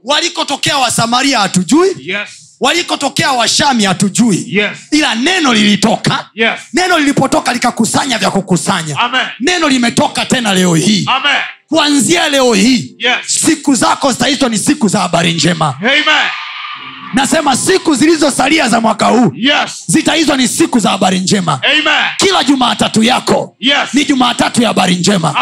[0.04, 2.30] walikotokea wasamaria hatujui Yes.
[2.64, 4.78] Walikotokea washami hatujui Yes.
[4.92, 6.60] ila neno lilitoka Yes.
[6.74, 9.26] neno lilipotoka likakusanya vya kukusanya Amen.
[9.40, 11.42] neno limetoka tena leo hii Amen.
[11.68, 13.16] kuanzia leo hii Yes.
[13.26, 16.04] siku zako zitaitwa ni siku za habari njema Amen.
[17.14, 19.84] Nasema siku zilizosalia za mwaka huu Yes.
[19.88, 21.84] zitaizwa ni siku za habari njema Amen.
[22.18, 23.94] kila jumaatatu yako Yes.
[23.94, 25.34] ni jumaatatu ya habari njema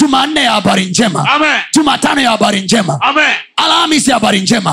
[0.00, 1.28] jumanne ya habari njema
[1.74, 2.98] jumatano ya habari njema
[3.56, 4.70] alhamis ya habari njema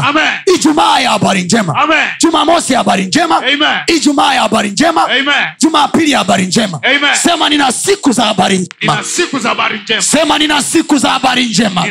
[0.56, 1.74] ijumaa ya habari njema
[2.22, 3.42] jumamosi ya habari njema
[3.88, 5.02] ijumaa ya habari njema
[5.62, 7.16] jumapili ya habari njema Amen.
[7.16, 9.04] sema nina siku za habari njema
[10.02, 11.82] sema nina siku za habari njema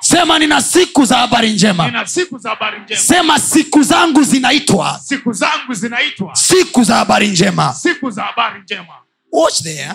[0.00, 1.90] sema nina siku za habari njema
[3.38, 4.18] siku za habari njema.
[4.18, 5.00] sema siku zangu zinaitwa.
[5.04, 6.36] Siku zangu zinaitwa.
[6.36, 7.74] Siku za habari njema.
[7.74, 9.02] Siku za habari njema.
[9.32, 9.94] watch there.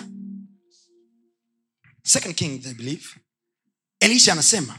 [2.04, 3.04] Second king i believe.
[4.00, 4.78] Elisha anasema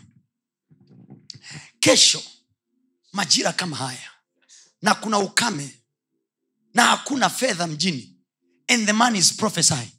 [1.80, 2.24] kesho
[3.14, 4.12] majira kama haya
[4.82, 5.70] na kuna ukame
[6.74, 8.16] na hakuna fedha mjini
[8.68, 9.92] and the man is prophesy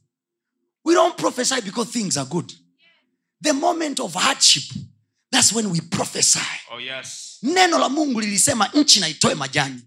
[0.85, 2.53] we don't prophesy because things are good.
[3.41, 4.63] The moment of hardship
[5.31, 6.41] that's when we prophesy.
[6.71, 7.24] Oh yes.
[7.45, 9.83] Neno la mungu lilisema nchi naitoe majani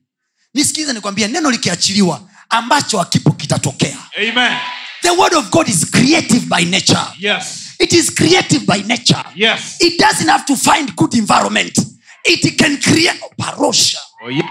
[0.54, 4.58] nisikilize nikwambie neno likiachiliwa ambacho hakipo kitatokea Amen.
[5.02, 7.46] the word of god is creative by nature Yes.
[7.80, 9.60] it is creative by nature Yes.
[9.80, 11.78] it doesn't have to find good environment
[12.24, 14.46] it can create parosha Oh yes.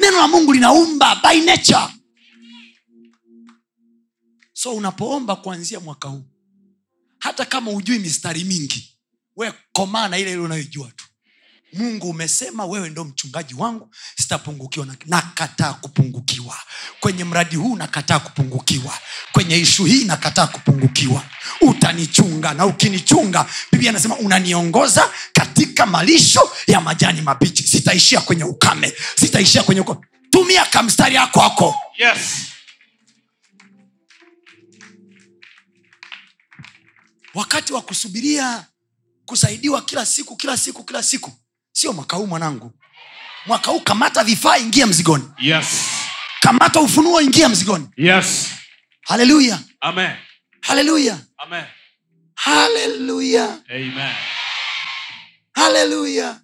[0.00, 1.88] neno la mungu linaumba by nature
[4.52, 6.24] so unapoomba kuanzia mwaka huu
[7.18, 8.93] hata kama hujui mistari mingi
[9.36, 11.04] we komaa na ile ile unayoijua tu.
[11.72, 16.58] Mungu umesema wewe ndo mchungaji wangu sitapungukiwa nakataa kupungukiwa.
[17.00, 18.98] Kwenye mradi huu nakataa kupungukiwa.
[19.32, 21.24] Kwenye ishu hii nakataa kupungukiwa.
[21.60, 27.62] Utanichunga na ukinichunga biblia anasema unaniongoza katika malisho ya majani mabichi.
[27.68, 28.92] Sitaishia kwenye ukame.
[29.16, 32.18] Sitaishia kwenye uko tumia kamstari yako ako Yes.
[37.34, 38.66] wakati wa kusubiria
[39.26, 41.32] kusaidiwa kila siku kila siku kila siku.
[41.72, 42.72] Sio mwaka huu mwanangu.
[43.46, 45.24] Mwaka huu kamata vifaa ingia mzigoni.
[45.38, 45.66] Yes.
[46.40, 47.88] kamata ufunuo ingia mzigoni.
[47.96, 48.48] Yes.
[49.00, 49.58] haleluya.
[50.60, 51.18] Haleluya.
[52.34, 53.58] Haleluya.
[55.54, 56.40] Haleluya.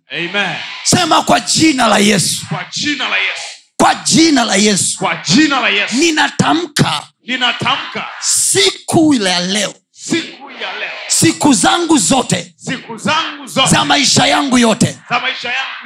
[0.85, 2.47] Sema kwa jina la yesu.
[2.48, 3.43] Kwa jina la Yesu.
[3.77, 4.98] kwa jina la yesu.
[4.98, 5.94] Kwa jina la Yesu.
[5.97, 7.09] ninatamka.
[7.23, 8.07] Ninatamka.
[8.20, 9.74] Siku ya leo.
[9.90, 10.90] Siku ya leo.
[11.09, 13.68] siku zangu zote Siku zangu zote.
[13.68, 14.98] Za maisha yangu yote.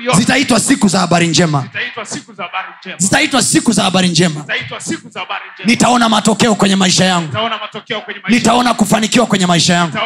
[0.05, 0.19] Yote.
[0.19, 1.69] Zitaitwa siku za habari njema.
[2.99, 4.45] Zitaitwa siku za habari njema.
[5.65, 7.27] nitaona matokeo kwenye maisha yangu.
[7.27, 7.59] Nitaona
[8.01, 8.37] kwenye maisha.
[8.37, 9.99] nitaona kufanikiwa kwenye maisha yangu.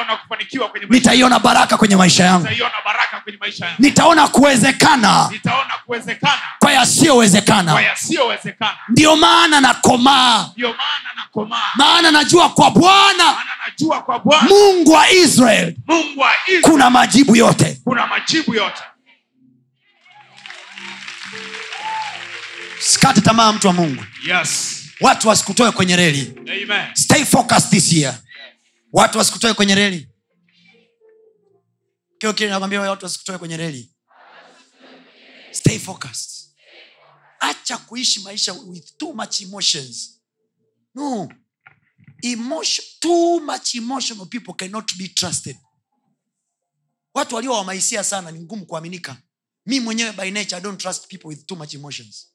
[0.90, 2.42] Nitaiona baraka kwenye maisha yangu.
[2.48, 3.76] Nitaiona baraka kwenye maisha yangu.
[3.82, 5.30] nitaona kuwezekana.
[6.58, 7.72] Kwa yasiyowezekana.
[8.88, 10.46] Ndiyo maana nakomaa.
[11.76, 13.36] Maana najua kwa bwana.
[14.48, 15.74] Mungu wa israel.
[15.86, 17.80] Mungu wa Israeli kuna majibu yote.
[17.84, 18.82] Kuna majibu yote.
[22.80, 24.04] sikate tamaa mtu wa mungu.
[24.26, 24.74] Yes.
[25.00, 26.34] watu wasikutoe kwenye reli.
[26.40, 26.94] Amen.
[26.94, 28.18] stay focused this year.
[28.92, 30.08] Watu wasikutoe kwenye reli.
[32.18, 33.90] Kio kile nakwambia watu wasikutoe kwenye reli.
[35.50, 36.30] Stay focused.
[37.40, 40.20] Acha kuishi maisha with too much emotions.
[40.94, 41.28] No.
[42.22, 45.56] Emotion too much emotional people cannot be trusted
[47.18, 49.16] watu walio wamaisia sana ni ngumu kuaminika.
[49.66, 52.28] Mi mwenyewe by nature i don't trust people with too much emotions.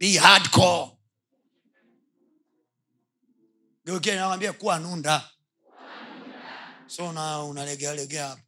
[0.00, 0.90] Be hardcore.
[3.84, 5.30] Geukia nawambia kuwa nunda.
[6.86, 7.08] So
[7.48, 8.42] unalegealegea hapo.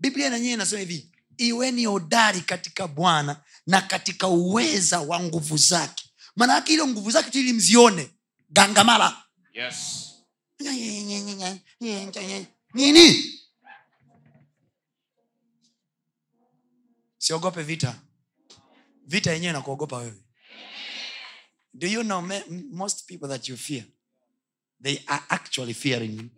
[0.00, 6.01] Biblia nanyewe inasema hivi iweni hodari katika bwana na katika uweza wa nguvu zake
[6.36, 8.10] maana yake ile nguvu zake tu ili mzione.
[8.50, 9.22] Gangamala.
[9.54, 10.08] Yes.
[12.74, 13.38] nini?
[17.18, 18.00] Siogope vita.
[19.06, 20.22] Vita yenyewe nakuogopa wewe.
[21.74, 22.22] Do you know
[22.70, 23.84] most people that you fear
[24.82, 26.18] they are actually fearing.
[26.20, 26.30] You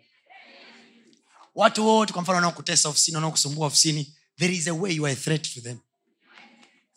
[1.54, 5.16] watu wote kwa mfano wanaokutesa ofisini wanaokusumbua ofisini there is a way you are a
[5.16, 5.78] threat to them.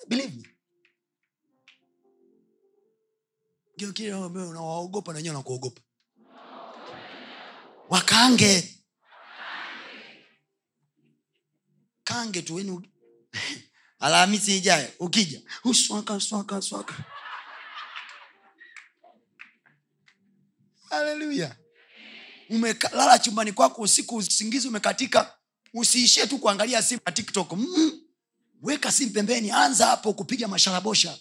[0.07, 0.44] Believe me
[3.78, 5.44] Kile wewe unawaogopa na wenyewe
[7.90, 8.74] wakange.
[12.04, 12.90] Kange tu weni
[13.99, 16.94] alhamisi ijayo ukija uswaka swaka swaka
[20.90, 21.56] haleluya
[22.49, 25.38] umelala chumbani kwako usiku usingizi umekatika
[25.74, 27.52] usiishie tu kuangalia simu na tiktok.
[27.54, 28.02] Mm.
[28.62, 31.18] weka simu pembeni anza hapo kupiga masharabosha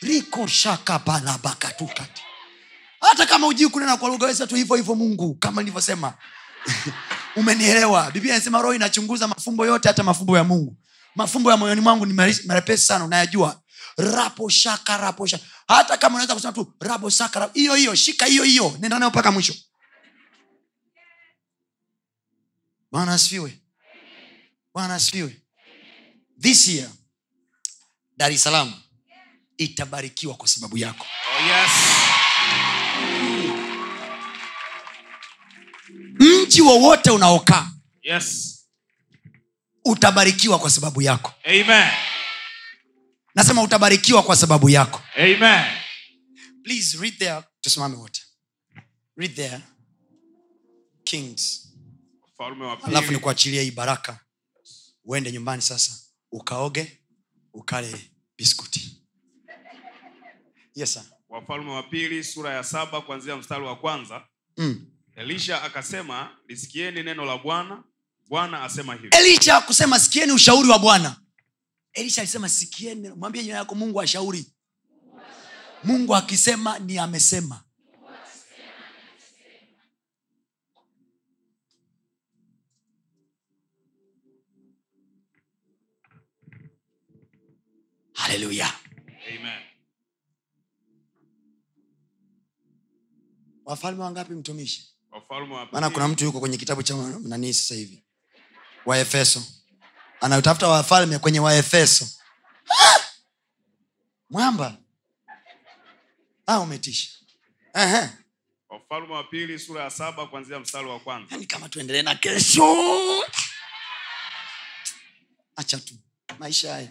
[0.00, 2.22] riko shakabalabakatukati
[3.00, 6.14] hata kama ujii kunena kwa lugha weza hivyo hivyo mungu kama nilivyosema.
[7.36, 8.10] Umenielewa?
[8.10, 10.76] Biblia inasema roho inachunguza mafumbo yote hata mafumbo ya mungu.
[11.14, 12.12] Mafumbo ya moyoni mwangu ni
[12.46, 13.62] marepesi sana unayajua.
[13.96, 18.42] Rapo shaka rapo shaka hata kama unaweza kusema tu rabo saka hiyo hiyo shika hiyo
[18.44, 19.54] hiyo nenda nayo mpaka mwisho.
[22.92, 23.62] Bwana asifiwe.
[24.74, 25.42] Bwana asifiwe.
[26.40, 26.90] This year
[28.16, 28.74] dar es salaam
[29.58, 31.06] itabarikiwa kwa sababu yako
[31.38, 31.70] Oh, yes.
[36.20, 37.70] mji wowote unaokaa
[38.02, 38.54] Yes.
[39.84, 41.90] utabarikiwa kwa sababu yako Amen.
[43.34, 45.64] nasema utabarikiwa kwa sababu yako Amen.
[46.64, 48.22] please read there tusimame wote
[49.16, 49.60] read there
[51.04, 51.68] kings
[52.84, 53.14] alafu pili.
[53.14, 54.20] nikuachilia hii baraka
[55.04, 55.92] uende nyumbani sasa
[56.32, 56.98] ukaoge
[57.52, 58.97] ukale biskuti
[60.78, 61.02] yes sir.
[61.28, 64.24] Wafalme wa pili sura ya saba kuanzia mstari wa kwanza.
[64.56, 64.86] mm.
[65.16, 67.84] Elisha akasema, lisikieni neno la Bwana.
[68.28, 69.08] Bwana asema hivi.
[69.18, 71.16] elisha kusema sikieni ushauri wa bwana
[71.92, 74.46] elisha alisema sikieni mwambie jina yako mungu ashauri
[75.84, 77.62] mungu akisema ni amesema
[88.14, 88.68] haleluya
[93.68, 94.94] wafalme wangapi mtumishi?
[95.72, 98.04] Maana kuna mtu yuko kwenye kitabu cha nanii sasa hivi?
[98.86, 99.42] Waefeso
[100.20, 102.08] anatafuta wafalme kwenye waefeso
[104.30, 104.76] mwamba.
[106.46, 107.10] Ah, umetisha.
[107.74, 108.08] Ehe.
[108.68, 111.28] Wafalme wa pili sura ya saba kuanzia mstari wa kwanza.
[111.30, 113.24] yani kama tuendelee na kesho.
[115.56, 115.94] Acha tu.
[116.38, 116.90] Maisha haya.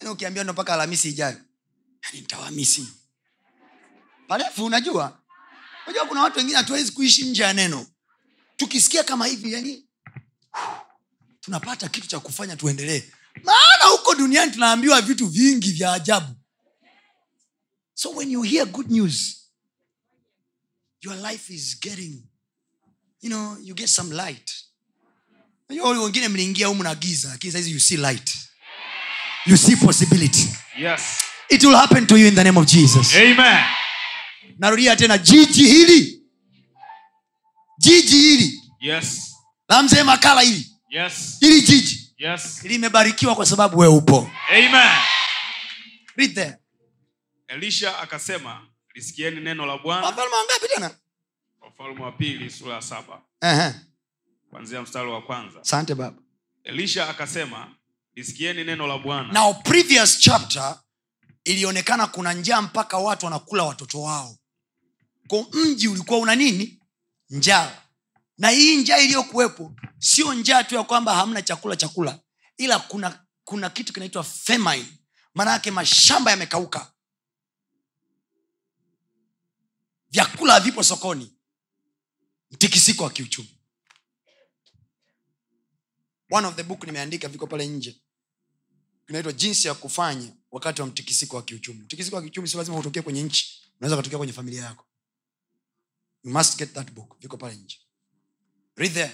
[0.00, 1.36] Yani ukiambia ndo mpaka alhamisi ijayo.
[2.04, 2.86] Yani nitawamisi
[4.30, 5.18] parefu unajua?
[5.86, 7.86] Unajua kuna watu wengine hatuwezi kuishi nje ya neno.
[8.56, 9.84] Tukisikia kama hivi yani
[11.40, 13.02] tunapata kitu cha kufanya tuendelee.
[13.44, 16.34] Maana huko duniani tunaambiwa vitu vingi vya ajabu.
[17.94, 19.36] So when you hear good news
[21.00, 22.22] your life is getting
[23.22, 24.50] you know you get some light.
[25.68, 28.30] Wengine mliingia humu na giza lakini saizi you see light.
[29.46, 30.48] You see possibility.
[30.78, 31.00] Yes.
[31.48, 33.14] it will happen to you in the name of jesus.
[33.16, 33.64] Amen.
[34.60, 36.22] Narudia tena jiji hili
[37.78, 39.34] jiji hili Yes.
[39.68, 41.36] la mzee makala hili Yes.
[41.40, 42.62] hili jiji Yes.
[42.64, 44.90] limebarikiwa kwa sababu we upo Amen.
[46.16, 46.56] Read there.
[47.48, 50.06] Elisha akasema, lisikieni neno la Bwana.
[50.06, 50.90] wafalme wangapi tena
[51.60, 53.74] Wafalme wa pili sura ya saba Ehe.
[54.50, 55.60] kuanzia mstari wa kwanza.
[55.60, 56.22] asante baba
[56.64, 57.74] Elisha akasema,
[58.16, 59.32] lisikieni neno la Bwana.
[59.32, 60.78] now previous chapter
[61.44, 64.36] ilionekana kuna njaa mpaka watu wanakula watoto wao
[65.30, 66.80] ko mji ulikuwa una nini?
[67.30, 67.82] Njaa.
[68.38, 72.18] Na hii njaa iliyokuwepo sio njaa tu ya kwamba hamna chakula chakula
[72.56, 74.86] ila kuna kuna kitu kinaitwa famine.
[75.34, 76.92] Maana yake mashamba yamekauka.
[80.10, 81.32] Vyakula havipo sokoni.
[82.50, 83.58] Mtikisiko wa kiuchumi.
[86.30, 88.00] One of the book nimeandika viko pale nje.
[89.06, 91.80] Kinaitwa jinsi ya kufanya wakati wa mtikisiko wa kiuchumi.
[91.80, 93.62] Mtikisiko wa kiuchumi sio lazima utokee kwenye nchi.
[93.80, 94.86] Unaweza ukatokea kwenye familia yako
[96.24, 97.78] you must get that book viko pale nje
[98.76, 99.12] read there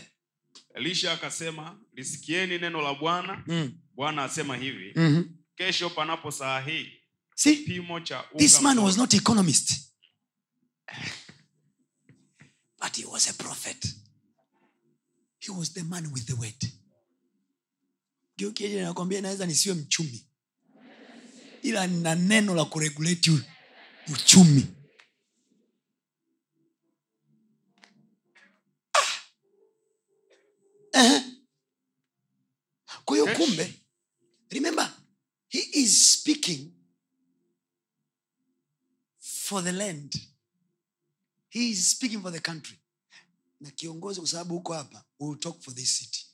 [0.75, 3.45] Elisha akasema, lisikieni neno la Bwana.
[3.47, 3.79] mm.
[3.95, 5.37] Bwana asema hivi, mm-hmm.
[5.55, 6.93] kesho panapo saa hii
[7.35, 7.57] See?
[7.57, 9.73] kipimo cha this man was not economist
[12.83, 13.87] but he was a prophet
[15.39, 16.71] he was the man with the word
[18.37, 20.27] geukieje nakwambia naweza nisiwe mchumi
[21.63, 23.31] ila nina neno la kuregulate
[24.13, 24.67] uchumi
[28.95, 29.21] Ah.
[30.86, 30.86] Eh.
[33.05, 33.75] Kwa hiyo kumbe
[34.51, 34.95] remember
[35.49, 36.73] he is speaking
[39.21, 40.29] for the land.
[41.49, 42.79] He is speaking for the country.
[43.61, 46.27] Na kiongozi kwa sababu huko hapa will talk for this city.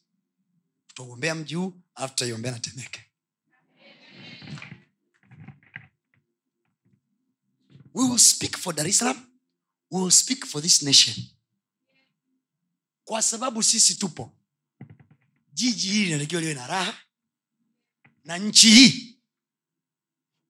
[0.87, 3.05] Tutauombea mji huu alafu tutaiombea na temeke.
[7.95, 9.27] We will speak for dar es salaam.
[9.91, 11.17] We will speak for this nation.
[13.05, 14.33] Kwa sababu sisi tupo
[15.53, 16.97] jiji hili linatakiwa liwe na raha
[18.25, 19.19] na nchi hii.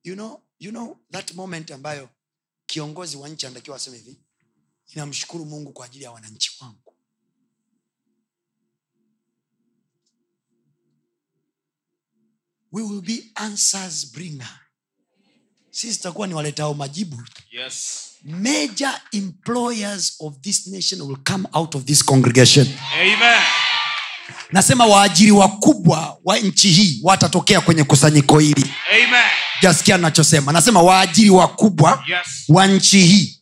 [0.04, 2.08] You know, you know that moment ambayo
[2.66, 4.20] kiongozi wa nchi anatakiwa aseme hivi
[4.94, 6.78] ninamshukuru mungu kwa ajili ya wananchi wangu.
[12.72, 14.60] We will be answers bringer.
[15.70, 17.22] Sisi tutakuwa ni waletao majibu.
[17.50, 18.08] Yes.
[18.24, 22.66] Major employers of this nation will come out of this congregation.
[22.92, 23.42] Amen
[24.52, 28.72] nasema waajiri wakubwa wa nchi hii watatokea kwenye kusanyiko hili.
[28.94, 29.20] Amen.
[29.62, 32.18] Jasikia nachosema nasema waajiri wakubwa yes.
[32.48, 33.38] wa nchi hii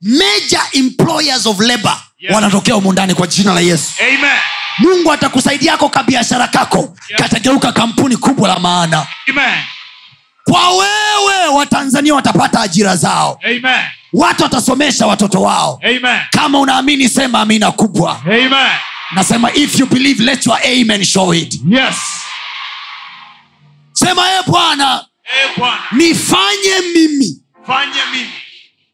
[0.00, 2.34] major employers of labor Yes.
[2.34, 3.92] wanatokea humu ndani kwa jina la yesu.
[4.00, 4.38] Amen.
[4.78, 7.18] Mungu atakusaidiako kabiashara kako Yes.
[7.22, 9.06] katageuka kampuni kubwa la maana.
[9.30, 9.54] Amen.
[10.44, 13.38] Kwa wewe watanzania watapata ajira zao.
[13.44, 13.80] Amen.
[14.12, 15.80] Watu watasomesha watoto wao.
[15.84, 16.20] Amen.
[16.30, 18.20] Kama unaamini sema amina kubwa.
[18.24, 18.50] Amen
[19.14, 21.54] nasema if you believe let your amen show it.
[21.68, 21.96] Yes.
[23.92, 25.06] Sema e bwana
[25.92, 28.30] nifanye mimi fanye mimi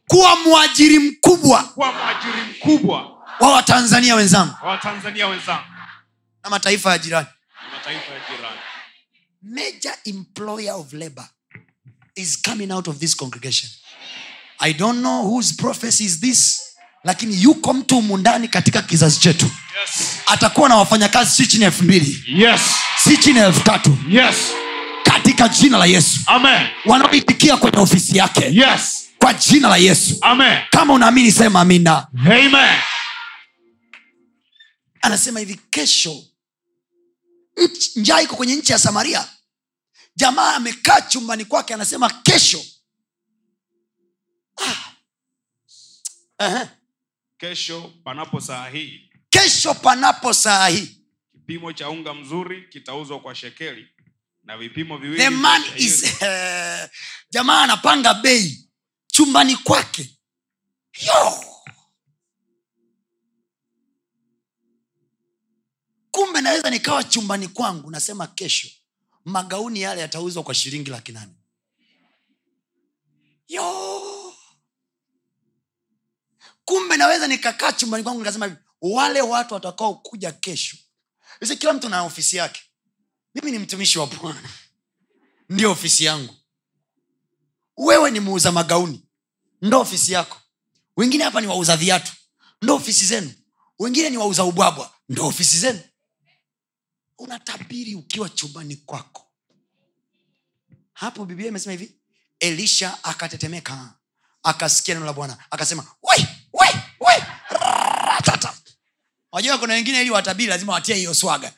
[0.09, 3.03] kuwa mwajiri mkubwa kuwa mwajiri mkubwa
[3.41, 5.65] wa watanzania wenzangu wa watanzania wenzangu
[6.45, 7.27] na mataifa ya jirani.
[7.63, 8.59] na mataifa ya jirani.
[9.43, 11.29] Major employer of labor
[12.15, 13.71] is coming out of this congregation.
[14.61, 16.72] I don't know whose prophecy is this
[17.05, 19.45] lakini yuko mtu humu ndani katika kizazi chetu.
[19.47, 20.09] Yes.
[20.27, 22.25] Atakuwa na wafanyakazi si chini ya elfu mbili.
[22.27, 22.61] Yes.
[23.05, 23.99] Si chini ya elfu tatu.
[24.09, 24.37] Yes.
[25.05, 26.21] Katika jina la yesu.
[26.85, 28.45] Wanaoitikia kwenye ofisi yake.
[28.53, 29.09] Yes.
[29.19, 30.19] Kwa jina la yesu.
[30.21, 30.59] Amen.
[30.71, 32.07] Kama unaamini sema amina.
[32.27, 32.79] Amen.
[35.03, 36.25] Anasema hivi kesho
[37.97, 39.29] njaa iko kwenye nchi ya samaria.
[40.17, 42.65] Jamaa amekaa chumbani kwake anasema kesho.
[44.57, 44.75] Ah.
[46.39, 46.69] Aha.
[47.43, 49.11] Kesho panapo saa hii.
[49.31, 50.99] Kesho panapo saa hii.
[51.33, 53.89] Kipimo cha unga mzuri kitauzwa kwa shekeli
[54.45, 55.85] na vipimo viwili the man shayiri.
[55.85, 56.19] is
[57.31, 58.69] jamaa anapanga bei
[59.07, 60.19] chumbani kwake.
[61.07, 61.45] Yo!
[66.11, 68.69] Kumbe naweza nikawa chumbani kwangu nasema kesho
[69.25, 71.33] magauni yale yatauzwa kwa shilingi laki nane.
[73.49, 73.92] Yo
[76.73, 80.77] kumbe naweza nikakaa chumbani kwangu nikasema hivi wale watu watakaokuja kesho.
[81.41, 82.63] Sasa kila mtu na ofisi yake.
[83.35, 84.43] Mimi ni mtumishi wa bwana.
[85.51, 86.35] Ndio ofisi yangu.
[87.77, 89.07] Wewe ni muuza magauni.
[89.63, 90.41] Ndo ofisi yako.
[90.97, 92.13] Wengine hapa ni wauza viatu.
[92.63, 93.33] Ndo ofisi zenu.
[93.79, 94.95] Wengine ni wauza ubwabwa.
[95.09, 95.81] Ndo ofisi zenu.
[97.19, 99.33] Unatabiri ukiwa chumbani kwako.
[100.93, 102.01] Hapo biblia imesema hivi
[102.41, 103.95] elisha akatetemeka
[104.43, 106.27] akasikia neno la bwana akasema "Wai,
[109.33, 111.53] wajua kuna wengine ili watabii lazima watie hiyo swaga.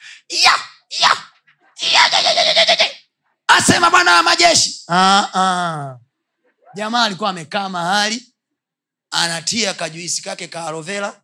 [3.49, 4.81] Asema bwana wa majeshi.
[4.89, 5.97] Uh-uh.
[6.75, 8.33] jamaa alikuwa amekaa mahali
[9.11, 11.21] anatia kajuisi kake kaarovela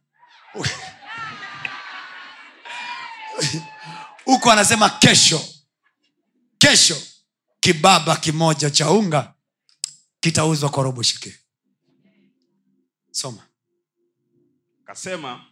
[4.24, 5.44] huko anasema kesho
[6.58, 7.02] kesho
[7.60, 9.34] kibaba kimoja cha unga
[10.20, 11.38] kitauzwa kwa robo shike
[13.10, 13.46] soma
[14.90, 15.44] kasema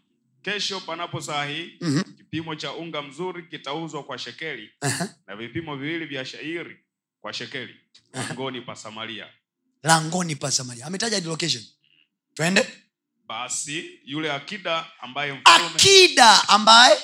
[0.43, 2.03] kesho panapo saa hii Mhm.
[2.03, 5.09] kipimo cha unga mzuri kitauzwa kwa shekeli Aha.
[5.27, 6.79] na vipimo viwili vya shairi
[7.21, 7.75] kwa shekeli
[8.13, 9.27] langoni pa samaria.
[9.83, 10.87] Langoni pa samaria.
[10.87, 11.65] Ametaja location.
[12.35, 12.67] Twende.
[13.27, 16.99] Basi yule akida ambaye mfalume, akida ambaye?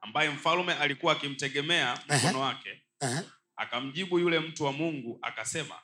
[0.00, 3.22] ambaye mfalume alikuwa akimtegemea mkono wake Aha.
[3.56, 5.74] akamjibu yule mtu wa mungu akasema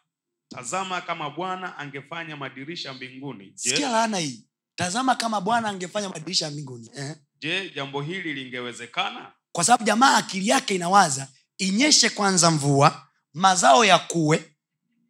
[0.48, 3.52] tazama kama bwana angefanya madirisha mbinguni.
[3.54, 4.44] Sikia je, laana hii
[4.76, 7.16] tazama kama bwana angefanya madirisha ya mbinguni eh.
[7.40, 9.32] je jambo hili lingewezekana?
[9.52, 11.28] Kwa sababu jamaa akili yake inawaza
[11.58, 14.44] inyeshe kwanza mvua mazao ya kuwe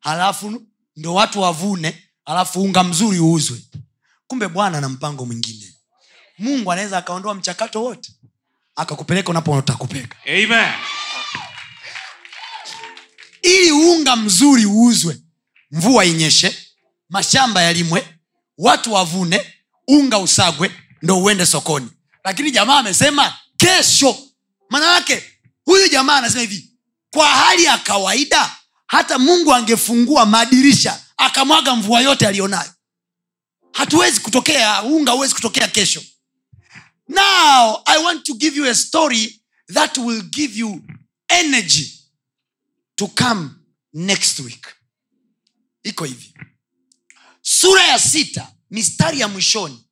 [0.00, 0.62] halafu
[0.96, 3.58] ndo watu wavune halafu unga mzuri uuzwe.
[4.26, 5.74] Kumbe bwana na mpango mwingine.
[6.38, 8.12] Mungu anaweza akaondoa mchakato wote
[8.76, 10.16] akakupeleka unapotakupeka
[13.42, 15.20] ili unga mzuri uuzwe
[15.70, 16.58] mvua inyeshe
[17.08, 18.18] mashamba yalimwe
[18.58, 19.51] watu wavune
[19.88, 20.70] unga usagwe
[21.02, 21.90] ndo uende sokoni.
[22.24, 24.18] Lakini jamaa amesema kesho.
[24.70, 25.04] Maana
[25.64, 26.70] huyu jamaa anasema hivi
[27.10, 28.56] kwa hali ya kawaida
[28.86, 32.72] hata mungu angefungua madirisha akamwaga mvua yote aliyonayo
[33.72, 36.02] hatuwezi kutokea unga huwezi kutokea kesho.
[37.08, 39.42] Now i want to give you a story
[39.72, 40.82] that will give you
[41.28, 41.92] energy
[42.94, 43.50] to come
[43.92, 44.66] next week.
[45.82, 46.34] Iko hivi.
[47.42, 49.84] Sura ya sita mistari ya mwishoni.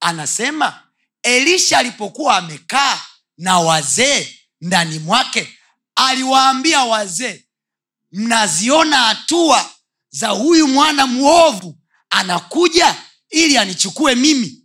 [0.00, 0.82] Anasema
[1.22, 3.00] elisha alipokuwa amekaa
[3.38, 5.58] na wazee ndani mwake
[5.94, 7.44] aliwaambia wazee
[8.12, 9.70] mnaziona hatua
[10.10, 11.78] za huyu mwana mwovu
[12.10, 12.96] anakuja
[13.30, 14.62] ili anichukue mimi?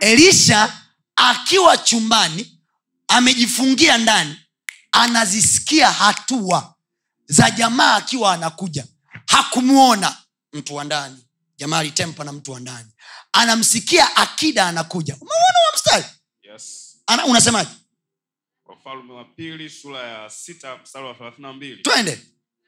[0.00, 0.82] Elisha
[1.16, 2.60] akiwa chumbani
[3.08, 4.36] amejifungia ndani
[4.92, 6.74] anazisikia hatua
[7.26, 8.86] za jamaa akiwa anakuja.
[9.26, 10.16] Hakumwona
[10.52, 11.26] mtu wa ndani.
[11.56, 12.88] Jamaa alitempa na mtu wa ndani
[13.36, 15.14] anamsikia akida anakuja.
[15.20, 16.04] Umeona wa mstari?
[16.42, 16.96] Yes.
[17.06, 17.70] Ana, unasemaje?
[18.64, 21.82] Wafalme wa pili sura ya sita mstari wa thelathini na mbili.
[21.82, 22.18] Twende.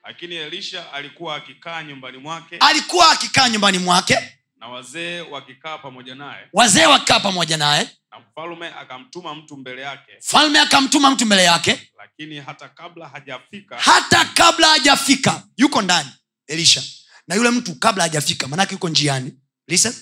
[0.05, 2.57] Lakini elisha alikuwa akikaa nyumbani mwake.
[2.61, 4.19] Alikuwa akikaa nyumbani mwake.
[4.57, 6.49] Na wazee wakikaa pamoja naye.
[6.53, 7.91] Wazee wakikaa pamoja naye.
[8.11, 10.13] Na mfalume akamtuma mtu mbele yake.
[10.21, 11.91] Falme akamtuma mtu mbele yake.
[11.99, 16.11] Lakini hata kabla hajafika hata kabla hajafika yuko ndani
[16.47, 16.83] elisha.
[17.29, 19.33] Na yule mtu kabla hajafika manake yuko njiani.
[19.67, 19.95] Listen.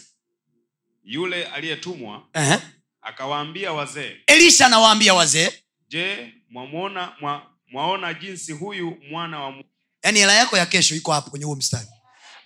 [1.07, 2.59] Yule aliyetumwa Ehe.
[3.03, 5.51] akawaambia wazee elisha anawaambia wazee.
[5.89, 9.55] Je mwamwona mwa, mwaona jinsi huyu mwana wa
[10.03, 11.87] yaani hela yako ya kesho iko hapo kwenye huo mstari.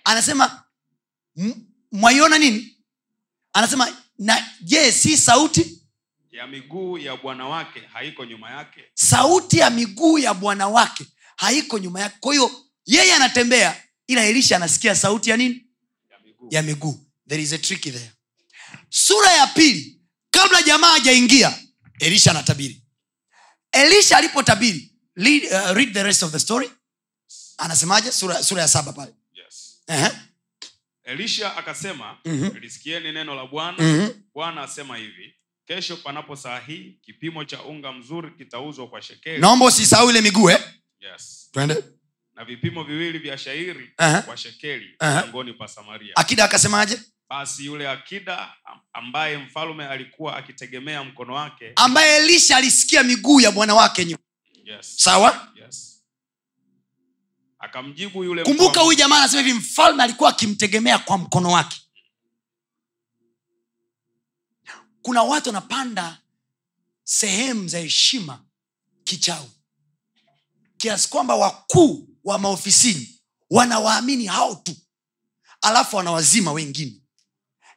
[0.03, 0.63] Anasema
[1.37, 2.77] "M- mwaiona nini?
[3.53, 5.81] Anasema na je si sauti?
[6.31, 8.83] Ya miguu ya bwana wake haiko nyuma yake.
[8.93, 11.05] Sauti ya miguu ya bwana wake
[11.35, 12.15] haiko nyuma yake.
[12.19, 12.51] Kwa hiyo
[12.85, 15.65] yeye anatembea ila elisha anasikia sauti ya nini?
[16.11, 16.47] Ya miguu.
[16.51, 16.99] Ya miguu.
[17.27, 18.11] There is a trick there
[18.93, 20.01] sura ya pili
[20.31, 21.59] kabla jamaa hajaingia
[21.99, 22.81] elisha anatabiri
[23.71, 26.71] elisha alipotabiri read, uh, read the rest of the story
[27.57, 29.81] anasemaje sura, sura ya saba pale yes.
[29.87, 30.09] Ehe.
[31.03, 32.57] elisha akasema Mhm.
[32.57, 34.09] lisikieni neno la bwana Mhm.
[34.33, 35.35] bwana asema hivi
[35.65, 40.49] kesho panapo saa hii kipimo cha unga mzuri kitauzwa kwa shekeli naomba usisahau ile miguu
[40.49, 40.63] eh?
[40.99, 41.49] yes.
[41.51, 41.83] twende
[42.35, 44.21] na vipimo viwili vya shairi Aha.
[44.21, 46.99] kwa shekeli langoni pa samaria akida akasemaje
[47.31, 48.53] basi yule akida
[48.93, 51.71] ambaye mfalume alikuwa akitegemea mkono wake.
[51.75, 54.23] Ambaye elisha alisikia miguu ya bwana wake nyuma.
[54.65, 54.93] Yes.
[55.03, 55.47] sawa?
[55.55, 56.03] Yes.
[57.59, 61.81] akamjibu yule kumbuka huyu jamaa anasema hivi mfalme alikuwa akimtegemea kwa mkono wake.
[65.01, 66.17] Kuna watu wanapanda
[67.03, 68.43] sehemu za heshima
[69.03, 69.49] kichau,
[70.77, 74.75] kiasi kwamba wakuu wa maofisini wanawaamini hao tu.
[75.61, 77.00] Alafu wanawazima wengine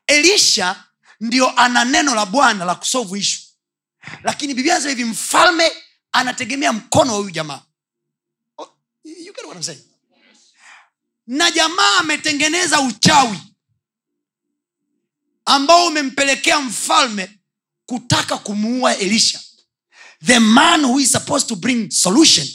[0.06, 0.84] elisha
[1.20, 3.40] ndio ana neno la bwana la kusovu ishu
[4.22, 5.72] lakini biblia anasema hivi mfalme
[6.12, 7.62] anategemea mkono wa huyu jamaa.
[8.58, 8.68] Oh,
[9.04, 9.84] you get what I'm saying?
[11.26, 13.38] na jamaa ametengeneza uchawi
[15.44, 17.38] ambao umempelekea mfalme
[17.86, 19.40] kutaka kumuua elisha.
[20.24, 22.48] The man who is supposed to bring solution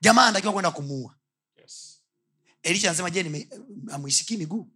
[0.00, 1.14] jamaa anatakiwa kwenda kumuua.
[1.62, 1.98] Yes.
[2.62, 3.48] elisha anasema je
[3.92, 4.68] amuisikii miguu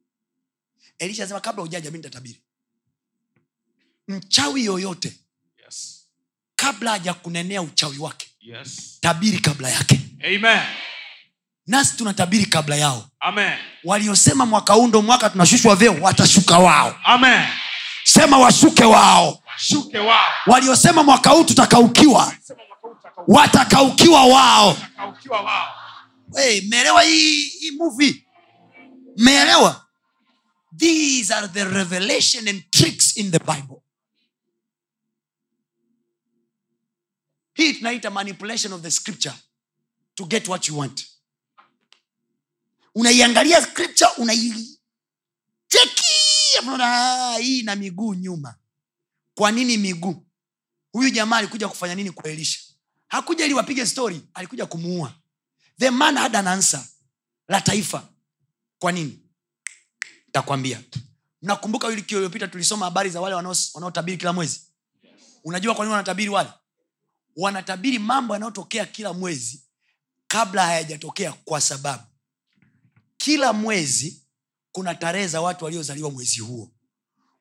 [0.98, 2.40] elisha anasema kabla ujaja mi nitatabiri
[4.08, 5.12] mchawi yoyote
[5.64, 6.06] Yes.
[6.56, 8.98] kabla haja kunenea uchawi wake Yes.
[9.00, 10.00] tabiri kabla yake
[10.36, 10.60] Amen.
[11.66, 13.58] nasi tunatabiri kabla yao Amen.
[13.84, 17.46] waliosema mwaka huu ndo mwaka tunashushwa vyeo watashuka wao Amen.
[18.04, 22.34] sema washuke wao washuke wao waliosema mwaka huu tutakaukiwa
[23.28, 24.76] watakaukiwa wao
[26.62, 28.26] mmeelewa hii, hii movie
[29.16, 29.83] mmeelewa
[30.78, 33.82] these are the revelation and tricks in the bible.
[37.54, 39.34] Hii tunaita manipulation of the scripture
[40.14, 41.06] to get what you want.
[42.94, 44.78] Unaiangalia scripture unaicheki
[46.80, 48.54] "Ah, hii na miguu nyuma.
[49.34, 50.26] Kwa nini miguu?
[50.92, 52.60] Huyu jamaa alikuja kufanya nini kwa elisha
[53.08, 55.14] hakuja ili wapige story alikuja kumuua.
[55.78, 56.84] The man had an answer
[57.48, 58.08] la taifa.
[58.78, 59.18] Kwa nini
[60.34, 60.80] takwambia
[61.42, 63.34] mnakumbuka wiki iliyopita tulisoma habari za wale
[63.74, 64.60] wanaotabiri kila mwezi?
[65.44, 66.48] Unajua kwa wanatabiri wale?
[67.36, 69.62] Wanatabiri mambo yanayotokea kila mwezi
[70.28, 72.02] kabla hayajatokea kwa sababu.
[73.16, 74.22] Kila mwezi
[74.72, 76.70] kuna tarehe za watu waliozaliwa mwezi huo.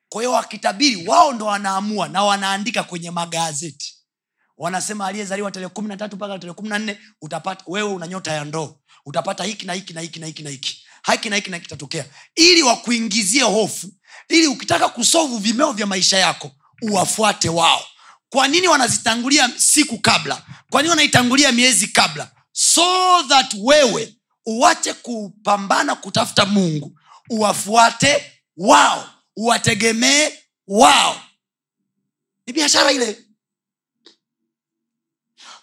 [0.08, 3.94] Kwa hiyo wakitabiri wao ndo wanaamua na wanaandika kwenye magazeti.
[4.56, 8.32] Wanasema aliyezaliwa tarehe kumi na tatu mpaka tarehe kumi na nne utapata wewe una nyota
[8.32, 8.76] ya ndoo.
[9.06, 12.04] Utapata hiki na hiki na hiki na hiki na hiki haki na hiki na kitatokea.
[12.34, 13.90] Ili wakuingizie hofu
[14.28, 16.50] ili ukitaka kusovu vimeo vya maisha yako
[16.82, 17.86] uwafuate wao.
[18.28, 20.42] Kwa nini wanazitangulia siku kabla?
[20.70, 22.30] Kwa nini wanaitangulia miezi kabla?
[22.52, 24.14] So that wewe
[24.46, 26.98] uwache kupambana kutafuta mungu.
[27.30, 29.10] Uwafuate wao.
[29.36, 30.30] Uwategemee
[30.66, 31.20] wao.
[32.46, 33.18] Ni biashara ile.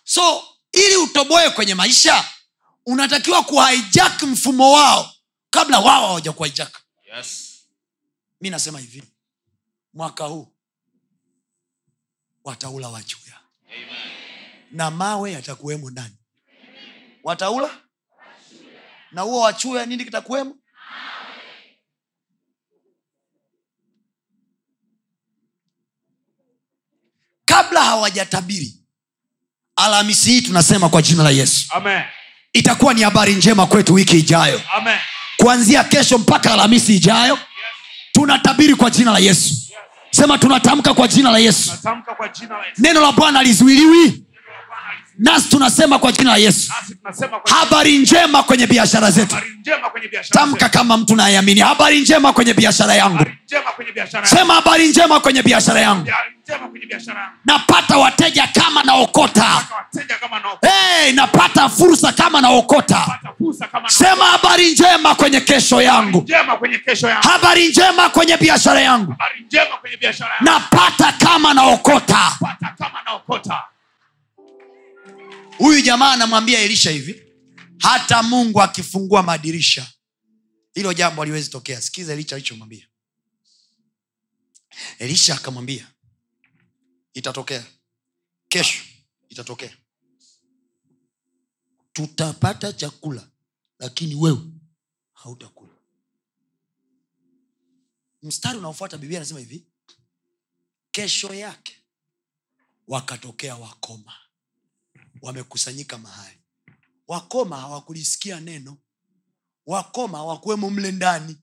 [0.04, 2.26] So ili utoboe kwenye maisha
[2.86, 5.14] unatakiwa kuhijack mfumo wao
[5.52, 6.82] kabla wao hawaja kuhijack
[7.16, 7.60] Yes.
[8.42, 9.04] mi nasema hivi
[9.94, 10.54] mwaka huu
[12.44, 13.40] wataula wachuya.
[14.72, 16.16] Na mawe yatakuwemo ndani.
[17.24, 17.80] Wataula
[19.12, 20.58] na huo wachuya nini kitakuwemo?
[27.46, 28.74] Kabla hawajatabiri
[29.76, 31.66] alhamisi hii tunasema kwa jina la yesu.
[31.70, 32.04] Amen.
[32.54, 34.62] itakuwa ni habari njema kwetu wiki ijayo.
[34.74, 34.98] Amen.
[35.38, 37.38] Kuanzia kesho mpaka alhamisi ijayo.
[38.12, 39.54] Tunatabiri kwa jina la yesu.
[40.12, 41.72] Sema tunatamka kwa jina la yesu.
[42.78, 44.24] Neno la bwana alizuiliwi
[45.22, 46.74] nasi tunasema kwa jina la yesu
[47.56, 49.36] habari njema kwenye biashara zetu
[50.34, 53.26] tamka kama mtu nayeamini habari njema kwenye biashara yangu
[54.28, 56.06] sema habari njema kwenye biashara yangu
[57.46, 59.44] napata wateja kama naokota
[60.62, 63.06] hey, napata fursa kama naokota
[63.88, 66.78] sema habari njema kwenye kesho yangu njema kwenye
[67.22, 69.16] habari njema kwenye biashara yangu
[70.42, 73.64] napata kama naokota Pata kama naokota.
[75.62, 77.24] Huyu jamaa anamwambia elisha hivi
[77.80, 79.92] hata mungu akifungua madirisha
[80.74, 81.82] hilo jambo aliwezi tokea.
[81.82, 82.88] Sikiza elisha alichomwambia.
[85.00, 85.92] Elisha akamwambia
[87.14, 87.66] itatokea.
[88.48, 88.84] Kesho
[89.30, 89.78] itatokea.
[91.94, 93.28] Tutapata chakula
[93.80, 94.42] lakini wewe
[95.14, 95.74] hautakula.
[98.24, 99.66] Mstari unaofuata biblia anasema hivi
[100.92, 101.78] kesho yake
[102.88, 104.21] wakatokea wakoma
[105.22, 106.38] wamekusanyika mahali.
[107.08, 108.78] Wakoma hawakulisikia neno.
[109.68, 111.38] Wakoma hawakuwemo mle ndani.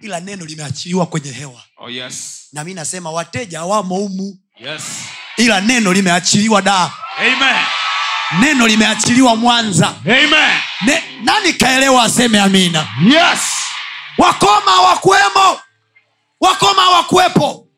[0.00, 1.62] Ila neno limeachiliwa kwenye hewa.
[1.76, 2.48] Oh, yes.
[2.52, 4.82] na mi nasema wateja hawamo umu Yes.
[5.36, 6.92] ila neno limeachiliwa da.
[7.18, 7.64] Amen.
[8.40, 9.88] neno limeachiliwa mwanza.
[10.04, 10.58] Amen.
[10.86, 12.88] ne, nani kaelewa aseme amina?
[13.04, 13.40] Yes.
[14.18, 15.60] wakoma hawakuwemo.
[16.40, 17.68] Wakoma hawakuwepo.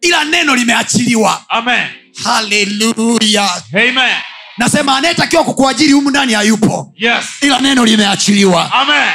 [0.00, 1.44] Ila neno limeachiliwa.
[2.24, 4.16] Haleluya Amen.
[4.58, 7.24] Nasema anayetakiwa kukuajiri humu ndani hayupo Yes.
[7.40, 9.08] ila neno limeachiliwa Amen.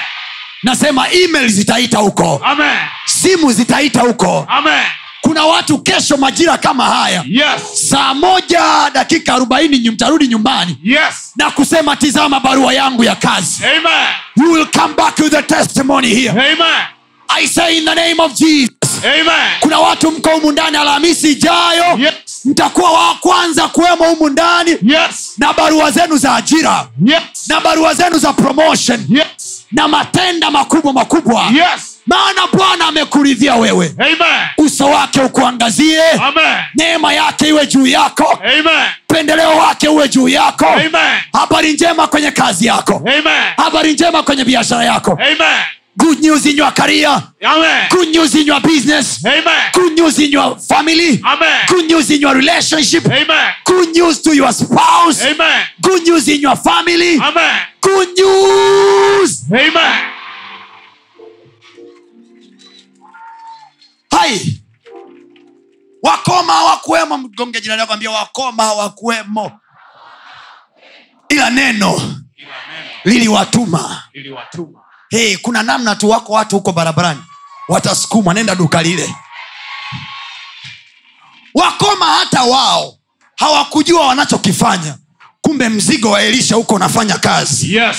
[0.64, 2.78] nasema email zitaita huko Amen.
[3.06, 4.84] simu zitaita huko Amen.
[5.22, 7.90] kuna watu kesho majira kama haya Yes.
[7.90, 8.62] saa moja
[8.94, 11.32] dakika arobaini mtarudi nyumbani Yes.
[11.36, 14.08] na kusema tizama barua yangu ya kazi Amen.
[14.36, 16.84] you will come back with a testimony here Amen.
[17.28, 19.52] i say in the name of jesus Amen.
[19.60, 22.14] kuna watu mko humu ndani alhamisi ijayo Yes.
[22.46, 25.34] mtakuwa wa kwanza kuwemo humu ndani Yes.
[25.38, 27.22] na barua zenu za ajira Yes.
[27.48, 29.66] na barua zenu za promotion Yes.
[29.72, 32.00] na matenda makubwa makubwa Yes.
[32.06, 34.18] maana bwana amekuridhia wewe Amen.
[34.58, 36.56] uso wake ukuangazie Amen.
[36.76, 38.86] neema yake iwe juu yako Amen.
[39.08, 40.92] pendeleo wake uwe juu yako Amen.
[41.34, 43.44] habari njema kwenye kazi yako Amen.
[43.58, 45.62] habari njema kwenye biashara yako Amen.
[46.00, 47.10] Good news in your career
[47.44, 47.88] Amen.
[47.92, 49.72] good news in your business Amen.
[49.74, 51.66] good news in your family Amen.
[51.68, 53.54] good news in your relationship Amen.
[53.66, 55.66] good news to your spouse Amen.
[55.82, 57.62] good news in your family Amen.
[57.82, 60.06] good news Amen.
[64.12, 64.62] hai
[66.04, 69.60] wakoma hawakuwemo mgonge jirani yako ambia wakoma hawakuwemo
[71.30, 72.16] ila neno
[73.06, 74.80] liliwatuma Iliwatuma.
[75.10, 77.20] Hey, kuna namna tu wako watu huko barabarani
[77.68, 79.16] watasukumwa nenda duka lile
[81.54, 82.94] wakoma hata wao
[83.36, 84.96] hawakujua wanachokifanya
[85.42, 87.98] kumbe mzigo wa elisha huko unafanya kazi Yes.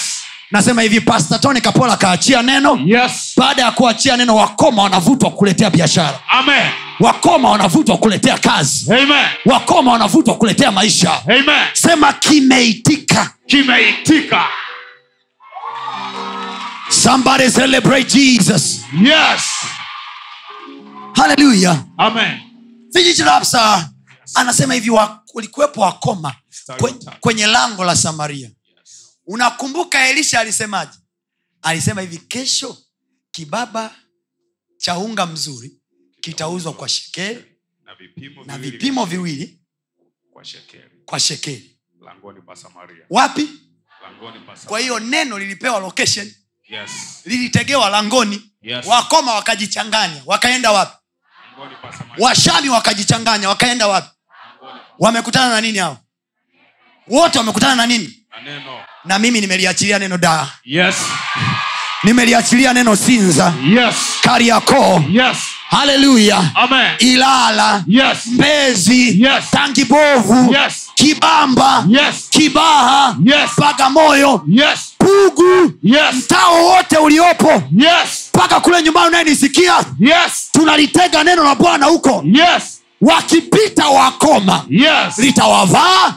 [0.51, 3.33] nasema hivi pasta tony kapola kaachia neno Yes.
[3.37, 6.71] baada ya kuachia neno wakoma wanavutwa kukuletea biashara Amen.
[7.01, 9.27] wakoma wanavutwa kuletea kazi Amen.
[9.47, 11.67] wakoma wanavutwa kuletea maisha Amen.
[11.73, 14.45] sema kimeitika Kimeitika.
[16.91, 18.81] Somebody celebrate jesus.
[18.93, 19.43] Yes.
[21.17, 22.41] haleluya Amen.
[22.95, 23.91] vijijilapsa
[24.35, 26.35] anasema hivi wa- walikuwepo wakoma
[27.21, 28.51] kwenye lango la samaria.
[29.27, 30.93] Unakumbuka elisha alisemaje?
[31.63, 32.79] Alisema hivi kesho
[33.31, 33.95] kibaba
[34.77, 35.73] cha unga mzuri
[36.21, 37.45] kitauzwa kwa shekeli
[37.85, 39.61] na vipimo na viwili vipimo viwili
[40.33, 43.05] kwa shekeli kwa shekeli langoni pa samaria.
[43.11, 43.49] Wapi?
[44.03, 44.69] Langoni pa Samaria.
[44.69, 46.33] kwa hiyo neno lilipewa location
[46.71, 47.23] yes.
[47.25, 48.43] Lilitegewa langoni.
[48.63, 48.87] Yes.
[48.87, 50.97] wakoma wakajichanganya wakaenda wapi?
[52.19, 54.09] Washami wakajichanganya wakaenda wapi?
[54.99, 55.99] Wamekutana na nini hao?
[57.09, 58.17] Wote wamekutana na nini?
[58.45, 58.61] Na
[59.05, 60.97] na mimi nimeliachilia neno daa yes.
[62.03, 63.53] Nimeliachilia neno sinza.
[63.67, 63.95] Yes.
[64.23, 65.03] Kariakoo.
[65.11, 65.37] Yes.
[65.71, 66.51] Haleluya.
[66.99, 67.85] Ilala.
[67.87, 68.27] Yes.
[68.27, 69.23] Mbezi.
[69.25, 69.45] Yes.
[69.51, 70.55] tangi bovu.
[70.55, 70.91] Yes.
[70.95, 71.85] kibamba.
[71.89, 72.29] Yes.
[72.31, 73.17] Kibaha.
[73.25, 73.51] Yes.
[73.59, 74.45] bagamoyo.
[74.49, 76.15] Yes pugu yes.
[76.15, 78.31] mtaa wowote uliopo yes.
[78.35, 80.49] mpaka kule nyumbani unayenisikia yes.
[80.53, 82.23] tunalitega neno la bwana huko.
[82.27, 82.77] Yes.
[83.01, 85.19] Wakipita wakoma yes.
[85.19, 86.15] litawavaa.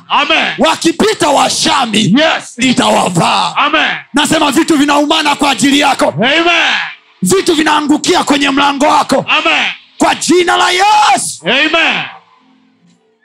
[0.58, 2.54] Wakipita washami yes.
[2.58, 3.56] litawavaa.
[4.14, 6.14] Nasema vitu vinaumana kwa ajili yako.
[6.18, 6.44] Amen.
[7.22, 9.26] Vitu vinaangukia kwenye mlango wako.
[9.30, 9.66] Amen.
[9.98, 11.42] Kwa jina la yesu.
[11.46, 12.04] Amen.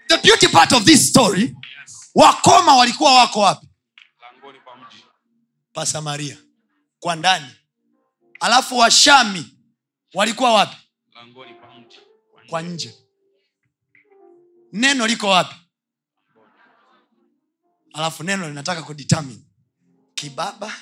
[0.08, 1.54] The beauty part of this story
[2.14, 3.67] wakoma walikuwa wako wapi
[5.78, 6.36] pa samaria
[7.00, 7.50] kwa ndani.
[8.40, 9.54] Alafu washami
[10.14, 10.76] walikuwa wapi?
[11.14, 11.98] Langoni Kwa nje.
[12.46, 12.94] kwa nje.
[14.72, 15.54] Neno liko wapi?
[17.92, 19.40] Alafu neno linataka kudetermine.
[20.14, 20.74] Kibaba.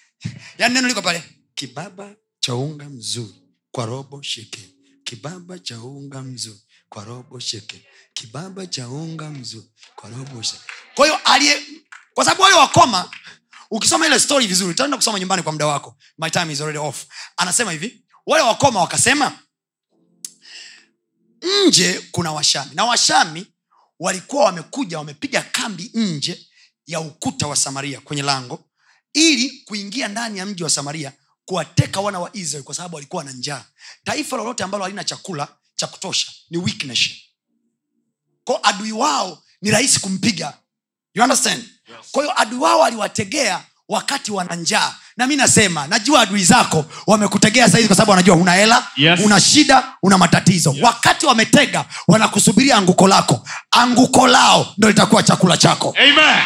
[0.58, 1.22] Yaani neno liko pale.
[1.54, 4.74] Kibaba cha unga mzuri kwa robo shekeli.
[5.04, 7.86] Kibaba cha unga mzuri kwa robo shekeli.
[8.14, 10.70] Kibaba cha unga mzuri kwa robo shekeli.
[10.94, 11.62] Kwa hiyo aliye
[12.14, 13.10] kwa sababu wale wakoma
[13.74, 15.96] ukisoma ile story vizuri utaenda kusoma nyumbani kwa muda wako.
[16.18, 17.04] My time is already off.
[17.36, 19.38] Anasema hivi wale wakoma wakasema
[21.66, 22.70] nje kuna washami.
[22.74, 23.46] Na washami
[23.98, 26.46] walikuwa wamekuja wamepiga kambi nje
[26.86, 28.64] ya ukuta wa samaria kwenye lango
[29.12, 31.12] ili kuingia ndani ya mji wa samaria
[31.44, 33.64] kuwateka wana wa israel kwa sababu walikuwa na njaa.
[34.04, 37.10] Taifa lolote ambalo halina chakula cha kutosha ni weakness.
[38.44, 40.58] Ko adui wao ni rahisi kumpiga.
[41.14, 41.64] You understand
[42.12, 44.94] kwa hiyo adui wao aliwategea wakati wana njaa.
[45.16, 49.20] Na mi nasema najua adui zako wamekutegea sahizi kwa sababu wanajua una hela Yes.
[49.24, 50.70] una shida una matatizo.
[50.70, 50.82] Yes.
[50.82, 53.46] wakati wametega wanakusubiria anguko lako.
[53.70, 55.94] Anguko lao ndo litakuwa chakula chako.
[55.98, 56.40] Amen.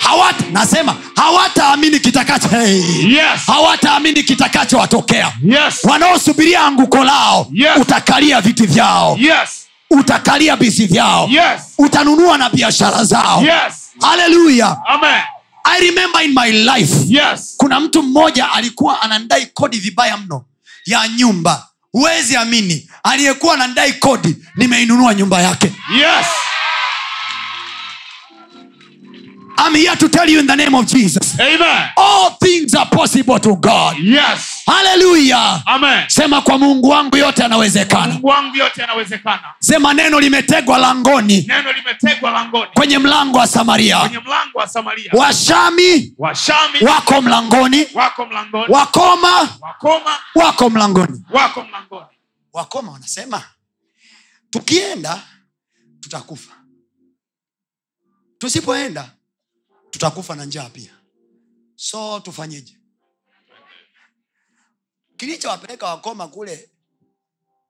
[0.00, 2.82] Hawata nasema hawataamini kitakacho hey.
[3.14, 3.40] Yes.
[3.46, 5.84] hawataamini kitakachowatokea yes.
[5.84, 7.70] Wanaosubiria anguko lao Yes.
[7.80, 9.16] utakalia viti vyao.
[9.20, 9.66] Yes.
[9.90, 11.28] Utakalia bisi vyao.
[11.28, 11.60] Yes.
[11.78, 13.42] Utanunua na biashara zao.
[13.42, 14.76] Yes haleluya
[15.64, 17.54] i remember in my life yes.
[17.56, 20.44] kuna mtu mmoja alikuwa anandai kodi vibaya mno
[20.86, 21.66] ya nyumba.
[21.92, 25.72] Huwezi amini aliyekuwa anandai kodi nimeinunua nyumba yake.
[25.98, 26.26] Yes.
[29.66, 31.38] I'm here to tell you in the name of jesus.
[31.40, 31.88] Amen.
[31.96, 33.98] All things are possible to god.
[33.98, 35.62] Yes haleluya.
[36.08, 38.20] Sema kwa mungu wangu yote anawezekana
[39.58, 41.44] sema neno limetegwa langoni.
[41.48, 42.70] Neno limetegwa langoni.
[42.74, 43.98] Kwenye mlango wa samaria.
[44.00, 45.12] Kwenye mlango wa samaria.
[45.14, 47.86] Washami washami wako mlangoni.
[47.94, 48.72] wako mlangoni.
[48.72, 51.22] Wakoma wakoma wako mlangoni.
[51.30, 52.06] wako mlangoni.
[52.52, 53.42] Wakoma wanasema
[54.50, 55.22] tukienda
[56.00, 56.52] tutakufa.
[58.38, 59.10] Tusipoenda
[59.90, 60.90] tutakufa na njaa pia.
[61.76, 62.79] So tufanyeje
[65.20, 66.70] kilichowapeleka wakoma kule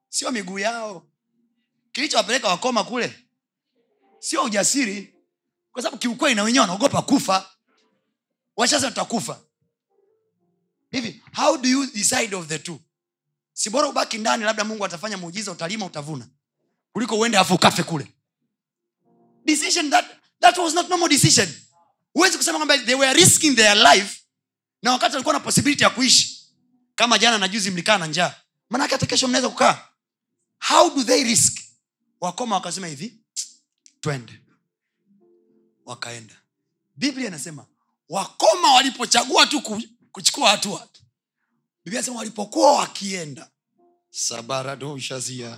[0.09, 1.05] sio miguu yao.
[1.91, 3.19] Kilichowapeleka wakoma kule
[4.19, 5.15] sio ujasiri
[5.71, 7.49] kwa sababu kiukweli na wenyewe wanaogopa kufa.
[8.57, 9.41] Washasema tutakufa
[10.91, 12.79] hivi how do you decide of the two?
[13.53, 16.27] Si bora ubaki ndani labda mungu atafanya muujiza utalima utavuna
[16.93, 18.07] kuliko uende afu ukafe kule.
[19.45, 20.05] Decision that,
[20.39, 21.49] that was not normal decision.
[22.13, 24.21] Huwezi kusema kwamba they were risking their life
[24.81, 26.40] na wakati walikuwa na possibility ya kuishi
[27.01, 28.33] kama jana na juzi mlikaa na njaa.
[28.69, 29.87] Manake hata kesho mnaweza kukaa.
[30.67, 31.59] How do they risk?
[32.21, 33.17] Wakoma wakasema hivi
[34.01, 34.33] twende.
[35.85, 36.35] Wakaenda.
[36.95, 37.65] Biblia inasema
[38.09, 39.61] wakoma walipochagua tu
[40.11, 40.87] kuchukua hatua.
[41.85, 43.49] Biblia inasema walipokuwa wakienda.
[44.09, 45.57] Sabaradoshazia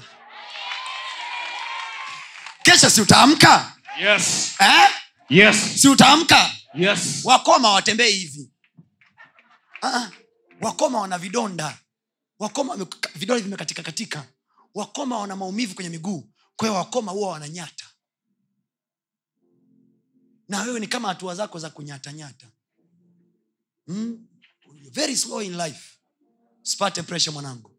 [2.64, 3.76] kesho si utaamka?
[4.02, 4.52] Yes.
[4.60, 4.90] Eh?
[5.30, 5.82] yes.
[5.82, 6.52] Si utaamka?
[6.74, 6.99] Yes.
[7.24, 8.49] Wakoma watembee hivi.
[9.82, 10.10] Ah,
[10.64, 11.80] wakoma wana vidonda.
[12.40, 14.27] Wakoma vidonda vimekatika katika
[14.73, 16.30] wakoma wana maumivu kwenye miguu.
[16.56, 17.85] Kwa hiyo wakoma huwa wananyata.
[20.49, 22.48] Na wewe ni kama hatua zako za kunyatanyata
[23.85, 24.27] hmm?
[24.91, 25.98] very slow in life.
[26.61, 27.72] Sipate presha mwanangu.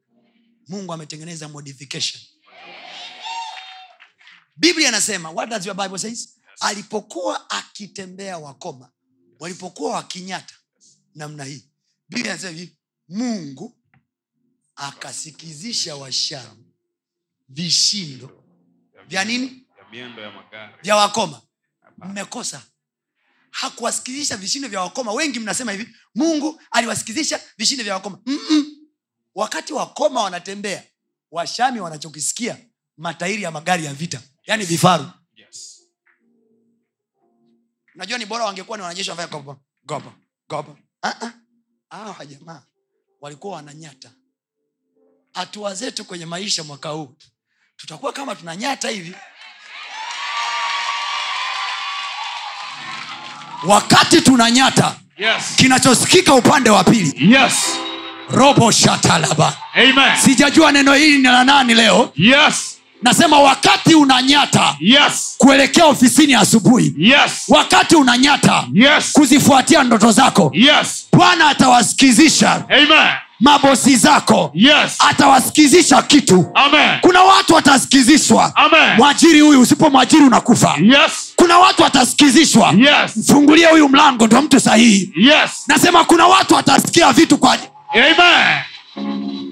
[0.68, 2.22] Mungu ametengeneza modification.
[4.56, 6.38] Biblia anasema what does your bible says?
[6.60, 8.90] Alipokuwa akitembea wakoma
[9.38, 10.54] walipokuwa wakinyata
[11.14, 11.68] namna hii
[12.14, 12.76] biblia inasema hivi
[13.08, 13.76] mungu
[14.76, 16.64] akasikizisha washamu
[17.48, 18.44] vishindo
[19.08, 19.60] vya nini?
[20.82, 21.42] vya wakoma.
[21.98, 22.62] Mmekosa.
[23.50, 25.12] Hakuwasikizisha vishindo vya wakoma.
[25.12, 28.18] Wengi mnasema hivi mungu aliwasikizisha vishindo vya wakoma.
[28.26, 28.66] Mm-mm.
[29.34, 30.84] wakati wakoma wanatembea
[31.30, 32.58] washami wanachokisikia
[32.96, 35.10] matairi ya magari ya vita yaani vifaru.
[35.36, 35.82] Yes.
[37.94, 40.12] najua ni bora wangekuwa ni wanajeshi wanafanya gopa gopa
[40.48, 40.76] gopa.
[41.02, 41.43] Ah.
[41.96, 42.62] Hawa jamaa
[43.20, 44.10] walikuwa wananyata
[45.34, 47.16] hatua zetu kwenye maisha mwaka huu
[47.76, 49.14] tutakuwa kama tunanyata hivi
[53.66, 55.44] wakati tunanyata Yes.
[55.56, 57.54] kinachosikika upande wa pili Yes.
[58.30, 60.16] robo shatalaba Amen.
[60.24, 62.73] sijajua neno hili ni la nani leo Yes.
[63.04, 65.34] Nasema wakati unanyata Yes.
[65.38, 67.44] kuelekea ofisini asubuhi Yes.
[67.48, 69.12] wakati unanyata Yes.
[69.12, 71.06] kuzifuatia ndoto zako Yes.
[71.12, 73.08] bwana atawasikizisha Amen.
[73.40, 74.96] mabosi zako Yes.
[74.98, 76.98] atawasikizisha kitu Amen.
[77.00, 78.52] kuna watu watasikizishwa
[78.96, 81.32] mwajiri huyu usipo mwajiri unakufa Yes.
[81.36, 83.16] kuna watu watasikizishwa Yes.
[83.16, 85.50] mfungulie huyu mlango ndo mtu sahihi Yes.
[85.68, 87.58] nasema kuna watu watasikia vitu kwa
[87.94, 89.43] Amen.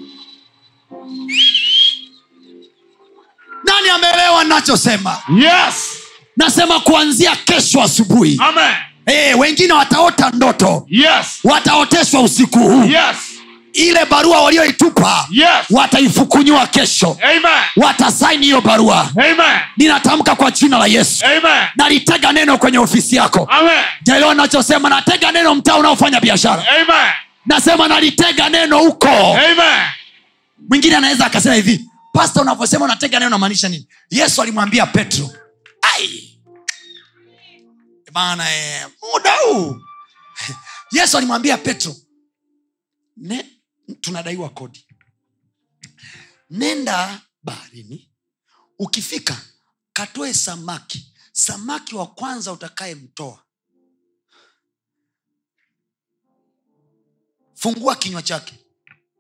[3.65, 5.75] Nani ameelewa nachosema Yes.
[6.37, 8.41] nasema kuanzia kesho asubuhi.
[8.49, 8.73] Amen.
[9.07, 10.87] hey, wengine wataota ndoto.
[10.89, 11.27] Yes.
[11.45, 12.85] wataoteshwa usiku huu.
[12.85, 13.17] Yes.
[13.73, 15.49] ile barua walioitupa Yes.
[15.71, 17.17] wataifukunywa kesho.
[17.77, 19.11] Watasaini hiyo barua.
[19.17, 19.61] Amen.
[19.77, 21.25] ninatamka kwa jina la yesu.
[21.77, 23.49] Nalitega neno kwenye ofisi yako.
[23.51, 23.85] Amen.
[24.03, 26.65] jaelewa nachosema natega neno mtaa unaofanya biashara.
[27.47, 29.39] Nasema nalitega neno huko.
[30.69, 33.89] Mwingine anaweza akasema hivi pasta unavyosema unatega nayo unamaanisha nini?
[34.11, 35.31] Yesu alimwambia petro
[35.83, 36.29] ai!
[38.13, 39.77] Bana eh, muda huu.
[40.99, 41.97] Yesu alimwambia petro
[43.17, 43.51] ne,
[44.01, 44.87] tunadaiwa kodi.
[46.51, 48.11] Nenda baharini.
[48.79, 49.41] Ukifika
[49.93, 51.13] katoe samaki.
[51.33, 53.43] Samaki wa kwanza utakayemtoa
[57.55, 58.55] fungua kinywa chake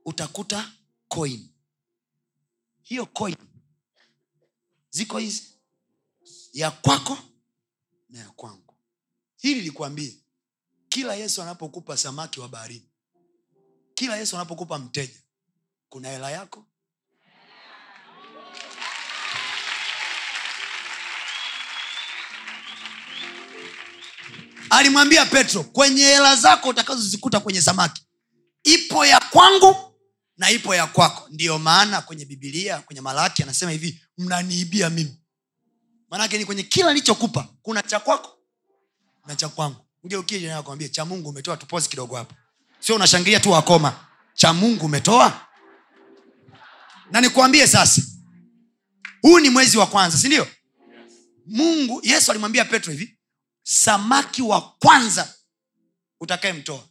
[0.05, 0.73] utakuta
[1.09, 1.51] coin
[2.82, 3.36] hiyo coin
[4.90, 5.42] ziko hizi.
[6.52, 7.18] Ya kwako
[8.10, 8.74] na ya kwangu.
[9.36, 10.16] Hili likuambie
[10.88, 12.88] kila yesu anapokupa samaki wa baharini
[13.94, 15.18] kila yesu anapokupa mteja
[15.88, 16.64] kuna hela yako.
[24.70, 28.06] Alimwambia petro kwenye hela zako utakazozikuta kwenye samaki
[28.64, 29.91] ipo ya kwangu
[30.43, 31.28] na ipo ya kwako.
[31.31, 35.16] Ndiyo maana kwenye bibilia kwenye malaki anasema hivi mnaniibia mimi.
[36.10, 38.39] Maanake ni kwenye kila nilichokupa kuna cha kwako
[39.27, 39.85] na cha kwangu.
[40.06, 42.35] Ngeukiakwambia cha mungu umetoa tupozi kidogo hapa.
[42.81, 44.06] Sio unashangilia tu wakoma.
[44.35, 45.47] Cha mungu umetoa?
[47.10, 48.02] Na nikuambie sasa
[49.23, 50.47] huu ni mwezi wa kwanza si ndio?
[51.47, 53.19] Mungu yesu alimwambia petro hivi
[53.62, 55.35] samaki wa kwanza
[56.20, 56.85] utakayemtoa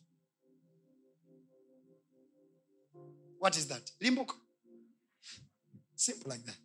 [3.42, 3.92] what is that?
[4.00, 4.36] Limbuko
[5.96, 6.56] simple like that.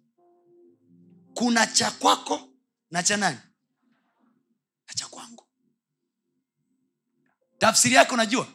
[1.35, 2.49] Kuna cha kwako
[2.91, 3.39] na cha nani?
[4.89, 5.45] Na cha kwangu.
[7.59, 8.49] Tafsiri yake unajua?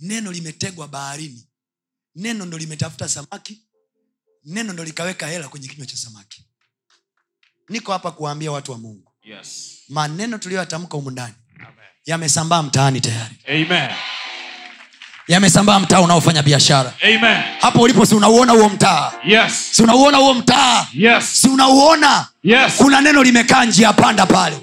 [0.00, 1.48] Neno limetegwa baharini.
[2.14, 3.66] Neno ndo limetafuta samaki.
[4.44, 6.46] Neno ndo likaweka hela kwenye kinywa cha samaki.
[7.68, 9.06] Niko hapa kuwaambia watu wa mungu.
[9.22, 9.78] Yes.
[9.88, 11.34] maneno tuliyoyatamka humu ndani
[12.06, 13.36] yamesambaa mtaani tayari.
[13.48, 13.90] Amen.
[15.34, 16.92] Yamesambaa mtaa unaofanya biashara
[17.60, 19.52] hapo ulipo si unauona huo mtaa Yes.
[19.70, 21.24] si unauona huo mtaa Yes.
[21.42, 22.72] si unauona Yes.
[22.76, 24.56] kuna neno limekaa njia panda pale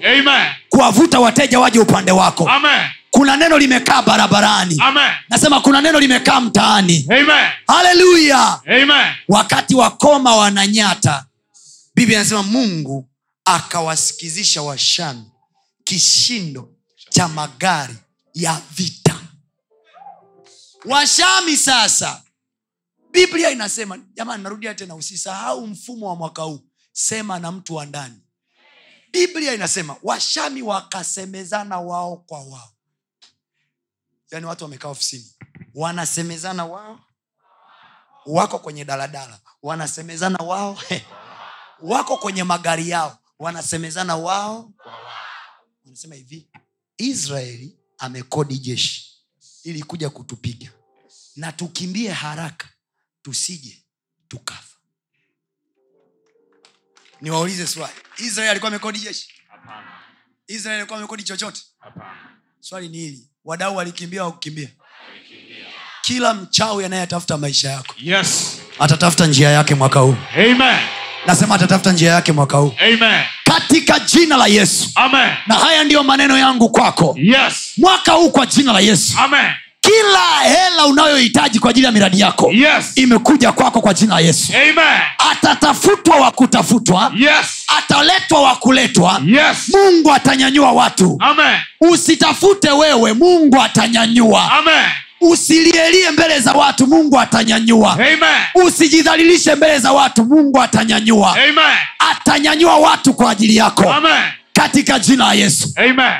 [0.69, 2.79] kuwavuta wateja waje upande wako Amen.
[3.11, 5.11] kuna neno limekaa barabarani Amen.
[5.29, 7.47] nasema kuna neno limekaa mtaani Amen.
[7.67, 9.07] haleluya Amen.
[9.27, 11.25] wakati wakoma wananyata
[11.95, 13.07] biblia anasema mungu
[13.45, 15.23] akawasikizisha washami
[15.83, 16.69] kishindo
[17.09, 17.95] cha magari
[18.33, 19.06] ya vita
[20.87, 22.23] washami sasa.
[23.11, 26.59] Biblia inasema jamani narudia tena usisahau mfumo wa mwaka huu.
[26.91, 28.21] Sema na mtu wa ndani.
[29.11, 32.71] Biblia inasema washami wakasemezana wao kwa wao.
[34.31, 35.31] Yaani watu wamekaa ofisini.
[35.75, 36.99] Wanasemezana wao.
[38.25, 39.39] Wako kwenye daladala.
[39.61, 40.79] Wanasemezana wao.
[41.81, 43.17] Wako kwenye magari yao.
[43.39, 44.71] Wanasemezana wao.
[45.85, 46.47] Wanasema hivi
[46.97, 49.23] israeli amekodi jeshi.
[49.63, 50.71] Ili kuja kutupiga
[51.37, 52.67] na tukimbie haraka
[53.21, 53.77] tusije
[54.27, 54.77] tukafa.
[57.21, 57.93] Niwaulize swali.
[58.17, 59.27] Israel alikuwa amekodi jeshi?
[60.47, 61.61] Israel alikuwa amekodi chochote?
[62.59, 63.27] Swali ni hili.
[63.45, 64.69] Wadau walikimbia wakukimbia
[66.01, 68.57] kila mchawi anayetafuta maisha yako Yes.
[68.79, 70.15] atatafuta njia yake mwaka huu.
[70.33, 70.79] Amen.
[71.25, 72.73] nasema atatafuta njia yake mwaka huu.
[72.79, 73.23] Amen.
[73.43, 74.89] katika jina la yesu.
[74.95, 75.33] Amen.
[75.47, 77.15] na haya ndiyo maneno yangu kwako.
[77.19, 77.73] Yes.
[77.77, 79.13] mwaka huu kwa jina la yesu.
[79.19, 79.53] Amen.
[79.87, 82.91] Kila hela unayohitaji kwa ajili ya miradi yako Yes.
[82.95, 85.01] imekuja kwako kwa jina la yesu Amen.
[85.31, 87.65] atatafutwa wa kutafutwa Yes.
[87.77, 89.57] ataletwa wa kuletwa Yes.
[89.73, 91.57] mungu atanyanyua watu Amen.
[91.81, 94.85] usitafute wewe mungu atanyanyua Amen.
[95.21, 98.19] usilielie mbele za watu mungu atanyanyua Amen.
[98.55, 101.77] usijidhalilishe mbele za watu mungu atanyanyua Amen.
[102.11, 104.23] atanyanyua watu kwa ajili yako Amen.
[104.57, 105.73] Katika jina la yesu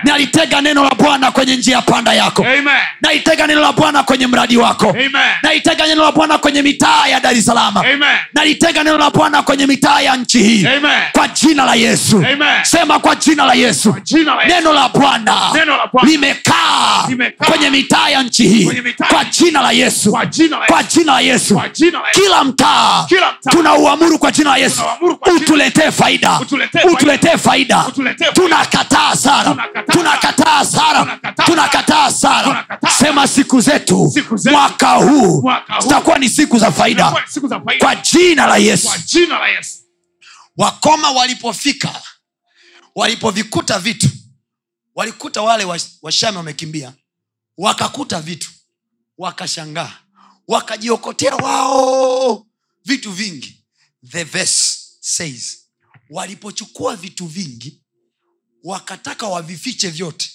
[0.03, 2.67] nalitega neno la bwana kwenye njia panda yako Amen.
[3.01, 5.11] nalitega neno la bwana kwenye mradi wako Amen.
[5.43, 7.51] nalitega neno la bwana kwenye mitaa ya dar es
[8.33, 10.67] nalitega neno la bwana kwenye mitaa ya nchi hii
[11.11, 12.63] kwa jina la yesu Amen.
[12.63, 14.55] sema kwa jina la yesu Jina la Yesu.
[14.55, 15.35] neno la bwana
[16.03, 17.07] limekaa
[17.45, 18.71] kwenye mitaa ya nchi hii
[19.09, 20.99] kwa jina la yesu Kwa jina la kwa Yesu.
[20.99, 22.19] jina la yesu jina la Yesu.
[22.21, 23.07] kila mtaa
[23.49, 24.81] tuna uamuru kwa jina la yesu
[25.35, 26.91] utuletee faida Utuletee faida.
[26.93, 28.26] utulete faida Utuletee faida.
[28.33, 29.55] Tunakataa sara
[29.91, 30.65] Tunakataa.
[30.65, 32.11] sara Tunakataa.
[32.11, 34.13] sara sema siku zetu
[34.51, 35.51] mwaka huu
[35.81, 37.25] zitakuwa ni siku za faida
[37.79, 38.89] Kwa jina la Yesu.
[40.57, 42.01] wakoma walipofika
[42.95, 44.09] walipovikuta vitu
[44.95, 45.65] walikuta wale
[46.01, 46.93] washami wamekimbia
[47.57, 48.51] wakakuta vitu
[49.17, 49.93] wakashangaa
[50.47, 52.45] wakajiokotea wao
[52.85, 53.63] vitu vingi
[54.11, 55.57] the verse says
[56.09, 57.81] walipochukua vitu vingi
[58.63, 60.31] wakataka wavifiche vyote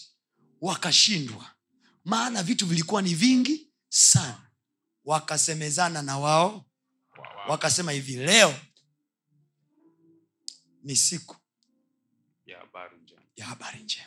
[0.61, 1.51] wakashindwa.
[2.05, 4.51] Maana vitu vilikuwa ni vingi sana.
[5.05, 6.65] Wakasemezana na wao
[7.49, 8.55] wakasema hivi leo
[10.83, 11.37] ni siku
[12.47, 13.23] ya habari njema.
[13.37, 14.07] ya habari njema.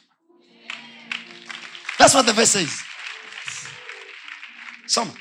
[1.97, 2.79] That's what the verse says.
[4.85, 5.13] soma.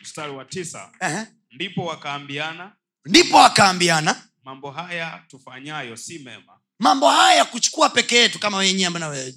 [0.00, 0.92] Mstari wa tisa.
[1.00, 1.26] Ehe.
[1.50, 6.53] ndipo wakaambiana ndipo wakaambiana mambo haya tufanyayo si mema
[6.84, 9.34] mambo haya ya kuchukua peke yetu kama wenyewe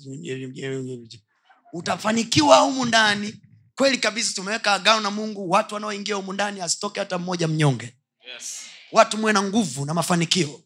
[1.74, 3.36] utafanikiwa humu ndani.
[3.76, 7.94] Kweli kabisa tumeweka agano na mungu watu wanaoingia humu ndani asitoke hata mmoja mnyonge.
[8.34, 8.60] Yes.
[8.91, 10.64] watu muwe na nguvu na mafanikio.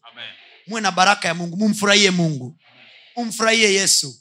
[0.66, 2.58] Muwe na baraka ya mungu mumfurahie mungu
[3.16, 4.20] umfurahie yesu.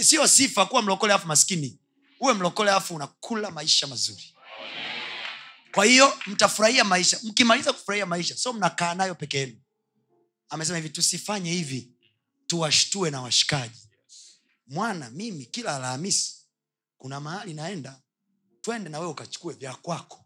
[0.00, 1.78] Sio sifa kuwa mlokole afu maskini.
[2.20, 4.34] Uwe mlokole afu unakula maisha mazuri.
[5.74, 7.18] Kwa hiyo mtafurahia maisha.
[7.22, 9.56] Mkimaliza kufurahia maisha so mnakaa nayo peke yenu
[10.54, 11.90] amesema hivi tusifanye hivi.
[12.46, 13.88] Tuwashtue na washikaji.
[14.66, 16.34] Mwana mimi kila alhamisi
[16.98, 18.00] kuna mahali naenda
[18.60, 20.24] twende na wewe ukachukue vya kwako.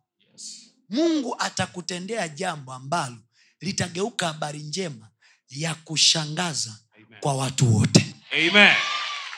[0.89, 3.17] Mungu atakutendea jambo ambalo
[3.61, 5.11] litageuka habari njema
[5.49, 7.21] ya kushangaza Amen.
[7.21, 8.15] kwa watu wote.
[8.33, 8.75] Amen.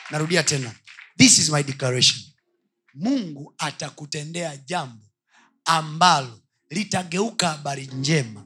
[0.09, 0.75] narudia tena.
[1.17, 2.19] This is my declaration.
[2.93, 5.05] Mungu atakutendea jambo
[5.65, 8.45] ambalo litageuka habari njema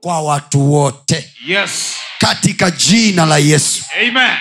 [0.00, 1.34] kwa watu wote.
[1.46, 1.96] Yes.
[2.18, 3.84] katika jina la yesu.
[4.00, 4.38] Geukie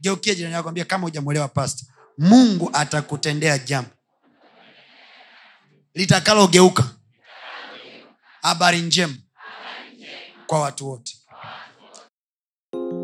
[0.00, 1.86] geukia jirani yako ambia kama hujamwelewa pasta
[2.18, 3.90] mungu atakutendea jambo
[5.94, 6.84] litakalogeuka.
[8.42, 9.14] Habari njema
[10.46, 11.15] kwa watu wote